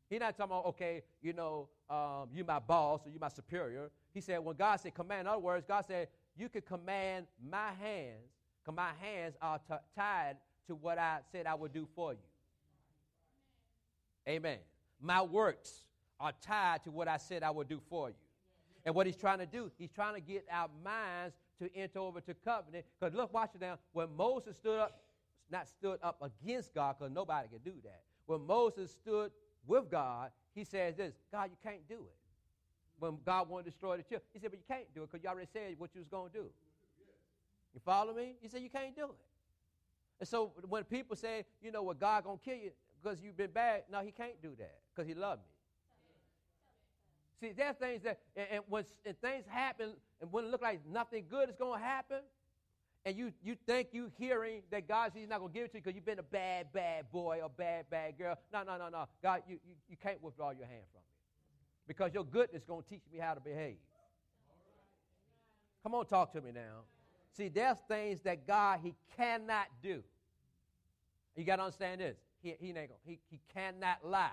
He's 0.09 0.21
not 0.21 0.37
talking 0.37 0.53
about, 0.53 0.67
okay, 0.67 1.03
you 1.23 1.33
know, 1.33 1.69
um, 1.89 2.29
you 2.35 2.45
my 2.45 2.59
boss 2.59 3.01
or 3.05 3.11
you 3.11 3.19
my 3.21 3.29
superior. 3.29 3.91
He 4.13 4.21
said, 4.21 4.39
when 4.39 4.57
God 4.57 4.81
said 4.81 4.95
command, 4.95 5.23
in 5.23 5.27
other 5.29 5.39
words, 5.39 5.65
God 5.67 5.85
said, 5.87 6.09
you 6.37 6.49
can 6.49 6.63
command 6.63 7.27
my 7.49 7.71
hands, 7.81 8.31
because 8.65 8.77
my 8.77 8.91
hands 9.01 9.35
are 9.43 9.59
t- 9.59 9.75
tied 9.97 10.37
to 10.71 10.77
what 10.77 10.99
I 10.99 11.19
said 11.33 11.47
I 11.47 11.55
would 11.55 11.73
do 11.73 11.87
for 11.97 12.13
you. 12.13 12.19
Amen. 14.29 14.59
My 15.03 15.21
works 15.21 15.83
are 16.21 16.33
tied 16.41 16.85
to 16.85 16.93
what 16.93 17.09
I 17.09 17.17
said 17.17 17.43
I 17.43 17.51
would 17.51 17.69
do 17.69 17.81
for 17.91 18.11
you. 18.11 18.15
And 18.85 18.95
what 18.95 19.07
he's 19.07 19.17
trying 19.17 19.39
to 19.39 19.47
do, 19.47 19.73
he's 19.79 19.91
trying 19.91 20.15
to 20.15 20.21
get 20.21 20.47
our 20.51 20.69
minds 20.85 21.35
to 21.59 21.69
enter 21.77 21.99
over 21.99 22.21
to 22.21 22.35
covenant. 22.35 22.85
Because 22.99 23.15
look, 23.15 23.35
watch 23.35 23.51
it 23.57 23.61
now. 23.61 23.79
When 23.93 24.15
Moses 24.17 24.57
stood 24.57 24.79
up, 24.79 25.03
not 25.51 25.67
stood 25.67 25.99
up 26.05 26.23
against 26.23 26.73
God, 26.73 26.95
because 26.99 27.13
nobody 27.13 27.49
can 27.49 27.59
do 27.65 27.77
that. 27.83 28.03
When 28.27 28.47
Moses 28.47 28.93
stood 28.93 29.33
with 29.67 29.91
God, 29.91 30.31
he 30.55 30.63
says 30.63 30.95
this 30.95 31.15
God, 31.33 31.51
you 31.51 31.57
can't 31.69 31.87
do 31.89 31.97
it. 31.97 32.17
When 33.01 33.19
God 33.27 33.49
wanted 33.49 33.65
to 33.65 33.71
destroy 33.71 33.97
the 33.97 34.05
children, 34.05 34.29
he 34.33 34.39
said, 34.39 34.51
But 34.51 34.61
you 34.61 34.67
can't 34.69 34.95
do 34.95 35.03
it 35.03 35.11
because 35.11 35.25
you 35.25 35.31
already 35.31 35.49
said 35.53 35.75
what 35.79 35.91
you 35.95 36.01
was 36.01 36.09
going 36.09 36.31
to 36.31 36.39
do. 36.39 36.45
You 37.75 37.81
follow 37.85 38.15
me? 38.15 38.37
He 38.41 38.49
said, 38.49 38.63
You 38.63 38.71
can't 38.71 38.95
do 38.95 39.07
it. 39.07 39.30
And 40.21 40.29
so 40.29 40.53
when 40.69 40.85
people 40.85 41.17
say, 41.17 41.45
you 41.63 41.73
know, 41.73 41.83
well, 41.83 41.97
God 41.99 42.25
to 42.25 42.39
kill 42.45 42.59
you 42.59 42.71
because 43.03 43.21
you've 43.23 43.37
been 43.37 43.51
bad, 43.51 43.85
no, 43.91 44.01
he 44.01 44.13
can't 44.13 44.41
do 44.43 44.51
that 44.59 44.79
because 44.95 45.09
he 45.09 45.15
loved 45.15 45.41
me. 45.41 45.49
See, 47.41 47.53
there's 47.57 47.77
things 47.77 48.03
that, 48.03 48.19
and, 48.37 48.47
and 48.53 48.65
when 48.69 48.85
and 49.07 49.19
things 49.21 49.45
happen, 49.49 49.95
and 50.21 50.31
when 50.31 50.45
it 50.45 50.51
look 50.51 50.61
like 50.61 50.81
nothing 50.87 51.25
good 51.29 51.49
is 51.49 51.57
going 51.57 51.81
to 51.81 51.87
happen, 51.87 52.19
and 53.07 53.17
you, 53.17 53.33
you 53.43 53.57
think 53.67 53.89
you 53.93 54.11
hearing 54.19 54.61
that 54.71 54.87
God 54.87 55.13
says 55.13 55.23
he's 55.23 55.29
not 55.29 55.39
going 55.39 55.51
to 55.51 55.55
give 55.55 55.65
it 55.65 55.73
to 55.73 55.79
you 55.79 55.83
because 55.83 55.95
you've 55.95 56.05
been 56.05 56.19
a 56.19 56.23
bad, 56.23 56.71
bad 56.71 57.11
boy 57.11 57.41
or 57.43 57.49
bad, 57.49 57.89
bad 57.89 58.19
girl. 58.19 58.37
No, 58.53 58.63
no, 58.63 58.77
no, 58.77 58.91
no. 58.91 59.07
God, 59.23 59.43
you, 59.49 59.59
you, 59.67 59.75
you 59.89 59.97
can't 59.97 60.23
withdraw 60.23 60.51
your 60.51 60.67
hand 60.67 60.83
from 60.93 61.01
me 61.01 61.07
because 61.89 62.13
your 62.13 62.25
goodness 62.25 62.61
is 62.61 62.69
going 62.69 62.83
to 62.83 62.89
teach 62.89 63.05
me 63.11 63.19
how 63.19 63.33
to 63.33 63.41
behave. 63.41 63.79
Come 65.83 65.95
on, 65.95 66.05
talk 66.05 66.31
to 66.35 66.43
me 66.43 66.53
now. 66.53 66.83
See, 67.33 67.49
there's 67.49 67.79
things 67.89 68.21
that 68.23 68.47
God, 68.47 68.81
he 68.83 68.95
cannot 69.17 69.69
do. 69.83 70.03
You 71.37 71.45
got 71.45 71.57
to 71.57 71.63
understand 71.63 72.01
this. 72.01 72.17
He, 72.43 72.55
he, 72.59 72.69
ain't 72.69 72.77
gonna, 72.77 72.89
he, 73.05 73.19
he 73.31 73.41
cannot 73.55 73.99
lie. 74.05 74.31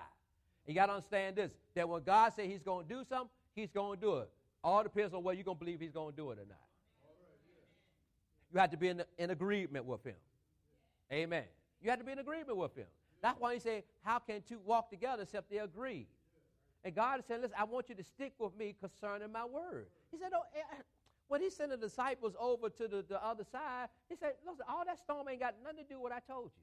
You 0.66 0.74
got 0.74 0.86
to 0.86 0.92
understand 0.92 1.36
this 1.36 1.52
that 1.74 1.88
when 1.88 2.02
God 2.02 2.32
says 2.34 2.46
he's 2.46 2.62
going 2.62 2.86
to 2.86 2.94
do 2.94 3.04
something, 3.08 3.30
he's 3.54 3.70
going 3.70 3.98
to 3.98 4.06
do 4.06 4.16
it. 4.18 4.30
All 4.62 4.82
depends 4.82 5.14
on 5.14 5.22
whether 5.22 5.36
you're 5.36 5.44
going 5.44 5.56
to 5.56 5.64
believe 5.64 5.80
he's 5.80 5.92
going 5.92 6.12
to 6.12 6.16
do 6.16 6.30
it 6.30 6.38
or 6.38 6.46
not. 6.46 6.58
You 8.52 8.60
have 8.60 8.70
to 8.70 8.76
be 8.76 8.88
in, 8.88 9.02
in 9.18 9.30
agreement 9.30 9.84
with 9.84 10.04
him. 10.04 10.16
Amen. 11.12 11.44
You 11.82 11.90
have 11.90 11.98
to 11.98 12.04
be 12.04 12.12
in 12.12 12.18
agreement 12.18 12.56
with 12.56 12.74
him. 12.74 12.86
That's 13.22 13.38
why 13.40 13.54
he 13.54 13.60
said, 13.60 13.82
How 14.02 14.18
can 14.18 14.42
two 14.48 14.58
walk 14.64 14.90
together 14.90 15.22
except 15.22 15.50
they 15.50 15.58
agree? 15.58 16.06
And 16.84 16.94
God 16.94 17.22
said, 17.26 17.40
Listen, 17.40 17.56
I 17.58 17.64
want 17.64 17.88
you 17.88 17.94
to 17.94 18.04
stick 18.04 18.32
with 18.38 18.56
me 18.56 18.74
concerning 18.80 19.32
my 19.32 19.44
word. 19.44 19.86
He 20.10 20.18
said, 20.18 20.30
oh, 20.34 20.42
eh, 20.54 20.60
eh, 20.72 20.82
when 21.28 21.42
he 21.42 21.50
sent 21.50 21.70
the 21.70 21.76
disciples 21.76 22.34
over 22.40 22.70
to 22.70 22.88
the, 22.88 23.04
the 23.06 23.24
other 23.24 23.44
side, 23.50 23.88
he 24.08 24.16
said, 24.16 24.32
Listen, 24.46 24.64
all 24.68 24.84
that 24.86 24.98
storm 24.98 25.28
ain't 25.28 25.40
got 25.40 25.54
nothing 25.62 25.84
to 25.84 25.84
do 25.84 26.00
with 26.00 26.10
what 26.10 26.12
I 26.12 26.20
told 26.20 26.50
you. 26.56 26.62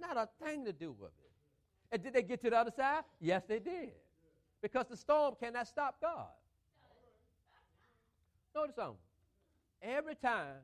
Not 0.00 0.16
a 0.16 0.28
thing 0.44 0.64
to 0.64 0.72
do 0.72 0.94
with 0.98 1.10
it. 1.10 1.30
And 1.90 2.02
did 2.02 2.12
they 2.12 2.22
get 2.22 2.42
to 2.42 2.50
the 2.50 2.56
other 2.56 2.72
side? 2.74 3.04
Yes, 3.20 3.42
they 3.48 3.58
did. 3.58 3.90
Because 4.60 4.86
the 4.88 4.96
storm 4.96 5.34
cannot 5.40 5.66
stop 5.68 5.96
God. 6.00 6.26
Notice 8.54 8.76
something. 8.76 8.96
Every 9.80 10.14
time 10.16 10.56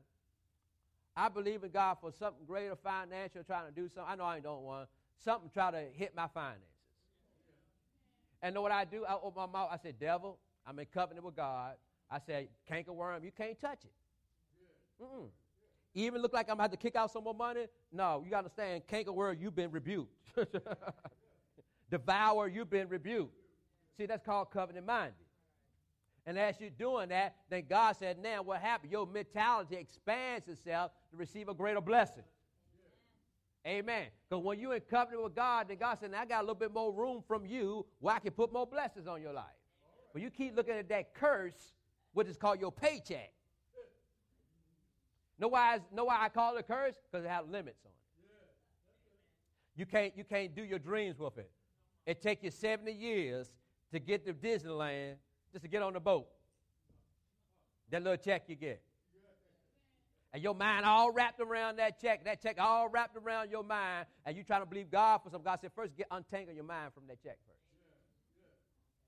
I 1.15 1.29
believe 1.29 1.63
in 1.63 1.71
God 1.71 1.97
for 2.01 2.11
something 2.11 2.45
greater, 2.45 2.75
financial, 2.75 3.43
trying 3.43 3.67
to 3.67 3.71
do 3.71 3.87
something, 3.87 4.11
I 4.11 4.15
know 4.15 4.25
I 4.25 4.39
doing 4.39 4.63
one, 4.63 4.87
something 5.23 5.49
try 5.53 5.71
to 5.71 5.83
hit 5.95 6.13
my 6.15 6.27
finances. 6.27 6.67
And 8.41 8.53
know 8.53 8.61
what 8.61 8.71
I 8.71 8.85
do? 8.85 9.05
I 9.05 9.15
open 9.15 9.33
my 9.35 9.45
mouth. 9.45 9.69
I 9.71 9.77
say, 9.77 9.93
devil, 9.97 10.37
I'm 10.67 10.77
in 10.77 10.85
covenant 10.93 11.25
with 11.25 11.35
God. 11.35 11.75
I 12.11 12.19
say, 12.19 12.49
canker 12.67 12.93
worm, 12.93 13.23
you 13.23 13.31
can't 13.31 13.59
touch 13.59 13.79
it. 13.83 15.03
Mm-mm. 15.03 15.29
Even 15.95 16.21
look 16.21 16.33
like 16.33 16.49
I'm 16.49 16.55
about 16.55 16.71
to 16.71 16.77
kick 16.77 16.97
out 16.97 17.09
some 17.09 17.23
more 17.23 17.33
money? 17.33 17.67
No, 17.91 18.21
you 18.23 18.29
got 18.29 18.41
to 18.41 18.45
understand, 18.45 18.85
canker 18.85 19.13
worm, 19.13 19.37
you've 19.39 19.55
been 19.55 19.71
rebuked. 19.71 20.13
Devour, 21.89 22.49
you've 22.49 22.69
been 22.69 22.89
rebuked. 22.89 23.33
See, 23.97 24.05
that's 24.05 24.25
called 24.25 24.51
covenant 24.51 24.85
minded. 24.85 25.13
And 26.25 26.37
as 26.37 26.59
you're 26.59 26.69
doing 26.69 27.09
that, 27.09 27.35
then 27.49 27.63
God 27.69 27.95
said, 27.95 28.17
now 28.21 28.41
what 28.41 28.59
happened? 28.59 28.91
Your 28.91 29.07
mentality 29.07 29.77
expands 29.77 30.49
itself 30.49 30.91
to 31.11 31.17
receive 31.17 31.47
a 31.47 31.53
greater 31.53 31.79
blessing. 31.81 32.23
Amen. 33.65 34.07
Because 34.29 34.43
when 34.43 34.59
you're 34.59 34.75
in 34.75 34.81
covenant 34.81 35.23
with 35.23 35.35
God, 35.35 35.67
then 35.69 35.77
God 35.77 35.97
said, 35.99 36.11
now 36.11 36.21
I 36.21 36.25
got 36.25 36.39
a 36.39 36.41
little 36.41 36.55
bit 36.55 36.73
more 36.73 36.91
room 36.91 37.23
from 37.27 37.45
you 37.45 37.85
where 37.99 38.15
I 38.15 38.19
can 38.19 38.31
put 38.31 38.51
more 38.51 38.67
blessings 38.67 39.07
on 39.07 39.21
your 39.21 39.33
life. 39.33 39.45
But 40.13 40.21
you 40.21 40.29
keep 40.29 40.55
looking 40.55 40.75
at 40.75 40.89
that 40.89 41.13
curse, 41.13 41.73
which 42.13 42.27
is 42.27 42.37
called 42.37 42.59
your 42.59 42.71
paycheck. 42.71 43.31
Know 45.37 45.49
why, 45.49 45.79
know 45.91 46.05
why 46.05 46.17
I 46.21 46.29
call 46.29 46.55
it 46.55 46.61
a 46.61 46.63
curse? 46.63 46.95
Because 47.11 47.25
it 47.25 47.29
has 47.29 47.45
limits 47.47 47.79
on 47.85 47.89
it. 47.89 47.95
You 49.77 49.85
can't, 49.85 50.13
you 50.15 50.23
can't 50.23 50.55
do 50.55 50.63
your 50.63 50.79
dreams 50.79 51.19
with 51.19 51.37
it. 51.37 51.51
It 52.05 52.21
takes 52.21 52.43
you 52.43 52.51
70 52.51 52.91
years 52.91 53.51
to 53.91 53.99
get 53.99 54.25
to 54.25 54.33
Disneyland 54.33 55.15
just 55.51 55.63
to 55.63 55.69
get 55.69 55.81
on 55.81 55.93
the 55.93 55.99
boat. 55.99 56.27
That 57.91 58.03
little 58.03 58.17
check 58.17 58.43
you 58.47 58.55
get. 58.55 58.81
And 60.33 60.43
your 60.43 60.53
mind 60.53 60.85
all 60.85 61.11
wrapped 61.11 61.39
around 61.39 61.77
that 61.77 62.01
check, 62.01 62.25
that 62.25 62.41
check 62.41 62.57
all 62.59 62.89
wrapped 62.89 63.15
around 63.15 63.51
your 63.51 63.63
mind, 63.63 64.05
and 64.25 64.35
you 64.35 64.43
trying 64.43 64.61
to 64.61 64.65
believe 64.65 64.91
God 64.91 65.19
for 65.23 65.29
something. 65.29 65.45
God 65.45 65.59
said, 65.61 65.71
first 65.73 65.95
get 65.95 66.07
untangle 66.11 66.53
your 66.53 66.65
mind 66.65 66.91
from 66.93 67.03
that 67.07 67.23
check 67.23 67.37
first. 67.47 67.55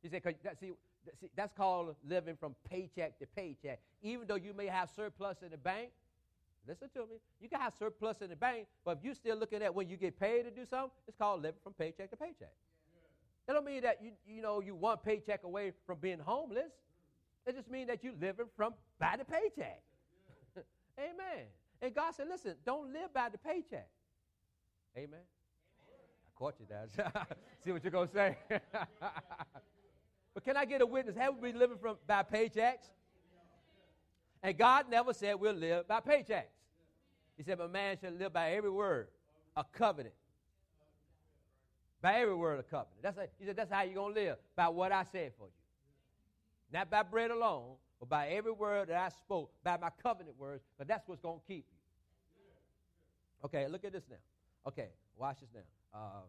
He 0.01 0.09
said, 0.09 0.21
that, 0.43 0.59
see, 0.59 0.71
see, 1.19 1.29
that's 1.35 1.51
called 1.53 1.95
living 2.07 2.37
from 2.39 2.55
paycheck 2.69 3.19
to 3.19 3.25
paycheck. 3.25 3.79
Even 4.01 4.25
though 4.25 4.35
you 4.35 4.53
may 4.53 4.67
have 4.67 4.89
surplus 4.89 5.41
in 5.41 5.51
the 5.51 5.57
bank, 5.57 5.89
listen 6.67 6.89
to 6.93 7.01
me, 7.01 7.17
you 7.39 7.49
can 7.49 7.59
have 7.59 7.73
surplus 7.77 8.21
in 8.21 8.29
the 8.29 8.35
bank, 8.35 8.67
but 8.83 8.97
if 8.97 9.03
you're 9.03 9.15
still 9.15 9.37
looking 9.37 9.61
at 9.61 9.73
when 9.73 9.87
you 9.87 9.97
get 9.97 10.19
paid 10.19 10.43
to 10.43 10.51
do 10.51 10.65
something, 10.69 10.91
it's 11.07 11.17
called 11.17 11.41
living 11.41 11.59
from 11.63 11.73
paycheck 11.73 12.09
to 12.11 12.17
paycheck. 12.17 12.53
That 13.47 13.53
don't 13.53 13.65
mean 13.65 13.81
that 13.83 13.99
you, 14.01 14.11
you 14.27 14.41
know 14.41 14.59
you 14.59 14.75
one 14.75 14.97
paycheck 14.97 15.43
away 15.43 15.71
from 15.85 15.99
being 15.99 16.19
homeless. 16.19 16.71
It 17.45 17.55
just 17.55 17.71
means 17.71 17.87
that 17.87 18.03
you're 18.03 18.13
living 18.19 18.47
from 18.57 18.73
by 18.99 19.15
the 19.17 19.23
paycheck. 19.23 19.81
Amen. 20.99 21.45
And 21.81 21.95
God 21.95 22.13
said, 22.13 22.27
listen, 22.27 22.55
don't 22.65 22.91
live 22.91 23.13
by 23.13 23.29
the 23.29 23.37
paycheck. 23.37 23.87
Amen. 24.97 25.07
Amen. 25.07 25.21
I 26.25 26.29
caught 26.35 26.55
you 26.59 26.65
there. 26.67 26.87
See 27.63 27.71
what 27.71 27.83
you're 27.83 28.05
to 28.05 28.13
say. 28.13 28.37
but 30.33 30.43
can 30.43 30.57
I 30.57 30.65
get 30.65 30.81
a 30.81 30.85
witness? 30.85 31.15
Have 31.15 31.35
we 31.35 31.51
been 31.51 31.59
living 31.59 31.77
from 31.77 31.95
by 32.05 32.23
paychecks? 32.23 32.89
And 34.43 34.57
God 34.57 34.85
never 34.89 35.13
said 35.13 35.35
we'll 35.39 35.53
live 35.53 35.87
by 35.87 36.01
paychecks. 36.01 36.56
He 37.37 37.43
said, 37.43 37.57
but 37.57 37.71
man 37.71 37.97
shall 38.01 38.11
live 38.11 38.33
by 38.33 38.51
every 38.53 38.71
word, 38.71 39.07
a 39.55 39.63
covenant 39.63 40.13
by 42.01 42.19
every 42.19 42.35
word 42.35 42.59
of 42.59 42.69
covenant. 42.69 43.01
That's 43.01 43.17
a, 43.17 43.27
he 43.39 43.45
said, 43.45 43.55
that's 43.55 43.71
how 43.71 43.81
you're 43.83 43.95
going 43.95 44.13
to 44.13 44.21
live, 44.21 44.37
by 44.55 44.67
what 44.69 44.91
I 44.91 45.03
said 45.11 45.33
for 45.37 45.45
you. 45.45 45.53
Not 46.71 46.89
by 46.89 47.03
bread 47.03 47.31
alone, 47.31 47.75
but 47.99 48.09
by 48.09 48.29
every 48.29 48.51
word 48.51 48.89
that 48.89 48.97
I 48.97 49.09
spoke, 49.09 49.51
by 49.63 49.77
my 49.77 49.89
covenant 50.03 50.37
words, 50.37 50.63
but 50.77 50.87
that's 50.87 51.07
what's 51.07 51.21
going 51.21 51.39
to 51.39 51.45
keep 51.47 51.65
you. 51.69 53.45
Okay, 53.45 53.67
look 53.67 53.85
at 53.85 53.93
this 53.93 54.03
now. 54.09 54.17
Okay, 54.67 54.89
watch 55.17 55.39
this 55.39 55.49
now. 55.53 55.99
Uh, 55.99 56.21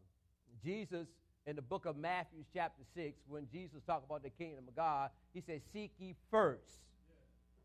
Jesus, 0.64 1.06
in 1.46 1.56
the 1.56 1.62
book 1.62 1.86
of 1.86 1.96
Matthew, 1.96 2.44
chapter 2.52 2.82
6, 2.94 3.18
when 3.28 3.46
Jesus 3.52 3.80
talked 3.86 4.04
about 4.04 4.22
the 4.22 4.30
kingdom 4.30 4.64
of 4.68 4.76
God, 4.76 5.10
he 5.34 5.40
said, 5.40 5.60
Seek 5.72 5.92
ye 5.98 6.14
first 6.30 6.80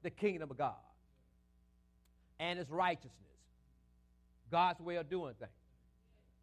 the 0.01 0.09
kingdom 0.09 0.51
of 0.51 0.57
God 0.57 0.75
and 2.39 2.59
its 2.59 2.69
righteousness, 2.69 3.32
God's 4.53 4.81
way 4.81 4.97
of 4.97 5.09
doing 5.09 5.33
things. 5.39 5.51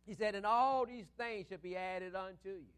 He 0.05 0.15
said, 0.15 0.35
and 0.35 0.45
all 0.45 0.85
these 0.85 1.07
things 1.17 1.47
should 1.49 1.63
be 1.63 1.77
added 1.77 2.17
unto 2.17 2.49
you. 2.49 2.75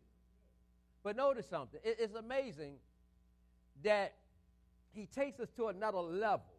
But 1.02 1.16
notice 1.16 1.46
something. 1.48 1.80
It's 1.82 2.14
amazing 2.14 2.74
that 3.82 4.12
he 4.92 5.06
takes 5.06 5.40
us 5.40 5.48
to 5.56 5.68
another 5.68 6.00
level 6.00 6.52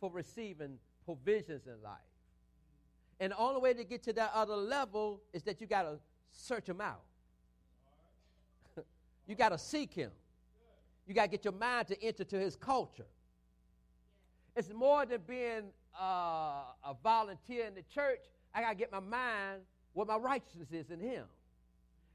for 0.00 0.10
receiving 0.10 0.78
provisions 1.04 1.66
in 1.66 1.82
life. 1.82 1.98
And 3.20 3.32
the 3.32 3.36
only 3.36 3.60
way 3.60 3.74
to 3.74 3.84
get 3.84 4.02
to 4.04 4.14
that 4.14 4.30
other 4.34 4.56
level 4.56 5.20
is 5.34 5.42
that 5.42 5.60
you 5.60 5.66
got 5.66 5.82
to 5.82 5.98
search 6.32 6.66
him 6.66 6.80
out. 6.80 7.02
you 9.26 9.34
got 9.34 9.50
to 9.50 9.58
seek 9.58 9.92
him. 9.92 10.12
You 11.06 11.12
got 11.12 11.24
to 11.24 11.28
get 11.28 11.44
your 11.44 11.52
mind 11.52 11.88
to 11.88 12.02
enter 12.02 12.24
to 12.24 12.38
his 12.38 12.56
culture. 12.56 13.04
It's 14.58 14.72
more 14.72 15.06
than 15.06 15.20
being 15.24 15.70
uh, 15.96 16.64
a 16.84 16.96
volunteer 17.00 17.66
in 17.66 17.76
the 17.76 17.84
church. 17.94 18.18
I 18.52 18.60
got 18.60 18.70
to 18.70 18.74
get 18.74 18.90
my 18.90 18.98
mind 18.98 19.60
what 19.92 20.08
my 20.08 20.16
righteousness 20.16 20.72
is 20.72 20.90
in 20.90 20.98
Him. 20.98 21.26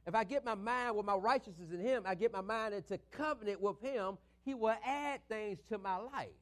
If 0.06 0.14
I 0.14 0.26
get 0.26 0.44
my 0.44 0.54
mind 0.54 0.98
with 0.98 1.06
my 1.06 1.16
righteousness 1.16 1.70
is 1.70 1.74
in 1.74 1.80
Him, 1.80 2.04
I 2.06 2.16
get 2.16 2.34
my 2.34 2.42
mind 2.42 2.74
into 2.74 3.00
covenant 3.12 3.62
with 3.62 3.80
Him, 3.82 4.18
He 4.44 4.56
will 4.56 4.76
add 4.86 5.22
things 5.30 5.60
to 5.70 5.78
my 5.78 5.96
life. 5.96 6.36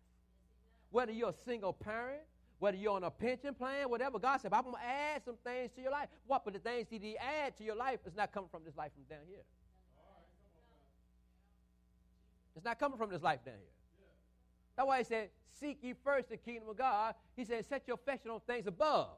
Whether 0.89 1.11
you're 1.11 1.29
a 1.29 1.45
single 1.45 1.71
parent, 1.71 2.21
whether 2.57 2.77
you're 2.77 2.95
on 2.95 3.03
a 3.03 3.11
pension 3.11 3.53
plan, 3.53 3.87
whatever, 3.87 4.17
God 4.17 4.41
said, 4.41 4.53
I'm 4.53 4.63
going 4.63 4.77
to 4.77 4.83
add 4.83 5.23
some 5.23 5.37
things 5.43 5.69
to 5.75 5.83
your 5.83 5.91
life. 5.91 6.09
What? 6.25 6.43
But 6.43 6.55
the 6.55 6.59
things 6.59 6.87
that 6.89 6.99
He 6.99 7.15
add 7.15 7.55
to 7.57 7.63
your 7.63 7.75
life 7.75 7.99
is 8.07 8.15
not 8.15 8.31
coming 8.31 8.49
from 8.49 8.63
this 8.65 8.75
life 8.75 8.91
from 8.95 9.03
down 9.03 9.27
here. 9.27 9.43
It's 12.55 12.65
not 12.65 12.79
coming 12.79 12.97
from 12.97 13.11
this 13.11 13.21
life 13.21 13.45
down 13.45 13.53
here. 13.59 13.80
That's 14.81 14.87
why 14.87 14.97
He 14.97 15.03
said, 15.03 15.29
Seek 15.59 15.77
ye 15.83 15.93
first 16.03 16.29
the 16.29 16.37
kingdom 16.37 16.69
of 16.69 16.75
God. 16.75 17.13
He 17.35 17.45
said, 17.45 17.63
Set 17.67 17.83
your 17.87 17.93
affection 17.93 18.31
on 18.31 18.39
things 18.47 18.65
above. 18.65 19.09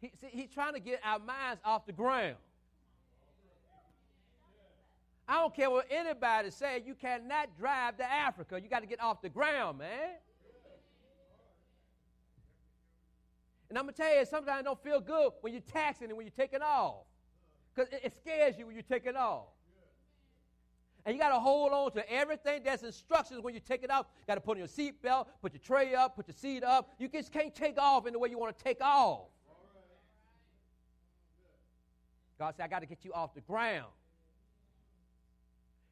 He, 0.00 0.10
see, 0.18 0.28
he's 0.30 0.48
trying 0.48 0.72
to 0.72 0.80
get 0.80 1.00
our 1.04 1.18
minds 1.18 1.60
off 1.62 1.84
the 1.84 1.92
ground. 1.92 2.36
I 5.28 5.34
don't 5.34 5.54
care 5.54 5.70
what 5.70 5.86
anybody 5.90 6.50
say. 6.50 6.82
You 6.86 6.94
cannot 6.94 7.54
drive 7.58 7.98
to 7.98 8.04
Africa. 8.10 8.58
You 8.60 8.68
got 8.70 8.80
to 8.80 8.86
get 8.86 9.02
off 9.02 9.20
the 9.20 9.28
ground, 9.28 9.78
man. 9.78 10.16
And 13.68 13.78
I'm 13.78 13.84
going 13.84 13.94
to 13.94 14.02
tell 14.02 14.18
you, 14.18 14.24
sometimes 14.24 14.60
it 14.60 14.64
don't 14.64 14.82
feel 14.82 15.00
good 15.00 15.32
when 15.42 15.52
you're 15.52 15.62
taxing 15.70 16.08
and 16.08 16.16
when 16.16 16.26
you're 16.26 16.32
taking 16.46 16.62
off. 16.62 17.04
Because 17.74 17.92
it, 17.92 18.00
it, 18.04 18.16
scares 18.16 18.56
you 18.58 18.64
when 18.64 18.74
you're 18.74 18.82
taking 18.82 19.16
off. 19.16 19.48
And 21.06 21.14
you 21.14 21.20
got 21.20 21.30
to 21.30 21.40
hold 21.40 21.72
on 21.72 21.92
to 21.92 22.12
everything 22.12 22.62
that's 22.64 22.82
instructions 22.82 23.40
when 23.40 23.54
you 23.54 23.60
take 23.60 23.82
it. 23.82 23.90
You 23.90 24.04
got 24.26 24.34
to 24.34 24.40
put 24.40 24.52
on 24.52 24.58
your 24.58 24.68
seatbelt, 24.68 25.26
put 25.40 25.52
your 25.52 25.60
tray 25.64 25.94
up, 25.94 26.16
put 26.16 26.28
your 26.28 26.34
seat 26.34 26.62
up. 26.62 26.90
You 26.98 27.08
just 27.08 27.32
can't 27.32 27.54
take 27.54 27.78
off 27.78 28.06
in 28.06 28.12
the 28.12 28.18
way 28.18 28.28
you 28.28 28.38
want 28.38 28.56
to 28.56 28.64
take 28.64 28.80
off. 28.82 29.28
God 32.38 32.54
said, 32.56 32.64
I 32.64 32.68
got 32.68 32.80
to 32.80 32.86
get 32.86 33.04
you 33.04 33.12
off 33.12 33.34
the 33.34 33.40
ground. 33.42 33.86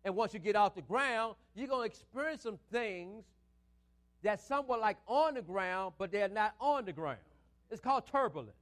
And 0.04 0.16
once 0.16 0.32
you 0.32 0.40
get 0.40 0.56
off 0.56 0.74
the 0.74 0.82
ground, 0.82 1.34
you're 1.54 1.68
going 1.68 1.88
to 1.88 1.94
experience 1.94 2.42
some 2.42 2.59
things 2.72 3.24
that's 4.22 4.42
somewhat 4.44 4.80
like 4.80 4.96
on 5.06 5.34
the 5.34 5.42
ground, 5.42 5.94
but 5.98 6.11
they're 6.11 6.28
not 6.28 6.54
on 6.61 6.84
the 6.84 6.92
ground. 6.92 7.18
It's 7.70 7.80
called 7.80 8.06
turbulence. 8.06 8.52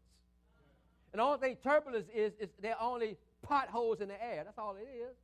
And 1.13 1.21
the 1.21 1.25
only 1.25 1.39
thing 1.39 1.57
turbulence 1.63 2.09
is, 2.15 2.33
is 2.41 2.51
they're 2.61 2.81
only 2.81 3.17
potholes 3.43 4.01
in 4.01 4.09
the 4.09 4.23
air. 4.23 4.43
That's 4.45 4.59
all 4.59 4.77
it 4.77 4.89
is. 5.01 5.15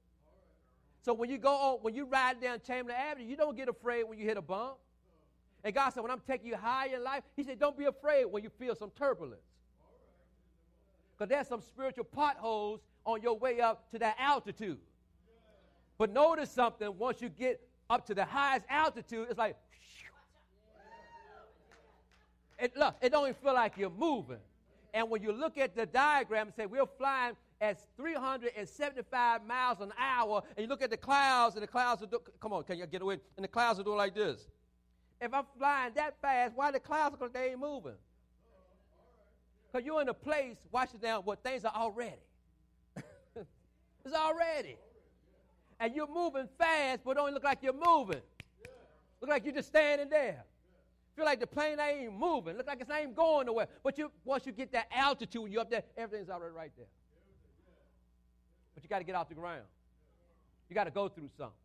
So 1.02 1.12
when 1.12 1.28
you 1.28 1.38
go 1.38 1.52
on, 1.52 1.78
when 1.82 1.94
you 1.94 2.06
ride 2.06 2.40
down 2.40 2.60
Chamberlayne 2.60 2.98
Avenue, 3.10 3.28
you 3.28 3.36
don't 3.36 3.56
get 3.56 3.68
afraid 3.68 4.04
when 4.04 4.18
you 4.18 4.24
hit 4.24 4.36
a 4.36 4.42
bump. 4.42 4.76
And 5.64 5.74
God 5.74 5.90
said, 5.90 6.02
when 6.02 6.10
I'm 6.10 6.22
taking 6.26 6.46
you 6.48 6.56
higher 6.56 6.96
in 6.96 7.04
life, 7.04 7.22
He 7.36 7.42
said, 7.42 7.58
don't 7.58 7.76
be 7.76 7.84
afraid 7.84 8.26
when 8.26 8.42
you 8.42 8.50
feel 8.50 8.74
some 8.74 8.90
turbulence 8.96 9.42
because 11.22 11.28
there's 11.28 11.46
some 11.46 11.60
spiritual 11.60 12.02
potholes 12.02 12.80
on 13.04 13.22
your 13.22 13.38
way 13.38 13.60
up 13.60 13.88
to 13.92 13.98
that 14.00 14.16
altitude. 14.18 14.78
But 15.96 16.12
notice 16.12 16.50
something 16.50 16.98
once 16.98 17.20
you 17.20 17.28
get 17.28 17.60
up 17.88 18.06
to 18.06 18.14
the 18.14 18.24
highest 18.24 18.66
altitude, 18.68 19.28
it's 19.28 19.38
like, 19.38 19.56
it, 22.58 22.76
look, 22.76 22.96
it 23.00 23.10
don't 23.10 23.24
even 23.24 23.34
feel 23.34 23.54
like 23.54 23.76
you're 23.76 23.90
moving. 23.90 24.38
And 24.94 25.10
when 25.10 25.22
you 25.22 25.32
look 25.32 25.58
at 25.58 25.76
the 25.76 25.86
diagram 25.86 26.48
and 26.48 26.56
say 26.56 26.66
we're 26.66 26.86
flying 26.98 27.36
at 27.62 27.78
375 27.96 29.46
miles 29.46 29.80
an 29.80 29.92
hour, 29.96 30.42
and 30.56 30.64
you 30.64 30.68
look 30.68 30.82
at 30.82 30.90
the 30.90 30.96
clouds, 30.96 31.54
and 31.54 31.62
the 31.62 31.68
clouds 31.68 32.02
are 32.02 32.06
do- 32.06 32.20
come 32.40 32.52
on, 32.52 32.64
can 32.64 32.76
you 32.76 32.86
get 32.86 33.00
away? 33.00 33.20
And 33.36 33.44
the 33.44 33.48
clouds 33.48 33.78
are 33.78 33.84
doing 33.84 33.96
like 33.96 34.16
this. 34.16 34.48
If 35.20 35.32
I'm 35.32 35.44
flying 35.56 35.94
that 35.94 36.20
fast, 36.20 36.56
why 36.56 36.72
the 36.72 36.80
clouds? 36.80 37.14
Because 37.16 37.32
they 37.32 37.50
ain't 37.50 37.60
moving. 37.60 37.94
Because 39.70 39.86
you're 39.86 40.02
in 40.02 40.08
a 40.08 40.14
place, 40.14 40.56
watch 40.72 40.90
it 40.92 41.00
now, 41.00 41.20
where 41.20 41.36
things 41.36 41.64
are 41.64 41.72
already. 41.72 42.18
it's 43.36 44.14
already. 44.14 44.76
And 45.78 45.94
you're 45.94 46.12
moving 46.12 46.48
fast, 46.58 47.02
but 47.04 47.14
don't 47.14 47.32
look 47.32 47.44
like 47.44 47.58
you're 47.62 47.72
moving. 47.72 48.20
Look 49.20 49.30
like 49.30 49.44
you're 49.44 49.54
just 49.54 49.68
standing 49.68 50.08
there. 50.08 50.42
Feel 51.14 51.26
like 51.26 51.38
the 51.38 51.46
plane 51.46 51.78
ain't 51.78 52.12
moving. 52.12 52.56
Look 52.56 52.66
like 52.66 52.80
it's 52.80 52.90
even 52.90 53.14
going 53.14 53.46
nowhere. 53.46 53.68
But 53.84 53.98
you, 53.98 54.10
once 54.24 54.46
you 54.46 54.52
get 54.52 54.72
that 54.72 54.88
altitude, 54.90 55.52
you're 55.52 55.60
up 55.60 55.70
there, 55.70 55.84
everything's 55.96 56.28
already 56.28 56.54
right 56.54 56.72
there. 56.76 56.86
But 58.74 58.82
you 58.82 58.88
got 58.88 58.98
to 58.98 59.04
get 59.04 59.14
off 59.14 59.28
the 59.28 59.34
ground. 59.34 59.64
You 60.68 60.74
got 60.74 60.84
to 60.84 60.90
go 60.90 61.08
through 61.08 61.28
something. 61.36 61.56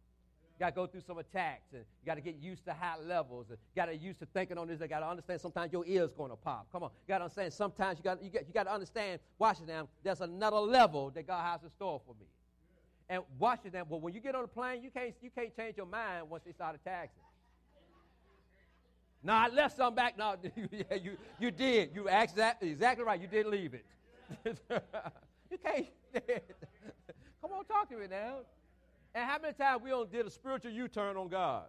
You 0.58 0.66
got 0.66 0.70
to 0.72 0.76
go 0.76 0.88
through 0.88 1.02
some 1.02 1.20
attacks, 1.20 1.72
and 1.72 1.84
you 2.02 2.06
got 2.06 2.16
to 2.16 2.22
get 2.22 2.38
used 2.42 2.66
to 2.66 2.74
high 2.74 2.98
levels, 2.98 3.46
and 3.50 3.60
you 3.60 3.80
got 3.80 3.86
to 3.86 3.92
get 3.94 4.02
used 4.02 4.20
to 4.20 4.26
thinking 4.26 4.58
on 4.58 4.68
this. 4.68 4.82
You 4.82 4.88
got 4.88 5.02
to 5.02 5.08
understand 5.08 5.40
sometimes 5.40 5.72
your 5.72 5.86
ear's 5.86 6.14
going 6.14 6.32
to 6.32 6.36
pop. 6.36 6.68
Come 6.72 6.82
on, 6.82 6.90
you 7.08 7.14
got 7.14 7.20
to 7.20 7.26
understand 7.26 7.54
sometimes 7.54 8.00
you 8.00 8.04
got 8.04 8.24
you 8.24 8.32
got 8.32 8.48
you 8.48 8.54
got 8.54 8.64
to 8.64 8.74
understand. 8.74 9.20
Watch 9.38 9.60
it 9.62 9.68
now. 9.68 9.88
There's 10.04 10.22
another 10.22 10.58
level 10.58 11.12
that 11.12 11.28
God 11.28 11.46
has 11.46 11.62
in 11.62 11.70
store 11.70 12.02
for 12.08 12.16
me. 12.20 12.26
And 13.08 13.22
watch 13.38 13.60
it 13.66 13.74
now. 13.74 13.86
But 13.88 14.02
when 14.02 14.16
you 14.16 14.20
get 14.20 14.34
on 14.34 14.42
the 14.42 14.48
plane, 14.48 14.82
you 14.82 14.90
can't 14.90 15.14
you 15.22 15.30
can't 15.30 15.56
change 15.56 15.78
your 15.78 15.86
mind 15.86 16.28
once 16.28 16.44
they 16.44 16.52
start 16.54 16.76
attacking. 16.76 17.12
No, 19.24 19.34
I 19.34 19.50
left 19.50 19.78
some 19.78 19.94
back. 19.94 20.18
No, 20.18 20.36
yeah, 20.72 20.96
you 21.02 21.18
you 21.40 21.52
did. 21.52 21.92
You 21.94 22.08
exactly 22.10 22.72
exactly 22.72 23.06
right. 23.06 23.22
You 23.22 23.28
did 23.28 23.46
leave 23.46 23.76
it. 23.76 23.86
you 25.52 25.58
can't. 25.64 25.88
Come 27.42 27.52
on, 27.52 27.66
talk 27.66 27.90
to 27.90 27.98
me 27.98 28.08
now. 28.10 28.40
And 29.14 29.30
how 29.30 29.40
many 29.40 29.54
times 29.54 29.82
we 29.84 29.90
don't 29.90 30.12
did 30.12 30.26
a 30.26 30.30
spiritual 30.30 30.72
U-turn 30.72 31.18
on 31.18 31.28
God? 31.28 31.66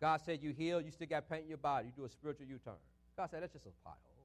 God 0.00 0.20
said 0.24 0.42
you 0.42 0.52
heal, 0.52 0.80
you 0.80 0.90
still 0.90 1.06
got 1.06 1.28
pain 1.28 1.42
in 1.42 1.48
your 1.48 1.58
body. 1.58 1.88
You 1.88 1.92
do 1.94 2.04
a 2.06 2.08
spiritual 2.08 2.46
U-turn. 2.46 2.80
God 3.16 3.28
said 3.30 3.42
that's 3.42 3.52
just 3.52 3.66
a 3.66 3.68
pothole. 3.86 4.24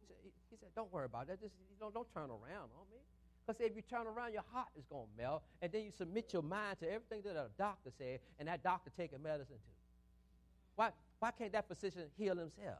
He 0.00 0.06
said, 0.08 0.16
he, 0.50 0.56
said 0.56 0.70
don't 0.74 0.92
worry 0.92 1.04
about 1.04 1.28
that. 1.28 1.40
Just 1.40 1.54
know, 1.84 1.90
don't 1.92 2.12
turn 2.12 2.30
around 2.30 2.70
on 2.74 2.86
me. 2.90 2.98
Because 3.46 3.60
if 3.60 3.76
you 3.76 3.82
turn 3.82 4.06
around, 4.06 4.32
your 4.32 4.44
heart 4.52 4.68
is 4.78 4.84
going 4.86 5.04
to 5.04 5.22
melt, 5.22 5.42
and 5.60 5.70
then 5.70 5.82
you 5.84 5.90
submit 5.90 6.32
your 6.32 6.42
mind 6.42 6.78
to 6.80 6.86
everything 6.86 7.20
that 7.24 7.36
a 7.36 7.48
doctor 7.58 7.90
said, 7.98 8.20
and 8.38 8.48
that 8.48 8.62
doctor 8.62 8.90
taking 8.96 9.22
medicine 9.22 9.56
too. 9.56 9.76
Why, 10.76 10.90
why 11.18 11.30
can't 11.30 11.52
that 11.52 11.68
physician 11.68 12.04
heal 12.16 12.36
himself? 12.36 12.78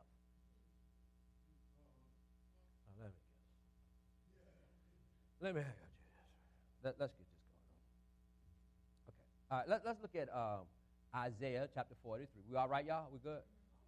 let 3.00 3.08
me 3.08 3.12
let 5.44 5.54
me 5.54 5.60
have 5.60 5.68
you. 5.68 5.86
Let, 6.82 7.00
us 7.02 7.12
get 7.18 7.28
this 7.28 7.44
going 7.44 7.68
on. 7.68 7.84
Okay. 9.08 9.14
All 9.50 9.58
right, 9.58 9.68
let, 9.68 9.84
let's 9.84 10.00
look 10.00 10.16
at 10.16 10.34
um, 10.34 10.64
Isaiah 11.14 11.68
chapter 11.74 11.94
43. 12.02 12.42
We 12.50 12.56
all 12.56 12.66
right, 12.66 12.86
y'all? 12.86 13.08
We 13.12 13.18
good? 13.18 13.42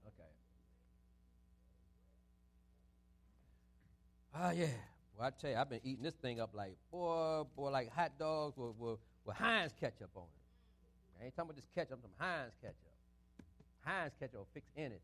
Okay. 0.06 0.28
Ah, 4.34 4.50
yeah. 4.50 4.66
Well, 5.16 5.26
I 5.26 5.30
tell 5.30 5.50
you, 5.50 5.56
I've 5.56 5.70
been 5.70 5.80
eating 5.82 6.02
this 6.02 6.16
thing 6.16 6.40
up 6.40 6.50
like, 6.52 6.76
boy, 6.92 7.44
boy, 7.56 7.70
like 7.70 7.90
hot 7.90 8.18
dogs 8.18 8.54
with, 8.58 8.76
with, 8.78 8.98
with 9.24 9.36
Heinz 9.36 9.72
ketchup 9.80 10.10
on 10.14 10.24
it. 10.24 11.22
I 11.22 11.24
ain't 11.24 11.34
talking 11.34 11.50
about 11.52 11.56
just 11.56 11.74
ketchup, 11.74 12.00
I'm 12.04 12.10
talking 12.10 12.16
Heinz 12.18 12.52
ketchup. 12.60 12.76
Heinz 13.80 14.12
ketchup 14.20 14.40
will 14.40 14.48
fix 14.52 14.66
anything. 14.76 15.00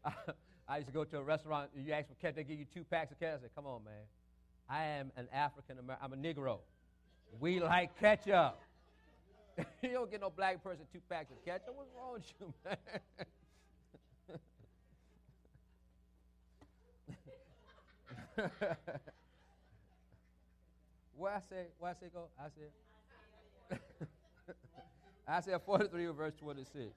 I, 0.05 0.13
I, 0.69 0.77
used 0.77 0.89
to 0.89 0.93
go 0.93 1.05
to 1.05 1.19
a 1.19 1.23
restaurant, 1.23 1.71
you 1.77 1.93
ask 1.93 2.09
for 2.09 2.15
ketchup, 2.15 2.37
they 2.37 2.45
give 2.45 2.59
you 2.59 2.67
two 2.73 2.85
packs 2.85 3.13
of 3.13 3.19
ketchup. 3.19 3.41
I 3.41 3.43
said, 3.43 3.55
come 3.55 3.67
on, 3.67 3.85
man. 3.85 3.95
I 4.69 4.85
am 4.85 5.13
an 5.17 5.29
African 5.33 5.79
American, 5.79 6.05
I'm 6.05 6.13
a 6.13 6.17
Negro. 6.17 6.59
We 7.41 7.61
like 7.61 7.99
ketchup. 7.99 8.61
you 9.83 9.91
don't 9.91 10.11
get 10.11 10.21
no 10.21 10.31
black 10.31 10.63
person 10.63 10.85
two 10.93 11.01
packs 11.09 11.31
of 11.31 11.45
ketchup. 11.45 11.75
What's 11.75 11.91
wrong 11.97 12.15
with 12.15 12.33
you, 12.41 12.55
man? 12.65 12.77
what 21.17 21.33
I 21.33 21.41
say? 21.41 21.67
What 21.79 21.91
I 21.91 21.93
say? 22.01 22.07
Go. 22.13 22.29
I 22.39 22.45
said. 22.49 22.71
I 25.29 25.41
said 25.41 25.61
43 25.65 26.07
verse 26.07 26.35
26. 26.39 26.93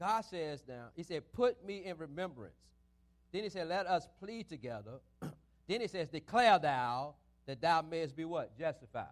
God 0.00 0.22
says 0.22 0.62
now, 0.66 0.86
He 0.96 1.02
said, 1.02 1.30
"Put 1.32 1.64
me 1.64 1.84
in 1.84 1.98
remembrance." 1.98 2.56
Then 3.30 3.44
He 3.44 3.50
said, 3.50 3.68
"Let 3.68 3.86
us 3.86 4.08
plead 4.18 4.48
together." 4.48 5.00
then 5.68 5.80
He 5.80 5.86
says, 5.86 6.08
"Declare 6.08 6.58
thou 6.58 7.14
that 7.46 7.60
thou 7.60 7.82
mayest 7.82 8.16
be 8.16 8.24
what 8.24 8.58
justified." 8.58 9.06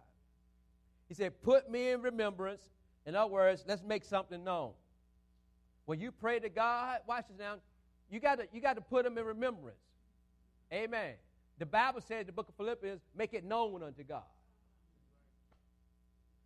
He 1.06 1.14
said, 1.14 1.40
"Put 1.42 1.70
me 1.70 1.90
in 1.90 2.02
remembrance." 2.02 2.70
In 3.06 3.14
other 3.14 3.30
words, 3.30 3.64
let's 3.66 3.82
make 3.82 4.04
something 4.04 4.42
known. 4.42 4.72
When 5.84 6.00
you 6.00 6.10
pray 6.10 6.38
to 6.40 6.48
God, 6.48 7.00
watch 7.06 7.26
this 7.28 7.38
now. 7.38 7.56
You 8.10 8.20
got 8.20 8.38
to 8.38 8.48
you 8.52 8.60
got 8.60 8.74
to 8.74 8.80
put 8.80 9.06
him 9.06 9.16
in 9.18 9.24
remembrance. 9.24 9.78
Amen. 10.72 11.14
The 11.58 11.66
Bible 11.66 12.00
says, 12.00 12.26
the 12.26 12.32
book 12.32 12.48
of 12.48 12.54
Philippians, 12.54 13.00
make 13.16 13.34
it 13.34 13.44
known 13.44 13.82
unto 13.82 14.04
God. 14.04 14.22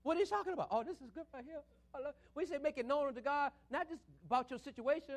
What 0.02 0.16
are 0.16 0.20
you 0.20 0.26
talking 0.26 0.52
about? 0.52 0.68
Oh, 0.70 0.82
this 0.82 0.96
is 0.96 1.10
good 1.14 1.24
right 1.34 1.44
here. 1.44 1.60
We 2.34 2.46
say 2.46 2.58
make 2.58 2.78
it 2.78 2.86
known 2.86 3.08
unto 3.08 3.20
God, 3.20 3.52
not 3.70 3.88
just 3.88 4.00
about 4.26 4.50
your 4.50 4.58
situation. 4.58 5.16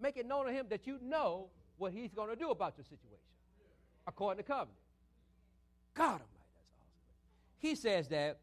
Make 0.00 0.16
it 0.16 0.26
known 0.26 0.46
to 0.46 0.52
Him 0.52 0.66
that 0.70 0.86
you 0.86 0.98
know 1.02 1.48
what 1.78 1.92
He's 1.92 2.12
going 2.12 2.30
to 2.30 2.36
do 2.36 2.50
about 2.50 2.74
your 2.76 2.84
situation, 2.84 3.18
according 4.06 4.42
to 4.42 4.48
covenant. 4.48 4.76
God 5.94 6.04
Almighty, 6.04 6.26
that's 6.54 6.72
awesome. 6.78 7.58
He 7.58 7.74
says 7.74 8.08
that, 8.08 8.38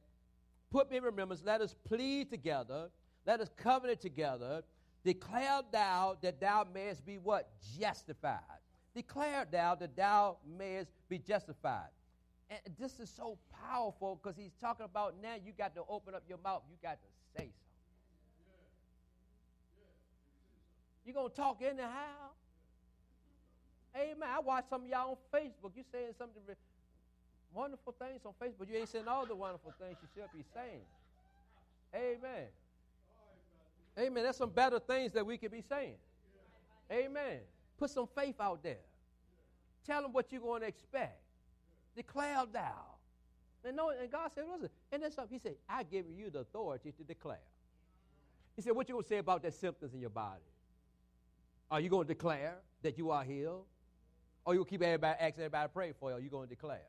put 0.69 0.91
me 0.91 0.97
in 0.97 1.03
remembrance, 1.03 1.41
let 1.45 1.61
us 1.61 1.75
plead 1.87 2.29
together, 2.29 2.89
let 3.25 3.39
us 3.39 3.49
covenant 3.57 4.01
together, 4.01 4.63
Declare 5.07 5.61
thou 5.71 6.17
that 6.21 6.41
thou 6.41 6.67
mayest 6.73 7.05
be 7.05 7.17
what? 7.17 7.49
Justified. 7.79 8.41
Declare 8.93 9.47
thou 9.49 9.73
that 9.75 9.95
thou 9.95 10.35
mayest 10.57 10.91
be 11.07 11.17
justified. 11.17 11.87
And 12.49 12.59
this 12.79 12.99
is 12.99 13.09
so 13.09 13.37
powerful 13.67 14.19
because 14.21 14.37
he's 14.37 14.53
talking 14.61 14.85
about 14.85 15.15
now 15.21 15.35
you 15.35 15.51
got 15.57 15.75
to 15.75 15.81
open 15.89 16.15
up 16.15 16.23
your 16.29 16.37
mouth. 16.37 16.61
You 16.69 16.77
got 16.81 16.97
to 17.01 17.07
say 17.35 17.43
something. 17.43 17.53
You're 21.05 21.15
going 21.15 21.29
to 21.29 21.35
talk 21.35 21.61
anyhow. 21.61 22.31
Amen. 23.95 24.29
I 24.29 24.39
watch 24.39 24.65
some 24.69 24.83
of 24.83 24.87
y'all 24.87 25.11
on 25.11 25.41
Facebook. 25.41 25.71
You 25.75 25.83
saying 25.91 26.13
something 26.17 26.41
wonderful 27.53 27.95
things 27.99 28.21
on 28.25 28.33
Facebook. 28.41 28.69
You 28.69 28.77
ain't 28.77 28.89
saying 28.89 29.07
all 29.07 29.25
the 29.25 29.35
wonderful 29.35 29.73
things 29.79 29.97
you 30.01 30.07
should 30.13 30.31
be 30.33 30.43
saying. 30.53 30.81
Amen. 31.95 32.47
Amen. 33.97 34.23
There's 34.23 34.37
some 34.37 34.51
better 34.51 34.79
things 34.79 35.13
that 35.13 35.25
we 35.25 35.37
could 35.37 35.51
be 35.51 35.63
saying. 35.67 35.95
Amen. 36.91 37.39
Put 37.77 37.89
some 37.89 38.07
faith 38.15 38.35
out 38.39 38.61
there. 38.63 38.77
Tell 39.85 40.01
them 40.01 40.13
what 40.13 40.31
you're 40.31 40.41
going 40.41 40.61
to 40.61 40.67
expect. 40.67 41.19
Declare 41.97 42.45
thou. 42.53 42.85
And, 43.65 43.75
no, 43.75 43.89
and 43.89 44.09
God 44.09 44.31
said, 44.33 44.45
listen, 44.49 44.69
and 44.93 45.03
then 45.03 45.11
something. 45.11 45.37
He 45.37 45.39
said, 45.39 45.55
I 45.67 45.83
give 45.83 46.05
you 46.15 46.29
the 46.29 46.39
authority 46.39 46.93
to 46.93 47.03
declare. 47.03 47.43
He 48.55 48.61
said, 48.61 48.73
what 48.73 48.87
you 48.87 49.01
to 49.01 49.07
say 49.07 49.17
about 49.17 49.41
the 49.43 49.51
symptoms 49.51 49.93
in 49.93 49.99
your 49.99 50.09
body? 50.09 50.39
Are 51.69 51.81
you 51.81 51.89
to 51.89 52.03
declare 52.05 52.55
that 52.83 52.97
you 52.97 53.11
are 53.11 53.23
healed? 53.23 53.65
Or 54.45 54.53
you 54.53 54.63
keep 54.63 54.81
everybody, 54.81 55.17
ask 55.19 55.35
everybody 55.37 55.65
to 55.65 55.69
pray 55.69 55.93
for 55.99 56.11
you? 56.11 56.15
Are 56.15 56.19
you 56.21 56.29
to 56.29 56.45
declare? 56.47 56.87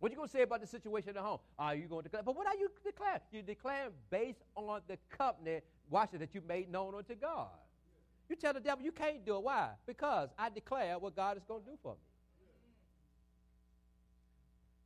What 0.00 0.10
you 0.10 0.20
to 0.20 0.28
say 0.28 0.42
about 0.42 0.60
the 0.60 0.66
situation 0.66 1.10
at 1.10 1.22
home? 1.22 1.38
Are 1.58 1.74
you 1.74 1.86
going 1.86 2.02
to 2.02 2.08
declare? 2.08 2.22
But 2.24 2.34
what 2.34 2.46
are 2.48 2.56
you 2.56 2.68
declaring? 2.84 3.20
You 3.30 3.42
declare 3.42 3.90
based 4.10 4.42
on 4.56 4.80
the 4.88 4.98
covenant 5.16 5.62
watch 5.90 6.10
it, 6.12 6.18
that 6.18 6.34
you 6.34 6.42
made 6.46 6.70
known 6.70 6.94
unto 6.94 7.14
God. 7.14 7.48
You 8.28 8.36
tell 8.36 8.52
the 8.52 8.60
devil 8.60 8.84
you 8.84 8.92
can't 8.92 9.24
do 9.24 9.36
it. 9.36 9.42
Why? 9.42 9.70
Because 9.86 10.28
I 10.38 10.50
declare 10.50 10.98
what 10.98 11.16
God 11.16 11.36
is 11.36 11.44
going 11.46 11.62
to 11.62 11.70
do 11.70 11.78
for 11.82 11.94
me. 11.94 12.00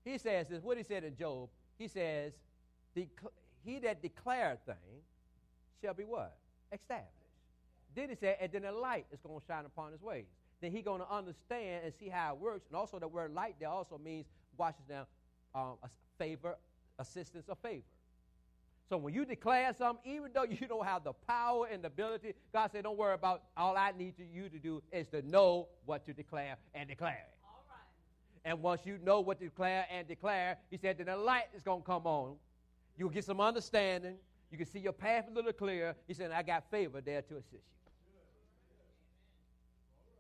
He 0.05 0.19
says 0.19 0.49
this, 0.49 0.63
what 0.63 0.77
he 0.77 0.83
said 0.83 1.05
in 1.05 1.17
Job, 1.17 1.49
he 1.79 1.89
says, 1.89 2.33
he 2.95 3.79
that 3.81 4.03
declared 4.03 4.65
thing 4.67 4.75
shall 5.81 5.95
be 5.95 6.05
what? 6.05 6.37
Established. 6.73 7.09
Then 7.95 8.09
he 8.09 8.15
said, 8.15 8.37
and 8.41 8.51
then 8.51 8.65
a 8.65 8.73
light 8.73 9.07
is 9.13 9.21
going 9.21 9.39
to 9.39 9.47
shine 9.47 9.65
upon 9.65 9.93
his 9.93 10.03
ways. 10.03 10.27
Then 10.61 10.73
he 10.73 10.83
going 10.83 11.01
to 11.01 11.11
understand 11.11 11.85
and 11.85 11.93
see 11.99 12.09
how 12.09 12.35
it 12.35 12.41
works. 12.41 12.67
And 12.69 12.77
also 12.77 12.99
the 12.99 13.09
word 13.09 13.35
light 13.35 13.57
there 13.59 13.69
also 13.69 13.99
means, 13.99 14.27
watch 14.57 14.75
this 14.79 14.97
now, 14.97 15.07
um, 15.61 15.77
favor, 16.19 16.57
assistance, 16.99 17.47
or 17.49 17.57
favor. 17.57 17.83
So 18.89 18.97
when 18.97 19.15
you 19.15 19.25
declare 19.25 19.73
something, 19.77 20.11
even 20.11 20.31
though 20.35 20.43
you 20.49 20.67
don't 20.67 20.85
have 20.85 21.05
the 21.05 21.13
power 21.13 21.67
and 21.71 21.83
the 21.83 21.89
ability, 21.89 22.35
God 22.53 22.71
said, 22.73 22.85
don't 22.85 22.97
worry 22.97 23.15
about 23.15 23.43
all 23.57 23.77
I 23.77 23.93
need 23.97 24.15
you 24.33 24.49
to 24.49 24.59
do 24.59 24.83
is 24.93 25.09
to 25.09 25.23
know 25.23 25.69
what 25.85 26.07
to 26.07 26.13
declare 26.13 26.57
and 26.75 26.89
declare 26.89 27.27
it. 27.29 27.42
And 28.45 28.61
once 28.61 28.83
you 28.85 28.99
know 28.99 29.21
what 29.21 29.39
to 29.39 29.45
declare 29.45 29.87
and 29.91 30.07
declare, 30.07 30.59
he 30.71 30.77
said, 30.77 30.99
then 30.99 31.07
the 31.07 31.17
light 31.17 31.45
is 31.55 31.63
going 31.63 31.83
to 31.83 31.87
come 31.87 32.07
on. 32.07 32.35
You'll 32.97 33.11
get 33.11 33.25
some 33.25 33.41
understanding. 33.41 34.17
You 34.51 34.59
can 34.59 34.67
see 34.67 34.81
your 34.81 34.93
path 34.93 35.27
a 35.31 35.35
little 35.35 35.53
clearer. 35.53 35.95
He 36.07 36.15
said, 36.15 36.31
I 36.33 36.43
got 36.43 36.71
favor 36.71 37.01
there 37.01 37.23
to 37.23 37.37
assist 37.37 37.53
you. 37.53 37.59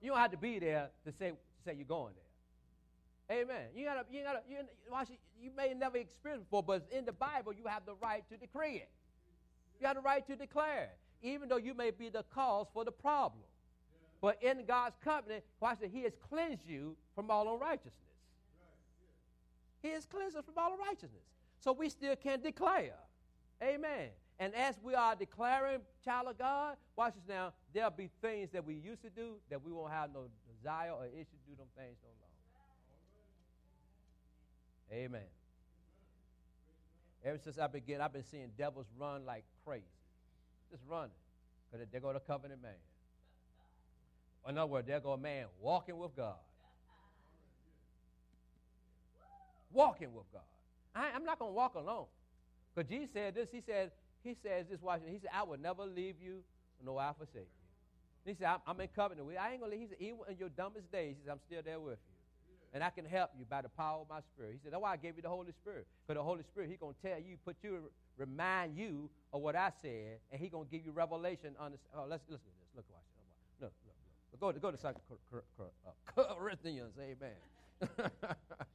You 0.01 0.11
don't 0.11 0.19
have 0.19 0.31
to 0.33 0.37
be 0.37 0.59
there 0.59 0.91
to 1.05 1.13
say, 1.13 1.31
to 1.31 1.37
say 1.65 1.75
you're 1.75 1.85
going 1.85 2.15
there. 2.15 3.39
Amen. 3.43 3.67
You 3.75 3.85
gotta, 3.85 4.05
you 4.11 4.23
gotta, 4.25 4.41
you, 4.49 4.59
you 5.41 5.51
may 5.57 5.75
never 5.75 5.97
experience 5.97 6.43
before, 6.45 6.63
but 6.63 6.87
in 6.91 7.05
the 7.05 7.13
Bible, 7.13 7.53
you 7.53 7.65
have 7.67 7.87
the 7.87 7.95
right 8.03 8.25
to 8.31 8.37
decree 8.37 8.77
it. 8.77 8.91
You 9.81 9.87
have 9.87 9.97
the 9.97 10.03
right 10.03 10.27
to 10.27 10.37
declare 10.37 10.91
it, 10.91 11.27
even 11.27 11.49
though 11.49 11.57
you 11.57 11.75
may 11.75 11.91
be 11.91 12.09
the 12.09 12.25
cause 12.35 12.67
for 12.75 12.85
the 12.85 12.93
problem. 12.93 13.43
But 14.21 14.43
in 14.43 14.65
God's 14.67 14.97
covenant, 15.03 15.45
watch 15.61 15.79
that 15.81 15.91
He 15.91 16.03
has 16.03 16.13
cleansed 16.29 16.67
you 16.67 16.97
from 17.15 17.31
all 17.31 17.53
unrighteousness. 17.55 17.95
He 19.83 19.91
has 19.91 20.07
cleansed 20.07 20.37
us 20.37 20.45
from 20.45 20.55
all 20.57 20.77
righteousness. 20.79 21.25
So 21.61 21.73
we 21.73 21.89
still 21.89 22.17
can 22.17 22.41
declare. 22.41 22.95
Amen. 23.63 24.09
And 24.39 24.55
as 24.55 24.77
we 24.83 24.95
are 24.95 25.15
declaring 25.15 25.81
child 26.05 26.29
of 26.29 26.39
God, 26.39 26.77
watch 26.97 27.15
this 27.15 27.23
now, 27.29 27.53
there'll 27.73 27.91
be 27.91 28.11
things 28.21 28.51
that 28.53 28.65
we 28.65 28.75
used 28.75 29.03
to 29.03 29.11
do 29.11 29.35
that 29.51 29.63
we 29.63 29.71
won't 29.71 29.93
have 29.93 30.13
no 30.13 30.27
desire 30.57 30.93
or 30.93 31.07
issue 31.07 31.25
to 31.25 31.51
do 31.51 31.57
them 31.57 31.67
things 31.77 31.97
no 32.03 32.09
longer. 32.09 32.33
Amen. 34.93 35.29
Ever 37.25 37.39
since 37.39 37.59
I 37.59 37.67
began, 37.67 38.01
I've 38.01 38.13
been 38.13 38.25
seeing 38.25 38.51
devils 38.59 38.87
run 38.99 39.25
like 39.25 39.45
crazy. 39.65 39.85
Just 40.71 40.83
running. 40.89 41.11
Because 41.71 41.87
they 41.93 42.01
go 42.01 42.13
to 42.13 42.21
covenant 42.21 42.63
man. 42.63 42.73
In 44.49 44.59
other 44.59 44.71
words, 44.71 44.89
there 44.89 44.99
go 45.01 45.13
a 45.13 45.19
man 45.19 45.47
walking 45.61 45.97
with 45.97 46.17
God. 46.17 46.35
Walking 49.73 50.13
with 50.15 50.31
God. 50.33 50.43
I, 50.95 51.17
am 51.17 51.25
not 51.25 51.39
going 51.39 51.51
to 51.51 51.55
walk 51.55 51.75
alone. 51.75 52.07
Because 52.75 52.91
Jesus 52.91 53.09
said 53.13 53.35
this. 53.35 53.49
He 53.51 53.63
said, 53.65 53.91
he 54.23 54.37
says 54.43 54.67
this, 54.71 54.81
watching. 54.81 55.09
He 55.09 55.19
said, 55.19 55.31
I 55.35 55.43
will 55.43 55.59
never 55.59 55.85
leave 55.85 56.17
you, 56.23 56.43
nor 56.85 57.01
I 57.01 57.13
forsake 57.17 57.49
you. 57.49 58.33
He 58.33 58.37
said, 58.39 58.47
I'm, 58.47 58.59
I'm 58.67 58.81
in 58.81 58.89
covenant 58.95 59.27
with 59.27 59.35
you. 59.35 59.41
I 59.41 59.53
ain't 59.53 59.61
going 59.61 59.73
to 59.73 59.77
leave. 59.77 59.89
He 59.89 59.95
said, 59.95 60.03
even 60.05 60.19
in 60.29 60.37
your 60.39 60.49
dumbest 60.51 60.93
days, 60.93 61.17
he 61.19 61.25
said, 61.25 61.33
I'm 61.33 61.43
still 61.47 61.63
there 61.65 61.81
with 61.81 61.99
you. 61.99 62.13
And 62.75 62.83
I 62.83 62.89
can 62.89 63.05
help 63.05 63.31
you 63.39 63.45
by 63.45 63.61
the 63.61 63.69
power 63.69 64.01
of 64.01 64.09
my 64.09 64.21
spirit. 64.33 64.53
He 64.55 64.59
said, 64.65 64.73
That's 64.73 64.81
why 64.81 64.93
I 64.93 64.97
gave 64.97 65.17
you 65.17 65.23
the 65.23 65.29
Holy 65.29 65.53
Spirit. 65.53 65.87
Because 66.07 66.19
the 66.19 66.25
Holy 66.25 66.43
Spirit, 66.43 66.71
He's 66.71 66.79
going 66.79 66.95
to 66.95 67.03
tell 67.07 67.21
you, 67.21 67.37
put 67.45 67.57
you, 67.63 67.91
remind 68.17 68.79
you 68.79 69.11
of 69.31 69.43
what 69.43 69.57
I 69.57 69.71
said, 69.83 70.21
and 70.31 70.41
He's 70.41 70.51
going 70.51 70.65
to 70.65 70.71
give 70.71 70.81
you 70.87 70.91
revelation 70.91 71.55
on 71.61 71.73
this. 71.73 71.81
Oh, 71.95 72.07
let's 72.09 72.25
listen 72.31 72.49
to 72.49 72.57
this. 72.61 72.71
Look, 72.77 72.87
watch 72.89 73.05
it. 73.13 73.65
Look, 73.65 73.73
look. 73.85 74.41
Go 74.41 74.53
to, 74.53 74.59
go 74.59 74.71
to 74.71 74.89
uh, 76.17 76.35
Corinthians. 76.39 76.95
Amen. 76.99 77.37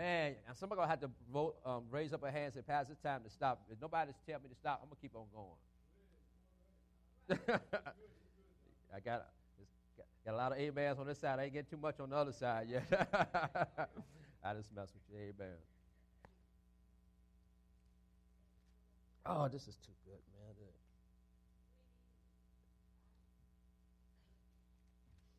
Man, 0.00 0.34
and 0.48 0.56
somebody 0.56 0.78
gonna 0.78 0.88
have 0.88 1.00
to 1.00 1.10
vote, 1.30 1.56
um, 1.66 1.84
raise 1.90 2.14
up 2.14 2.22
a 2.22 2.30
hand 2.30 2.46
and 2.46 2.54
say, 2.54 2.62
"Pass, 2.62 2.86
it's 2.88 2.98
time 3.00 3.22
to 3.22 3.28
stop." 3.28 3.60
If 3.70 3.78
nobody's 3.82 4.14
telling 4.26 4.44
me 4.44 4.48
to 4.48 4.54
stop, 4.54 4.80
I'm 4.82 4.88
gonna 4.88 4.96
keep 4.98 5.14
on 5.14 5.26
going. 5.28 5.60
I 8.96 9.00
got 9.00 9.26
Got 10.24 10.34
a 10.34 10.36
lot 10.36 10.52
of 10.52 10.58
amens 10.58 10.98
on 10.98 11.06
this 11.06 11.18
side. 11.18 11.38
I 11.38 11.44
ain't 11.44 11.52
getting 11.52 11.70
too 11.70 11.76
much 11.76 12.00
on 12.00 12.08
the 12.08 12.16
other 12.16 12.32
side 12.32 12.68
yet. 12.70 12.84
I 14.42 14.54
just 14.54 14.72
mess 14.74 14.88
with 14.94 15.02
you. 15.12 15.18
Amen. 15.18 15.56
Oh, 19.26 19.48
this 19.48 19.68
is 19.68 19.76
too 19.76 19.92
good, 20.06 20.20
man. 20.32 20.40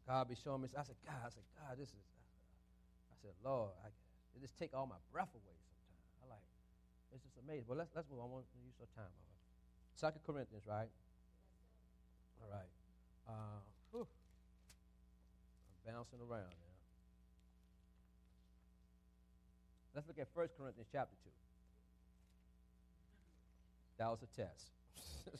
God 0.07 0.27
be 0.27 0.35
showing 0.35 0.61
me. 0.61 0.67
I 0.77 0.83
said, 0.83 0.95
God, 1.05 1.15
I 1.25 1.29
said, 1.29 1.43
God, 1.55 1.77
this 1.79 1.87
is. 1.87 2.03
I 3.09 3.15
said, 3.21 3.31
Lord, 3.45 3.71
I, 3.85 3.87
it 4.35 4.41
just 4.41 4.57
take 4.57 4.71
all 4.73 4.87
my 4.87 4.99
breath 5.11 5.31
away 5.33 5.57
sometimes. 5.67 6.07
I 6.21 6.25
like, 6.31 6.47
it's 7.13 7.23
just 7.23 7.37
amazing. 7.41 7.65
But 7.67 7.77
let's 7.77 7.91
let's 7.95 8.07
move 8.09 8.19
on. 8.23 8.29
I 8.29 8.41
want 8.41 8.45
to 8.47 8.59
use 8.63 8.75
some 8.79 8.91
time. 8.95 9.13
Second 9.95 10.21
Corinthians, 10.25 10.63
right? 10.65 10.89
All 12.41 12.49
right. 12.49 12.71
Uh, 13.27 13.61
bouncing 15.85 16.19
around 16.19 16.49
now. 16.49 16.75
Let's 19.93 20.07
look 20.07 20.19
at 20.19 20.27
1 20.33 20.47
Corinthians 20.57 20.87
chapter 20.91 21.15
2. 21.23 21.29
That 23.97 24.07
was 24.07 24.23
a 24.23 24.31
test. 24.31 24.71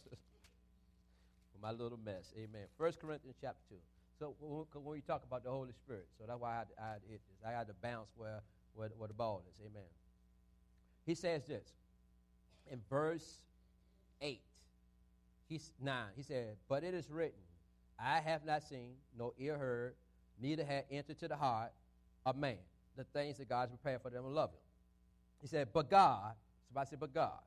For 1.54 1.60
my 1.62 1.72
little 1.72 2.00
mess. 2.04 2.34
Amen. 2.36 2.68
1 2.78 2.94
Corinthians 3.00 3.38
chapter 3.40 3.62
2. 3.70 3.76
So 4.20 4.36
when 4.40 4.94
we 4.94 5.02
talk 5.02 5.24
about 5.24 5.44
the 5.44 5.50
Holy 5.50 5.72
Spirit, 5.72 6.06
so 6.20 6.26
that's 6.28 6.40
why 6.40 6.62
I 6.78 6.92
had, 6.94 7.02
this. 7.10 7.22
I 7.48 7.52
had 7.52 7.68
to 7.68 7.74
bounce 7.82 8.12
where, 8.16 8.42
where, 8.76 8.90
where 8.98 9.08
the 9.08 9.14
ball 9.14 9.44
is. 9.50 9.60
Amen. 9.62 9.84
He 11.06 11.16
says 11.16 11.46
this 11.46 11.68
in 12.72 12.80
verse 12.90 13.40
8. 14.22 14.42
He's 15.48 15.72
9. 15.82 15.96
He 16.16 16.24
said, 16.24 16.56
But 16.70 16.84
it 16.84 16.94
is 16.94 17.10
written, 17.10 17.40
I 18.00 18.20
have 18.20 18.46
not 18.46 18.64
seen, 18.64 18.94
nor 19.18 19.34
ear 19.38 19.58
heard, 19.58 19.96
neither 20.42 20.64
had 20.64 20.86
entered 20.90 21.20
to 21.20 21.28
the 21.28 21.36
heart 21.36 21.72
of 22.26 22.38
man 22.38 22.58
the 22.98 23.04
things 23.04 23.38
that 23.38 23.50
God 23.50 23.62
has 23.62 23.70
prepared 23.70 24.02
for 24.02 24.10
them 24.10 24.24
who 24.24 24.32
love 24.32 24.52
him. 24.52 24.60
He 25.42 25.48
said, 25.48 25.70
But 25.74 25.90
God, 25.90 26.34
somebody 26.68 26.90
said, 26.90 27.00
But 27.00 27.14
God. 27.14 27.40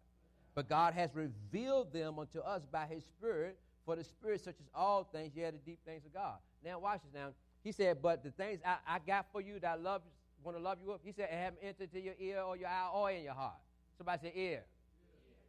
But 0.54 0.68
God 0.68 0.94
has 0.94 1.10
revealed 1.14 1.92
them 1.92 2.18
unto 2.18 2.38
us 2.40 2.64
by 2.70 2.86
his 2.86 3.04
Spirit, 3.04 3.58
for 3.84 3.96
the 3.96 4.04
Spirit 4.04 4.42
searches 4.42 4.68
all 4.74 5.04
things, 5.04 5.32
yet 5.34 5.52
the 5.52 5.58
deep 5.58 5.80
things 5.84 6.04
of 6.04 6.14
God. 6.14 6.36
Now, 6.64 6.78
watch 6.78 7.00
this 7.02 7.12
now. 7.12 7.30
He 7.62 7.72
said, 7.72 8.00
But 8.00 8.22
the 8.22 8.30
things 8.30 8.60
I, 8.64 8.76
I 8.86 8.98
got 8.98 9.26
for 9.32 9.40
you 9.40 9.58
that 9.60 9.70
I 9.70 9.74
love, 9.74 10.02
want 10.44 10.56
to 10.56 10.62
love 10.62 10.78
you 10.82 10.90
with, 10.90 11.00
he 11.04 11.12
said, 11.12 11.28
haven't 11.30 11.60
entered 11.62 11.92
to 11.92 12.00
your 12.00 12.14
ear 12.18 12.42
or 12.42 12.56
your 12.56 12.68
eye 12.68 12.88
or 12.92 13.10
in 13.10 13.22
your 13.22 13.34
heart. 13.34 13.58
Somebody 13.96 14.18
said, 14.22 14.32
Ear. 14.34 14.62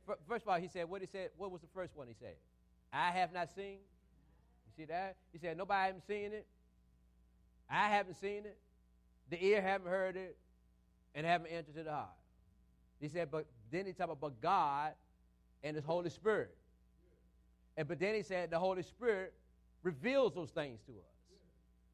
Yeah. 0.08 0.16
First 0.28 0.43
of 0.43 0.50
all, 0.50 0.60
he 0.60 0.68
said, 0.68 0.89
What 0.89 1.02
he 1.02 1.08
said, 1.08 1.30
what 1.38 1.52
was 1.52 1.62
the 1.62 1.68
first 1.74 1.96
one 1.96 2.08
he 2.08 2.14
said? 2.20 2.36
I 2.93 3.12
have 3.12 3.34
not 3.34 3.50
seen. 3.56 3.80
You 4.68 4.72
see 4.78 4.86
that? 4.86 5.18
He 5.32 5.39
said, 5.39 5.58
Nobody 5.58 5.88
haven't 5.88 6.08
seen 6.08 6.32
it. 6.34 6.46
I 7.70 7.89
haven't 7.89 8.16
seen 8.16 8.46
it, 8.46 8.58
the 9.30 9.43
ear 9.43 9.62
haven't 9.62 9.89
heard 9.89 10.16
it, 10.16 10.38
and 11.16 11.26
haven't 11.26 11.48
entered 11.48 11.76
to 11.76 11.84
the 11.84 11.91
heart. 11.91 12.10
He 13.00 13.08
said, 13.08 13.32
but 13.32 13.46
then 13.72 13.86
he 13.86 13.93
talked 13.93 14.12
about 14.12 14.39
God 14.41 14.93
and 15.64 15.76
his 15.76 15.86
Holy 15.86 16.10
Spirit. 16.10 16.56
And 17.78 17.88
but 17.88 18.00
then 18.00 18.16
he 18.16 18.22
said 18.22 18.52
the 18.52 18.60
Holy 18.60 18.84
Spirit 18.84 19.34
reveals 19.84 20.34
those 20.34 20.52
things 20.52 20.80
to 20.86 20.91
us. 20.91 21.16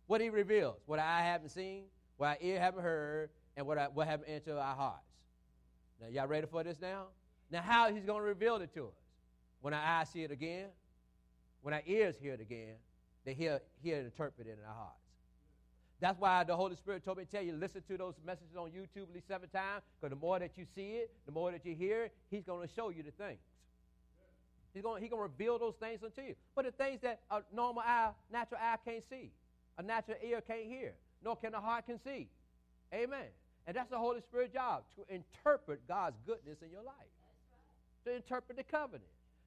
What 0.07 0.21
he 0.21 0.29
reveals, 0.29 0.77
what 0.85 0.99
I 0.99 1.21
haven't 1.21 1.49
seen, 1.49 1.83
what 2.21 2.27
our 2.29 2.37
ear 2.39 2.59
haven't 2.59 2.83
heard, 2.83 3.31
and 3.57 3.65
what 3.65 3.79
what 3.95 4.07
haven't 4.07 4.29
entered 4.29 4.55
our 4.55 4.75
hearts. 4.75 5.09
Now 5.99 6.05
y'all 6.07 6.27
ready 6.27 6.45
for 6.45 6.63
this 6.63 6.77
now? 6.79 7.05
Now 7.49 7.63
how 7.63 7.91
he's 7.91 8.05
going 8.05 8.19
to 8.19 8.27
reveal 8.27 8.57
it 8.57 8.71
to 8.75 8.89
us? 8.89 8.93
When 9.61 9.73
our 9.73 9.83
eyes 9.83 10.09
see 10.09 10.21
it 10.21 10.29
again, 10.29 10.67
when 11.63 11.73
our 11.73 11.81
ears 11.87 12.17
hear 12.21 12.33
it 12.33 12.39
again, 12.39 12.75
they 13.25 13.33
hear 13.33 13.59
hear 13.81 13.97
it 13.97 14.05
interpreted 14.05 14.53
in 14.53 14.63
our 14.63 14.75
hearts. 14.75 15.01
That's 15.99 16.19
why 16.19 16.43
the 16.43 16.55
Holy 16.55 16.75
Spirit 16.75 17.03
told 17.03 17.17
me 17.17 17.25
to 17.25 17.31
tell 17.31 17.41
you, 17.41 17.53
listen 17.53 17.81
to 17.87 17.97
those 17.97 18.13
messages 18.23 18.55
on 18.55 18.69
YouTube 18.69 19.09
at 19.09 19.13
least 19.15 19.27
seven 19.27 19.49
times, 19.49 19.81
because 19.99 20.11
the 20.11 20.21
more 20.21 20.37
that 20.37 20.55
you 20.59 20.65
see 20.75 20.97
it, 20.97 21.09
the 21.25 21.31
more 21.31 21.51
that 21.51 21.65
you 21.65 21.73
hear 21.73 22.03
it, 22.03 22.13
He's 22.29 22.43
going 22.43 22.67
to 22.67 22.71
show 22.71 22.89
you 22.89 23.01
the 23.01 23.09
things. 23.09 23.39
He's 24.75 24.83
going 24.83 25.01
he's 25.01 25.09
to 25.09 25.17
reveal 25.17 25.57
those 25.57 25.75
things 25.79 26.03
unto 26.03 26.21
you. 26.21 26.35
But 26.55 26.65
the 26.65 26.71
things 26.71 27.01
that 27.01 27.21
a 27.31 27.41
normal 27.51 27.81
eye, 27.83 28.11
natural 28.31 28.61
eye 28.61 28.77
can't 28.85 29.03
see, 29.09 29.31
a 29.79 29.81
natural 29.81 30.17
ear 30.23 30.39
can't 30.41 30.67
hear, 30.67 30.93
nor 31.23 31.35
can 31.35 31.51
the 31.51 31.59
heart 31.59 31.85
conceive. 31.85 32.27
Amen. 32.93 33.27
And 33.67 33.75
that's 33.75 33.89
the 33.89 33.97
Holy 33.97 34.21
Spirit's 34.21 34.53
job, 34.53 34.83
to 34.95 35.13
interpret 35.13 35.87
God's 35.87 36.17
goodness 36.25 36.57
in 36.61 36.71
your 36.71 36.83
life. 36.83 36.95
To 38.05 38.15
interpret 38.15 38.57
the 38.57 38.63
covenant. 38.63 39.03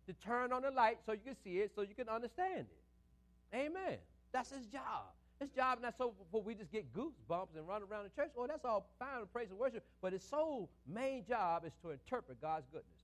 To 0.07 0.13
turn 0.13 0.53
on 0.53 0.63
the 0.63 0.71
light 0.71 0.99
so 1.05 1.13
you 1.13 1.21
can 1.25 1.37
see 1.43 1.59
it, 1.59 1.73
so 1.75 1.83
you 1.83 1.95
can 1.95 2.09
understand 2.09 2.67
it. 2.71 3.57
Amen. 3.57 3.99
That's 4.33 4.51
his 4.51 4.67
job. 4.67 5.13
His 5.41 5.51
job 5.51 5.81
not 5.83 5.95
so 5.99 6.15
for 6.31 6.43
we 6.43 6.55
just 6.55 6.71
get 6.71 6.95
goosebumps 6.95 7.57
and 7.57 7.67
run 7.67 7.83
around 7.83 8.05
the 8.05 8.11
church. 8.11 8.31
Oh, 8.37 8.47
that's 8.47 8.65
all 8.65 8.87
fine 8.99 9.19
and 9.19 9.33
praise 9.33 9.51
and 9.51 9.59
worship. 9.59 9.85
But 10.01 10.13
his 10.13 10.23
sole 10.23 10.71
main 10.87 11.25
job 11.27 11.65
is 11.65 11.73
to 11.83 11.91
interpret 11.91 12.41
God's 12.41 12.67
goodness 12.73 13.03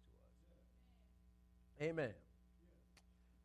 to 1.80 1.84
us. 1.84 1.90
Amen. 1.90 2.10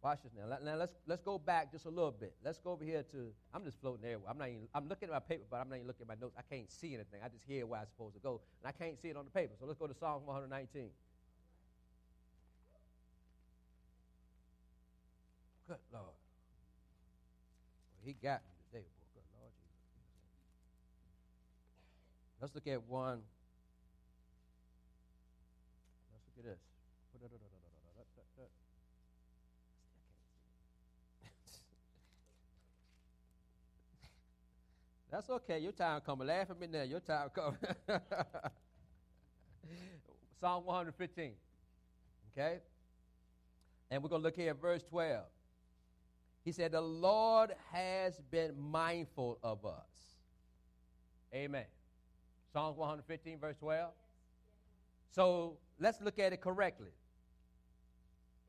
Watch 0.05 0.21
this 0.21 0.33
now. 0.37 0.55
Now 0.63 0.77
let's 0.77 0.93
let's 1.07 1.23
go 1.23 1.39
back 1.39 1.71
just 1.71 1.85
a 1.85 1.89
little 1.89 2.11
bit. 2.11 2.35
Let's 2.45 2.59
go 2.59 2.73
over 2.73 2.83
here 2.83 3.01
to. 3.11 3.33
I'm 3.51 3.63
just 3.65 3.81
floating 3.81 4.03
there. 4.03 4.19
I'm 4.29 4.37
not 4.37 4.49
even. 4.49 4.67
I'm 4.75 4.87
looking 4.87 5.09
at 5.09 5.13
my 5.13 5.19
paper, 5.19 5.45
but 5.49 5.57
I'm 5.57 5.67
not 5.67 5.77
even 5.77 5.87
looking 5.87 6.03
at 6.03 6.07
my 6.07 6.21
notes. 6.21 6.35
I 6.37 6.43
can't 6.43 6.71
see 6.71 6.93
anything. 6.93 7.21
I 7.25 7.27
just 7.27 7.43
hear 7.43 7.65
where 7.65 7.79
I'm 7.79 7.87
supposed 7.87 8.13
to 8.13 8.19
go, 8.21 8.39
and 8.61 8.69
I 8.69 8.71
can't 8.71 9.01
see 9.01 9.07
it 9.07 9.17
on 9.17 9.25
the 9.25 9.31
paper. 9.31 9.55
So 9.59 9.65
let's 9.65 9.79
go 9.79 9.87
to 9.87 9.95
Psalm 9.95 10.27
119. 10.27 10.91
Good 15.67 15.77
Lord. 15.91 16.05
Well, 16.05 16.13
he 18.05 18.13
got 18.13 18.43
me. 18.45 18.51
today, 18.69 18.85
boy. 18.85 19.09
Good 19.17 19.25
Lord 19.33 19.49
Jesus. 19.57 19.73
Let's 22.39 22.53
look 22.53 22.67
at 22.67 22.87
one. 22.87 23.21
Let's 26.13 26.25
look 26.37 26.45
at 26.45 26.51
this. 26.51 26.74
That's 35.15 35.29
okay. 35.29 35.59
Your 35.59 35.71
time 35.71 36.01
coming. 36.01 36.27
Laugh 36.27 36.49
at 36.49 36.59
me 36.59 36.67
now. 36.67 36.81
Your 36.81 36.99
time 36.99 37.29
coming. 37.33 37.57
Psalm 40.41 40.65
115. 40.65 41.31
Okay? 42.37 42.57
And 43.89 44.03
we're 44.03 44.09
going 44.09 44.21
to 44.21 44.25
look 44.25 44.35
here 44.35 44.49
at 44.49 44.59
verse 44.59 44.83
12. 44.83 45.23
He 46.43 46.51
said, 46.51 46.73
The 46.73 46.81
Lord 46.81 47.53
has 47.71 48.19
been 48.29 48.59
mindful 48.59 49.39
of 49.41 49.65
us. 49.65 50.19
Amen. 51.33 51.63
Psalm 52.51 52.75
115, 52.75 53.39
verse 53.39 53.55
12. 53.55 53.91
So 55.11 55.55
let's 55.79 56.01
look 56.01 56.19
at 56.19 56.33
it 56.33 56.41
correctly. 56.41 56.91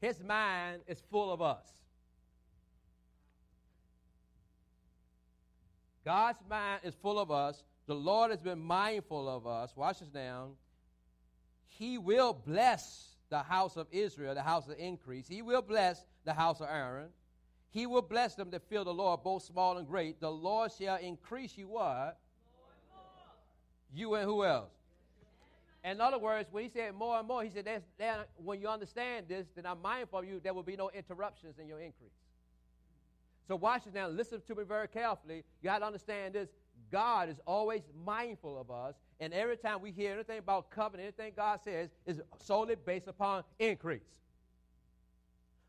His 0.00 0.20
mind 0.20 0.82
is 0.88 1.00
full 1.12 1.32
of 1.32 1.40
us. 1.40 1.68
God's 6.06 6.38
mind 6.48 6.82
is 6.84 6.94
full 6.94 7.18
of 7.18 7.32
us. 7.32 7.64
The 7.88 7.94
Lord 7.94 8.30
has 8.30 8.40
been 8.40 8.60
mindful 8.60 9.28
of 9.28 9.44
us. 9.44 9.76
Watch 9.76 9.98
this 9.98 10.08
now. 10.14 10.50
He 11.66 11.98
will 11.98 12.32
bless 12.32 13.16
the 13.28 13.40
house 13.40 13.76
of 13.76 13.88
Israel, 13.90 14.32
the 14.32 14.42
house 14.42 14.68
of 14.68 14.78
increase. 14.78 15.26
He 15.26 15.42
will 15.42 15.62
bless 15.62 16.06
the 16.24 16.32
house 16.32 16.60
of 16.60 16.68
Aaron. 16.70 17.08
He 17.70 17.86
will 17.86 18.02
bless 18.02 18.36
them 18.36 18.50
that 18.50 18.62
fear 18.68 18.84
the 18.84 18.94
Lord, 18.94 19.24
both 19.24 19.42
small 19.42 19.78
and 19.78 19.86
great. 19.86 20.20
The 20.20 20.30
Lord 20.30 20.70
shall 20.78 20.96
increase 20.98 21.58
you 21.58 21.66
what? 21.66 22.18
You 23.92 24.14
and 24.14 24.24
who 24.24 24.44
else? 24.44 24.70
In 25.82 26.00
other 26.00 26.18
words, 26.18 26.48
when 26.52 26.62
he 26.62 26.70
said 26.70 26.94
more 26.94 27.18
and 27.18 27.26
more, 27.26 27.42
he 27.42 27.50
said, 27.50 27.64
that's, 27.64 27.84
that, 27.98 28.28
when 28.36 28.60
you 28.60 28.68
understand 28.68 29.26
this, 29.28 29.46
then 29.56 29.66
I'm 29.66 29.82
mindful 29.82 30.20
of 30.20 30.24
you, 30.24 30.40
there 30.42 30.54
will 30.54 30.62
be 30.62 30.76
no 30.76 30.88
interruptions 30.90 31.58
in 31.58 31.66
your 31.66 31.80
increase. 31.80 32.12
So 33.46 33.56
watch 33.56 33.84
this 33.84 33.94
now. 33.94 34.08
Listen 34.08 34.40
to 34.46 34.54
me 34.54 34.64
very 34.64 34.88
carefully. 34.88 35.44
You 35.62 35.70
got 35.70 35.78
to 35.78 35.86
understand 35.86 36.34
this. 36.34 36.48
God 36.90 37.28
is 37.28 37.36
always 37.46 37.82
mindful 38.04 38.60
of 38.60 38.70
us, 38.70 38.94
and 39.18 39.32
every 39.32 39.56
time 39.56 39.80
we 39.80 39.90
hear 39.90 40.12
anything 40.12 40.38
about 40.38 40.70
covenant, 40.70 41.14
anything 41.18 41.32
God 41.34 41.60
says 41.64 41.90
is 42.06 42.20
solely 42.38 42.76
based 42.76 43.08
upon 43.08 43.44
increase. 43.58 44.02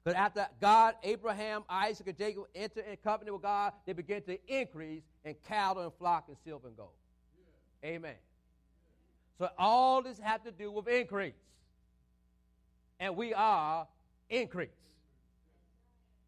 But 0.04 0.16
after 0.16 0.48
God, 0.62 0.96
Abraham, 1.04 1.64
Isaac, 1.70 2.08
and 2.08 2.18
Jacob 2.18 2.46
entered 2.56 2.86
in 2.90 2.98
covenant 3.04 3.34
with 3.34 3.44
God, 3.44 3.74
they 3.86 3.94
began 3.94 4.22
to 4.24 4.38
increase 4.48 5.04
in 5.26 5.36
cattle 5.48 5.84
and 5.84 5.94
flock 5.94 6.26
and 6.28 6.38
silver 6.46 6.68
and 6.68 6.78
gold. 6.78 6.92
Amen. 7.84 8.16
So 9.38 9.50
all 9.58 10.02
this 10.02 10.18
has 10.20 10.42
to 10.46 10.52
do 10.52 10.72
with 10.72 10.88
increase. 10.88 11.34
And 13.00 13.16
we 13.16 13.34
are 13.34 13.88
increase. 14.30 14.70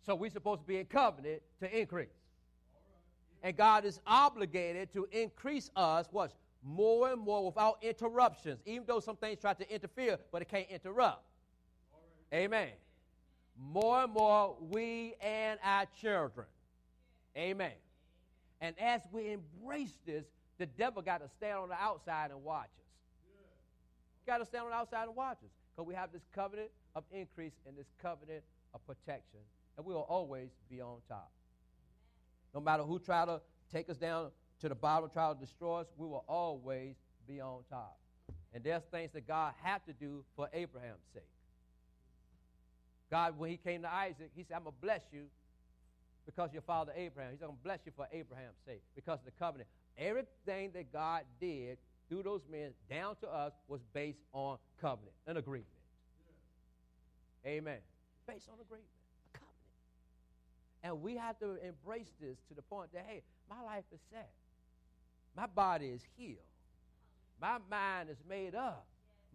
So 0.05 0.15
we're 0.15 0.29
supposed 0.29 0.61
to 0.61 0.67
be 0.67 0.77
in 0.77 0.85
covenant 0.85 1.41
to 1.61 1.79
increase. 1.79 2.07
And 3.43 3.55
God 3.55 3.85
is 3.85 3.99
obligated 4.05 4.91
to 4.93 5.07
increase 5.11 5.69
us 5.75 6.07
what? 6.11 6.33
More 6.61 7.11
and 7.11 7.21
more 7.21 7.45
without 7.45 7.77
interruptions, 7.81 8.59
even 8.65 8.83
though 8.85 8.99
some 8.99 9.15
things 9.15 9.39
try 9.39 9.53
to 9.53 9.73
interfere, 9.73 10.17
but 10.31 10.41
it 10.41 10.49
can't 10.49 10.69
interrupt. 10.69 11.23
Amen. 12.33 12.69
More 13.57 14.03
and 14.03 14.13
more, 14.13 14.57
we 14.59 15.15
and 15.21 15.59
our 15.63 15.85
children. 16.01 16.47
Amen. 17.37 17.71
And 18.61 18.75
as 18.79 19.01
we 19.11 19.31
embrace 19.31 19.97
this, 20.05 20.25
the 20.57 20.65
devil 20.65 21.01
got 21.01 21.21
to 21.21 21.29
stand 21.37 21.57
on 21.57 21.69
the 21.69 21.75
outside 21.75 22.31
and 22.31 22.43
watch 22.43 22.65
us. 22.65 22.89
Got 24.27 24.39
to 24.39 24.45
stand 24.45 24.65
on 24.65 24.71
the 24.71 24.75
outside 24.75 25.07
and 25.07 25.15
watch 25.15 25.37
us. 25.43 25.51
Because 25.75 25.87
we 25.87 25.95
have 25.95 26.11
this 26.11 26.23
covenant 26.35 26.69
of 26.95 27.05
increase 27.11 27.53
and 27.65 27.77
this 27.77 27.87
covenant 28.01 28.43
of 28.73 28.85
protection. 28.85 29.39
And 29.79 29.85
we 29.85 29.93
will 29.93 30.01
always 30.09 30.49
be 30.69 30.81
on 30.81 30.97
top. 31.07 31.31
No 32.53 32.59
matter 32.59 32.83
who 32.83 32.99
try 32.99 33.23
to 33.23 33.39
take 33.71 33.89
us 33.89 33.95
down 33.95 34.29
to 34.59 34.67
the 34.67 34.75
bottom, 34.75 35.09
try 35.09 35.31
to 35.31 35.39
destroy 35.39 35.79
us, 35.79 35.87
we 35.95 36.05
will 36.05 36.25
always 36.27 36.95
be 37.25 37.39
on 37.39 37.59
top. 37.69 37.97
And 38.53 38.61
there's 38.61 38.83
things 38.91 39.13
that 39.13 39.25
God 39.25 39.53
had 39.63 39.85
to 39.85 39.93
do 39.93 40.25
for 40.35 40.49
Abraham's 40.51 41.05
sake. 41.13 41.23
God, 43.09 43.39
when 43.39 43.51
he 43.51 43.55
came 43.55 43.83
to 43.83 43.89
Isaac, 43.89 44.31
he 44.35 44.43
said, 44.43 44.57
I'm 44.57 44.63
going 44.63 44.75
to 44.75 44.81
bless 44.81 44.99
you 45.13 45.27
because 46.25 46.51
your 46.51 46.61
father 46.63 46.91
Abraham. 46.93 47.31
He's 47.31 47.39
going 47.39 47.53
to 47.53 47.63
bless 47.63 47.79
you 47.85 47.93
for 47.95 48.05
Abraham's 48.11 48.57
sake 48.65 48.81
because 48.95 49.19
of 49.19 49.25
the 49.25 49.31
covenant. 49.39 49.69
Everything 49.97 50.71
that 50.73 50.91
God 50.91 51.21
did 51.39 51.77
through 52.09 52.23
those 52.23 52.41
men 52.51 52.71
down 52.89 53.15
to 53.21 53.29
us 53.29 53.53
was 53.69 53.79
based 53.93 54.25
on 54.33 54.57
covenant, 54.81 55.15
an 55.25 55.37
agreement. 55.37 55.71
Amen. 57.45 57.79
Based 58.27 58.49
on 58.49 58.59
agreement. 58.59 58.89
And 60.83 61.01
we 61.01 61.15
have 61.17 61.37
to 61.39 61.57
embrace 61.65 62.11
this 62.21 62.37
to 62.47 62.53
the 62.53 62.61
point 62.61 62.93
that, 62.93 63.05
hey, 63.07 63.21
my 63.49 63.61
life 63.61 63.83
is 63.93 63.99
set. 64.11 64.29
My 65.35 65.45
body 65.47 65.87
is 65.87 66.01
healed. 66.17 66.37
My 67.41 67.57
mind 67.69 68.09
is 68.09 68.17
made 68.27 68.55
up. 68.55 68.85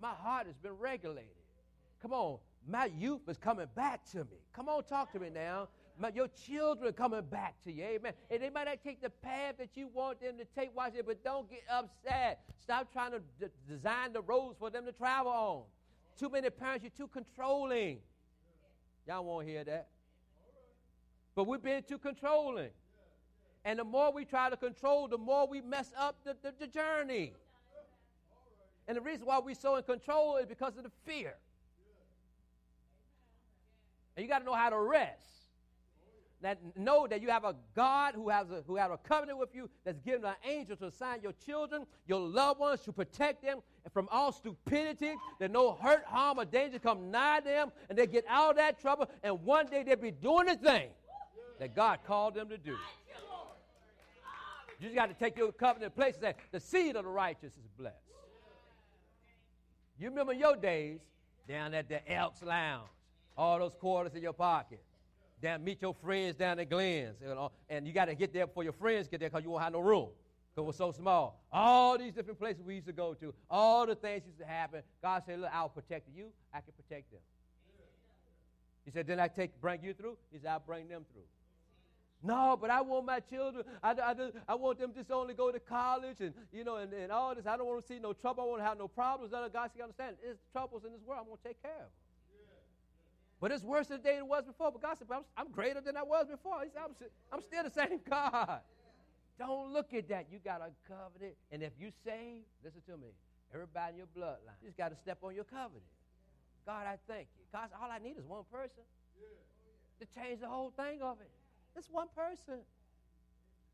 My 0.00 0.12
heart 0.12 0.46
has 0.46 0.56
been 0.56 0.78
regulated. 0.78 1.30
Come 2.02 2.12
on, 2.12 2.38
my 2.68 2.86
youth 2.86 3.22
is 3.28 3.38
coming 3.38 3.66
back 3.74 4.04
to 4.12 4.18
me. 4.18 4.38
Come 4.54 4.68
on, 4.68 4.84
talk 4.84 5.12
to 5.12 5.18
me 5.18 5.30
now. 5.32 5.68
My, 5.98 6.10
your 6.14 6.28
children 6.46 6.88
are 6.88 6.92
coming 6.92 7.22
back 7.22 7.54
to 7.64 7.72
you. 7.72 7.84
Amen. 7.84 8.12
And 8.28 8.42
they 8.42 8.50
might 8.50 8.64
not 8.64 8.82
take 8.82 9.00
the 9.00 9.10
path 9.10 9.54
that 9.58 9.70
you 9.76 9.88
want 9.94 10.20
them 10.20 10.36
to 10.38 10.44
take. 10.58 10.76
Watch 10.76 10.94
it, 10.96 11.06
but 11.06 11.22
don't 11.22 11.48
get 11.48 11.62
upset. 11.70 12.40
Stop 12.60 12.92
trying 12.92 13.12
to 13.12 13.20
d- 13.38 13.46
design 13.68 14.12
the 14.12 14.20
roads 14.20 14.56
for 14.58 14.70
them 14.70 14.84
to 14.86 14.92
travel 14.92 15.30
on. 15.30 15.62
Too 16.18 16.28
many 16.28 16.50
parents, 16.50 16.82
you're 16.82 17.06
too 17.06 17.08
controlling. 17.12 17.98
Y'all 19.06 19.24
won't 19.24 19.46
hear 19.46 19.62
that. 19.64 19.88
But 21.34 21.44
we're 21.44 21.58
being 21.58 21.82
too 21.82 21.98
controlling. 21.98 22.70
And 23.64 23.78
the 23.78 23.84
more 23.84 24.12
we 24.12 24.24
try 24.24 24.50
to 24.50 24.56
control, 24.56 25.08
the 25.08 25.18
more 25.18 25.48
we 25.48 25.60
mess 25.60 25.92
up 25.98 26.16
the, 26.24 26.36
the, 26.42 26.54
the 26.60 26.66
journey. 26.66 27.32
And 28.86 28.96
the 28.96 29.00
reason 29.00 29.24
why 29.24 29.38
we're 29.38 29.54
so 29.54 29.76
in 29.76 29.82
control 29.82 30.36
is 30.36 30.46
because 30.46 30.76
of 30.76 30.84
the 30.84 30.90
fear. 31.06 31.34
And 34.16 34.22
you 34.22 34.28
got 34.28 34.40
to 34.40 34.44
know 34.44 34.54
how 34.54 34.70
to 34.70 34.78
rest. 34.78 35.22
That 36.42 36.58
know 36.76 37.06
that 37.06 37.22
you 37.22 37.30
have 37.30 37.44
a 37.44 37.56
God 37.74 38.14
who 38.14 38.28
has 38.28 38.50
a, 38.50 38.62
who 38.66 38.76
has 38.76 38.90
a 38.90 38.98
covenant 38.98 39.38
with 39.38 39.54
you 39.54 39.70
that's 39.82 39.98
given 40.00 40.26
an 40.26 40.34
angel 40.46 40.76
to 40.76 40.88
assign 40.88 41.20
your 41.22 41.32
children, 41.32 41.86
your 42.06 42.20
loved 42.20 42.60
ones, 42.60 42.80
to 42.82 42.92
protect 42.92 43.42
them 43.42 43.60
from 43.94 44.08
all 44.12 44.30
stupidity, 44.30 45.14
that 45.38 45.50
no 45.50 45.72
hurt, 45.72 46.04
harm, 46.04 46.38
or 46.38 46.44
danger 46.44 46.78
come 46.78 47.10
nigh 47.10 47.40
them, 47.40 47.72
and 47.88 47.96
they 47.96 48.06
get 48.06 48.26
out 48.28 48.50
of 48.50 48.56
that 48.56 48.78
trouble, 48.78 49.08
and 49.22 49.42
one 49.42 49.68
day 49.68 49.84
they'll 49.84 49.96
be 49.96 50.10
doing 50.10 50.46
the 50.46 50.56
thing 50.56 50.90
that 51.58 51.74
God 51.74 52.00
called 52.06 52.34
them 52.34 52.48
to 52.48 52.58
do. 52.58 52.76
You 54.80 54.88
just 54.88 54.94
got 54.94 55.06
to 55.06 55.14
take 55.14 55.38
your 55.38 55.52
covenant 55.52 55.94
place 55.94 56.14
and 56.14 56.24
say, 56.24 56.34
the 56.50 56.60
seed 56.60 56.96
of 56.96 57.04
the 57.04 57.10
righteous 57.10 57.52
is 57.52 57.68
blessed. 57.78 57.96
You 59.98 60.08
remember 60.08 60.32
your 60.32 60.56
days 60.56 61.00
down 61.48 61.74
at 61.74 61.88
the 61.88 62.12
Elks 62.12 62.42
Lounge 62.42 62.88
all 63.36 63.58
those 63.58 63.74
quarters 63.74 64.14
in 64.14 64.22
your 64.22 64.32
pocket. 64.32 64.82
Down, 65.42 65.62
meet 65.64 65.82
your 65.82 65.94
friends 65.94 66.36
down 66.36 66.58
at 66.58 66.70
Glenn's. 66.70 67.16
You 67.20 67.28
know, 67.28 67.52
and 67.68 67.86
you 67.86 67.92
got 67.92 68.06
to 68.06 68.14
get 68.14 68.32
there 68.32 68.46
before 68.46 68.64
your 68.64 68.72
friends 68.72 69.08
get 69.08 69.20
there 69.20 69.28
because 69.28 69.44
you 69.44 69.50
won't 69.50 69.62
have 69.62 69.72
no 69.72 69.80
room 69.80 70.08
because 70.54 70.66
we're 70.66 70.86
so 70.86 70.92
small. 70.92 71.42
All 71.52 71.98
these 71.98 72.12
different 72.12 72.38
places 72.38 72.62
we 72.64 72.76
used 72.76 72.86
to 72.86 72.92
go 72.92 73.14
to, 73.14 73.34
all 73.50 73.86
the 73.86 73.94
things 73.94 74.22
used 74.26 74.38
to 74.38 74.46
happen. 74.46 74.82
God 75.02 75.22
said, 75.26 75.40
Look, 75.40 75.50
I'll 75.52 75.68
protect 75.68 76.08
you, 76.14 76.26
I 76.52 76.60
can 76.60 76.72
protect 76.76 77.10
them. 77.10 77.20
He 78.84 78.90
said, 78.90 79.06
Then 79.06 79.20
I 79.20 79.28
take 79.28 79.60
bring 79.60 79.82
you 79.82 79.92
through? 79.94 80.16
He 80.32 80.38
said, 80.38 80.50
I'll 80.50 80.60
bring 80.60 80.88
them 80.88 81.04
through. 81.12 81.22
No, 82.24 82.56
but 82.58 82.70
I 82.70 82.80
want 82.80 83.04
my 83.04 83.20
children, 83.20 83.66
I, 83.82 83.92
I, 83.92 84.14
I 84.48 84.54
want 84.54 84.78
them 84.78 84.92
just 84.94 85.10
only 85.10 85.34
go 85.34 85.52
to 85.52 85.60
college 85.60 86.20
and, 86.20 86.32
you 86.54 86.64
know, 86.64 86.76
and, 86.76 86.90
and 86.94 87.12
all 87.12 87.34
this. 87.34 87.46
I 87.46 87.58
don't 87.58 87.66
want 87.66 87.82
to 87.82 87.86
see 87.86 88.00
no 88.00 88.14
trouble. 88.14 88.44
I 88.44 88.46
want 88.46 88.60
to 88.62 88.66
have 88.66 88.78
no 88.78 88.88
problems. 88.88 89.30
God 89.30 89.70
said, 89.76 89.82
understand, 89.82 90.16
there's 90.22 90.38
troubles 90.50 90.84
in 90.86 90.92
this 90.92 91.02
world. 91.04 91.20
I'm 91.20 91.26
going 91.28 91.36
to 91.36 91.48
take 91.48 91.60
care 91.60 91.84
of 91.84 91.92
them. 91.92 91.92
But 93.42 93.52
it's 93.52 93.62
worse 93.62 93.88
today 93.88 94.16
than 94.16 94.24
it 94.24 94.26
was 94.26 94.44
before. 94.46 94.72
But 94.72 94.80
God 94.80 94.96
said, 94.96 95.06
I'm, 95.12 95.24
I'm 95.36 95.52
greater 95.52 95.82
than 95.82 95.98
I 95.98 96.02
was 96.02 96.26
before. 96.30 96.64
He 96.64 96.70
said, 96.72 96.80
I'm, 96.80 96.96
I'm 97.30 97.42
still 97.42 97.62
the 97.62 97.70
same 97.70 98.00
God. 98.08 98.60
Don't 99.38 99.74
look 99.74 99.92
at 99.92 100.08
that. 100.08 100.26
You 100.32 100.38
got 100.42 100.62
a 100.62 100.72
covenant. 100.88 101.34
And 101.52 101.62
if 101.62 101.72
you 101.78 101.92
say, 102.06 102.40
listen 102.64 102.80
to 102.88 102.96
me, 102.96 103.12
everybody 103.52 103.92
in 103.92 103.98
your 103.98 104.08
bloodline, 104.16 104.56
you 104.62 104.68
just 104.68 104.78
got 104.78 104.88
to 104.88 104.96
step 104.96 105.18
on 105.20 105.34
your 105.34 105.44
covenant. 105.44 105.84
God, 106.64 106.86
I 106.86 106.96
thank 107.06 107.28
you. 107.36 107.44
God, 107.52 107.68
all 107.82 107.90
I 107.90 107.98
need 107.98 108.16
is 108.16 108.24
one 108.24 108.44
person 108.50 108.80
to 110.00 110.06
change 110.18 110.40
the 110.40 110.48
whole 110.48 110.70
thing 110.70 111.02
of 111.02 111.20
it. 111.20 111.28
It's 111.76 111.88
one 111.90 112.08
person. 112.14 112.60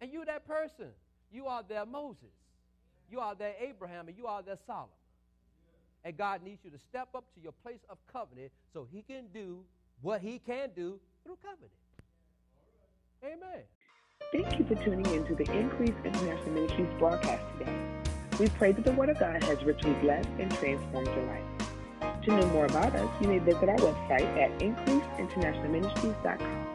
And 0.00 0.12
you 0.12 0.24
that 0.24 0.46
person. 0.46 0.88
You 1.32 1.46
are 1.46 1.62
their 1.62 1.86
Moses. 1.86 2.34
You 3.10 3.20
are 3.20 3.34
their 3.34 3.54
Abraham, 3.60 4.08
and 4.08 4.16
you 4.16 4.26
are 4.26 4.42
their 4.42 4.56
Solomon. 4.66 4.88
And 6.04 6.16
God 6.16 6.42
needs 6.42 6.64
you 6.64 6.70
to 6.70 6.78
step 6.78 7.08
up 7.14 7.24
to 7.34 7.40
your 7.40 7.52
place 7.62 7.80
of 7.88 7.98
covenant 8.12 8.50
so 8.72 8.86
he 8.90 9.02
can 9.02 9.26
do 9.34 9.62
what 10.00 10.22
he 10.22 10.38
can 10.38 10.70
do 10.74 10.98
through 11.24 11.36
covenant. 11.42 11.72
Amen. 13.22 13.64
Thank 14.32 14.58
you 14.58 14.64
for 14.64 14.74
tuning 14.82 15.04
in 15.14 15.26
to 15.26 15.34
the 15.34 15.44
Increase 15.52 15.94
International 16.04 16.52
Ministries 16.52 16.88
broadcast 16.98 17.44
today. 17.58 17.78
We 18.38 18.48
pray 18.48 18.72
that 18.72 18.84
the 18.84 18.92
Word 18.92 19.10
of 19.10 19.18
God 19.18 19.44
has 19.44 19.62
richly 19.62 19.92
blessed 19.94 20.30
and 20.38 20.50
transformed 20.54 21.08
your 21.08 21.26
life. 21.26 21.44
To 22.22 22.30
know 22.30 22.46
more 22.48 22.64
about 22.64 22.94
us, 22.94 23.10
you 23.20 23.28
may 23.28 23.38
visit 23.38 23.68
our 23.68 23.76
website 23.76 24.38
at 24.38 24.58
increaseinternationalministries.com 24.60 26.69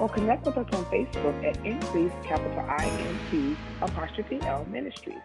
or 0.00 0.08
connect 0.08 0.46
with 0.46 0.56
us 0.56 0.66
on 0.72 0.84
Facebook 0.86 1.44
at 1.44 1.56
Increase 1.64 2.12
capital 2.24 2.64
INT 2.80 3.56
apostrophe 3.82 4.40
L 4.42 4.66
Ministries 4.70 5.18